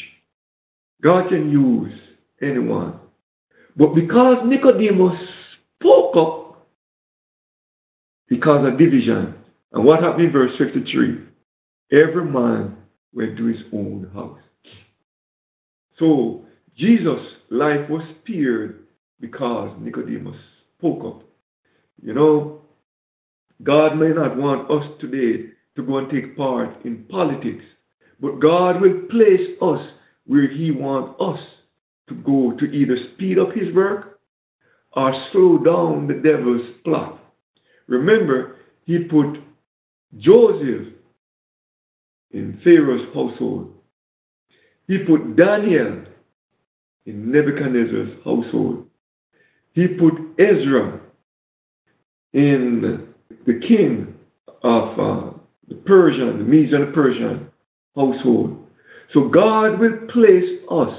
God 1.02 1.28
can 1.28 1.50
use 1.50 1.92
anyone. 2.42 2.98
But 3.76 3.94
because 3.94 4.38
Nicodemus 4.46 5.18
spoke 5.78 6.16
up, 6.20 6.66
because 8.28 8.66
of 8.66 8.78
division, 8.78 9.34
and 9.72 9.84
what 9.84 10.02
happened 10.02 10.26
in 10.26 10.32
verse 10.32 10.52
53? 10.58 11.26
Every 11.92 12.24
man 12.24 12.76
went 13.12 13.36
to 13.36 13.46
his 13.46 13.58
own 13.72 14.10
house. 14.14 14.38
So 16.00 16.46
Jesus' 16.76 17.20
life 17.50 17.88
was 17.90 18.02
spared 18.22 18.86
because 19.20 19.76
Nicodemus 19.80 20.36
spoke 20.78 21.04
up. 21.04 21.22
You 22.02 22.14
know, 22.14 22.62
God 23.62 23.96
may 23.96 24.08
not 24.08 24.36
want 24.36 24.70
us 24.70 24.98
today 25.00 25.50
to 25.76 25.82
go 25.82 25.98
and 25.98 26.10
take 26.10 26.36
part 26.36 26.84
in 26.86 27.04
politics, 27.10 27.64
but 28.18 28.40
God 28.40 28.80
will 28.80 29.02
place 29.10 29.58
us 29.60 29.80
where 30.26 30.50
He 30.50 30.70
wants 30.70 31.20
us 31.20 31.38
to 32.08 32.14
go 32.14 32.56
to 32.58 32.64
either 32.64 32.96
speed 33.14 33.38
up 33.38 33.48
His 33.54 33.74
work 33.74 34.20
or 34.96 35.12
slow 35.30 35.58
down 35.58 36.08
the 36.08 36.14
devil's 36.14 36.66
plot. 36.82 37.22
Remember, 37.86 38.56
He 38.86 39.00
put 39.04 39.36
Joseph 40.16 40.94
in 42.30 42.58
Pharaoh's 42.64 43.06
household 43.14 43.74
he 44.90 44.98
put 44.98 45.36
Daniel 45.36 46.02
in 47.06 47.30
Nebuchadnezzar's 47.30 48.10
household. 48.24 48.88
He 49.72 49.86
put 49.86 50.14
Ezra 50.36 51.00
in 52.32 53.06
the 53.46 53.60
king 53.68 54.12
of 54.64 54.98
uh, 54.98 55.38
the 55.68 55.76
Persian, 55.86 56.38
the 56.38 56.44
Medes 56.44 56.72
and 56.72 56.88
the 56.88 56.92
Persian 56.92 57.50
household. 57.94 58.66
So 59.14 59.28
God 59.28 59.78
will 59.78 60.08
place 60.12 60.58
us 60.68 60.98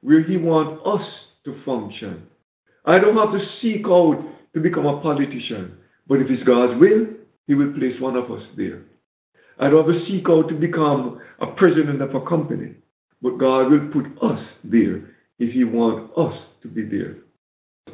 where 0.00 0.24
He 0.24 0.36
wants 0.36 0.82
us 0.84 1.06
to 1.44 1.64
function. 1.64 2.26
I 2.84 2.98
don't 2.98 3.16
have 3.16 3.30
to 3.30 3.46
seek 3.62 3.86
out 3.86 4.24
to 4.54 4.60
become 4.60 4.86
a 4.86 5.00
politician, 5.00 5.76
but 6.08 6.16
if 6.16 6.26
it's 6.28 6.42
God's 6.42 6.80
will, 6.80 7.06
He 7.46 7.54
will 7.54 7.72
place 7.74 7.94
one 8.00 8.16
of 8.16 8.24
us 8.32 8.42
there. 8.56 8.82
I 9.60 9.70
don't 9.70 9.86
have 9.86 9.94
to 9.94 10.04
seek 10.08 10.28
out 10.28 10.48
to 10.48 10.56
become 10.56 11.20
a 11.40 11.46
president 11.54 12.02
of 12.02 12.12
a 12.16 12.26
company. 12.28 12.74
But 13.24 13.38
God 13.38 13.70
will 13.70 13.88
put 13.90 14.04
us 14.22 14.38
there 14.64 14.96
if 15.38 15.54
He 15.54 15.64
wants 15.64 16.12
us 16.14 16.34
to 16.62 16.68
be 16.68 16.82
there. 16.84 17.16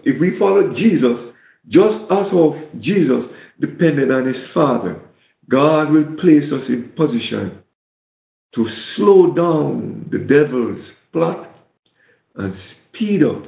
If 0.02 0.20
we 0.20 0.36
follow 0.40 0.74
Jesus, 0.74 1.32
just 1.68 2.02
as 2.10 2.26
of 2.34 2.54
Jesus 2.80 3.30
depended 3.60 4.10
on 4.10 4.26
His 4.26 4.42
Father, 4.52 5.00
God 5.48 5.92
will 5.92 6.16
place 6.20 6.50
us 6.52 6.68
in 6.68 6.92
position 6.96 7.62
to 8.56 8.66
slow 8.96 9.32
down 9.32 10.08
the 10.10 10.18
devil's 10.18 10.84
plot 11.12 11.48
and 12.34 12.52
speed 12.88 13.22
up 13.22 13.44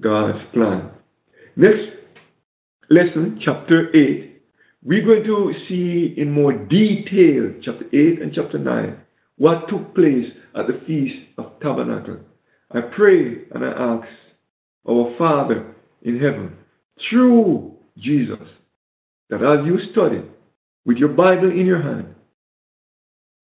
God's 0.00 0.38
plan. 0.54 0.90
Next 1.56 1.90
lesson, 2.88 3.40
chapter 3.44 3.90
8, 3.96 4.42
we're 4.84 5.04
going 5.04 5.24
to 5.24 5.52
see 5.68 6.14
in 6.20 6.30
more 6.30 6.52
detail, 6.52 7.52
chapter 7.64 7.86
8 7.86 8.22
and 8.22 8.32
chapter 8.32 8.58
9, 8.58 9.00
what 9.38 9.68
took 9.68 9.92
place 9.94 10.26
at 10.56 10.66
the 10.66 10.80
Feast 10.86 11.16
of 11.38 11.60
Tabernacle. 11.60 12.18
I 12.72 12.80
pray 12.96 13.44
and 13.54 13.64
I 13.64 13.68
ask 13.68 14.08
our 14.88 15.14
Father 15.18 15.74
in 16.02 16.18
heaven, 16.18 16.56
through 17.10 17.74
Jesus, 17.98 18.46
that 19.30 19.42
as 19.42 19.66
you 19.66 19.78
study 19.92 20.22
with 20.84 20.96
your 20.96 21.10
Bible 21.10 21.50
in 21.50 21.66
your 21.66 21.82
hand, 21.82 22.14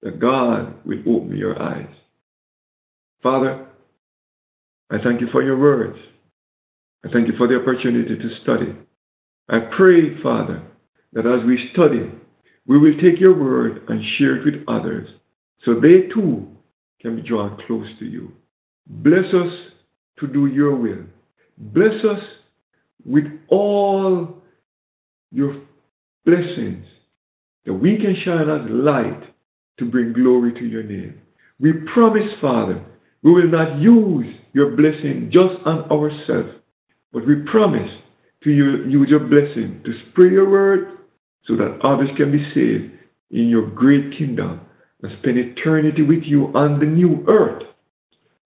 that 0.02 0.20
God 0.20 0.74
will 0.84 1.00
open 1.06 1.36
your 1.36 1.60
eyes. 1.60 1.94
Father, 3.22 3.66
I 4.90 4.96
thank 5.02 5.20
you 5.20 5.28
for 5.30 5.42
your 5.42 5.58
words. 5.58 5.98
I 7.04 7.08
thank 7.12 7.26
you 7.26 7.34
for 7.36 7.48
the 7.48 7.56
opportunity 7.56 8.16
to 8.16 8.42
study. 8.42 8.76
I 9.48 9.58
pray, 9.76 10.22
Father, 10.22 10.62
that 11.12 11.26
as 11.26 11.46
we 11.46 11.70
study, 11.72 12.10
we 12.66 12.78
will 12.78 12.94
take 12.94 13.20
your 13.20 13.38
word 13.38 13.82
and 13.88 14.02
share 14.18 14.36
it 14.36 14.44
with 14.44 14.64
others 14.68 15.08
so 15.64 15.74
they 15.74 16.08
too 16.14 16.51
can 17.02 17.16
be 17.16 17.22
drawn 17.22 17.58
close 17.66 17.86
to 17.98 18.04
you. 18.04 18.32
Bless 18.86 19.26
us 19.34 19.52
to 20.20 20.26
do 20.28 20.46
your 20.46 20.76
will. 20.76 21.04
Bless 21.58 22.04
us 22.08 22.20
with 23.04 23.24
all 23.48 24.36
your 25.30 25.60
blessings 26.24 26.84
that 27.66 27.74
we 27.74 27.96
can 27.96 28.16
shine 28.24 28.48
as 28.48 28.70
light 28.70 29.22
to 29.78 29.84
bring 29.90 30.12
glory 30.12 30.52
to 30.54 30.64
your 30.64 30.82
name. 30.82 31.20
We 31.60 31.72
promise, 31.92 32.28
Father, 32.40 32.84
we 33.22 33.32
will 33.32 33.50
not 33.50 33.80
use 33.80 34.34
your 34.52 34.76
blessing 34.76 35.30
just 35.32 35.64
on 35.66 35.90
ourselves, 35.90 36.58
but 37.12 37.26
we 37.26 37.34
promise 37.50 37.90
to 38.44 38.50
use 38.50 39.08
your 39.08 39.20
blessing 39.20 39.82
to 39.84 39.92
spread 40.10 40.32
your 40.32 40.50
word 40.50 40.98
so 41.46 41.56
that 41.56 41.78
others 41.84 42.08
can 42.16 42.32
be 42.32 42.44
saved 42.54 42.92
in 43.30 43.48
your 43.48 43.68
great 43.70 44.18
kingdom 44.18 44.60
and 45.02 45.12
spend 45.20 45.38
eternity 45.38 46.02
with 46.02 46.22
you 46.24 46.46
on 46.54 46.78
the 46.78 46.86
new 46.86 47.24
earth. 47.28 47.62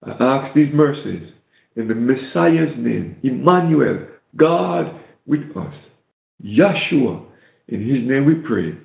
I 0.05 0.11
ask 0.21 0.55
these 0.55 0.73
mercies 0.73 1.33
in 1.77 1.89
the 1.89 1.95
Messiah's 1.95 2.77
name, 2.79 3.17
Emmanuel, 3.23 4.07
God 4.37 5.01
with 5.27 5.57
us. 5.57 5.75
Yeshua, 6.45 7.27
in 7.69 7.81
his 7.81 8.09
name 8.09 8.27
we 8.27 8.35
pray. 8.47 8.79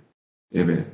Amen. 0.59 0.90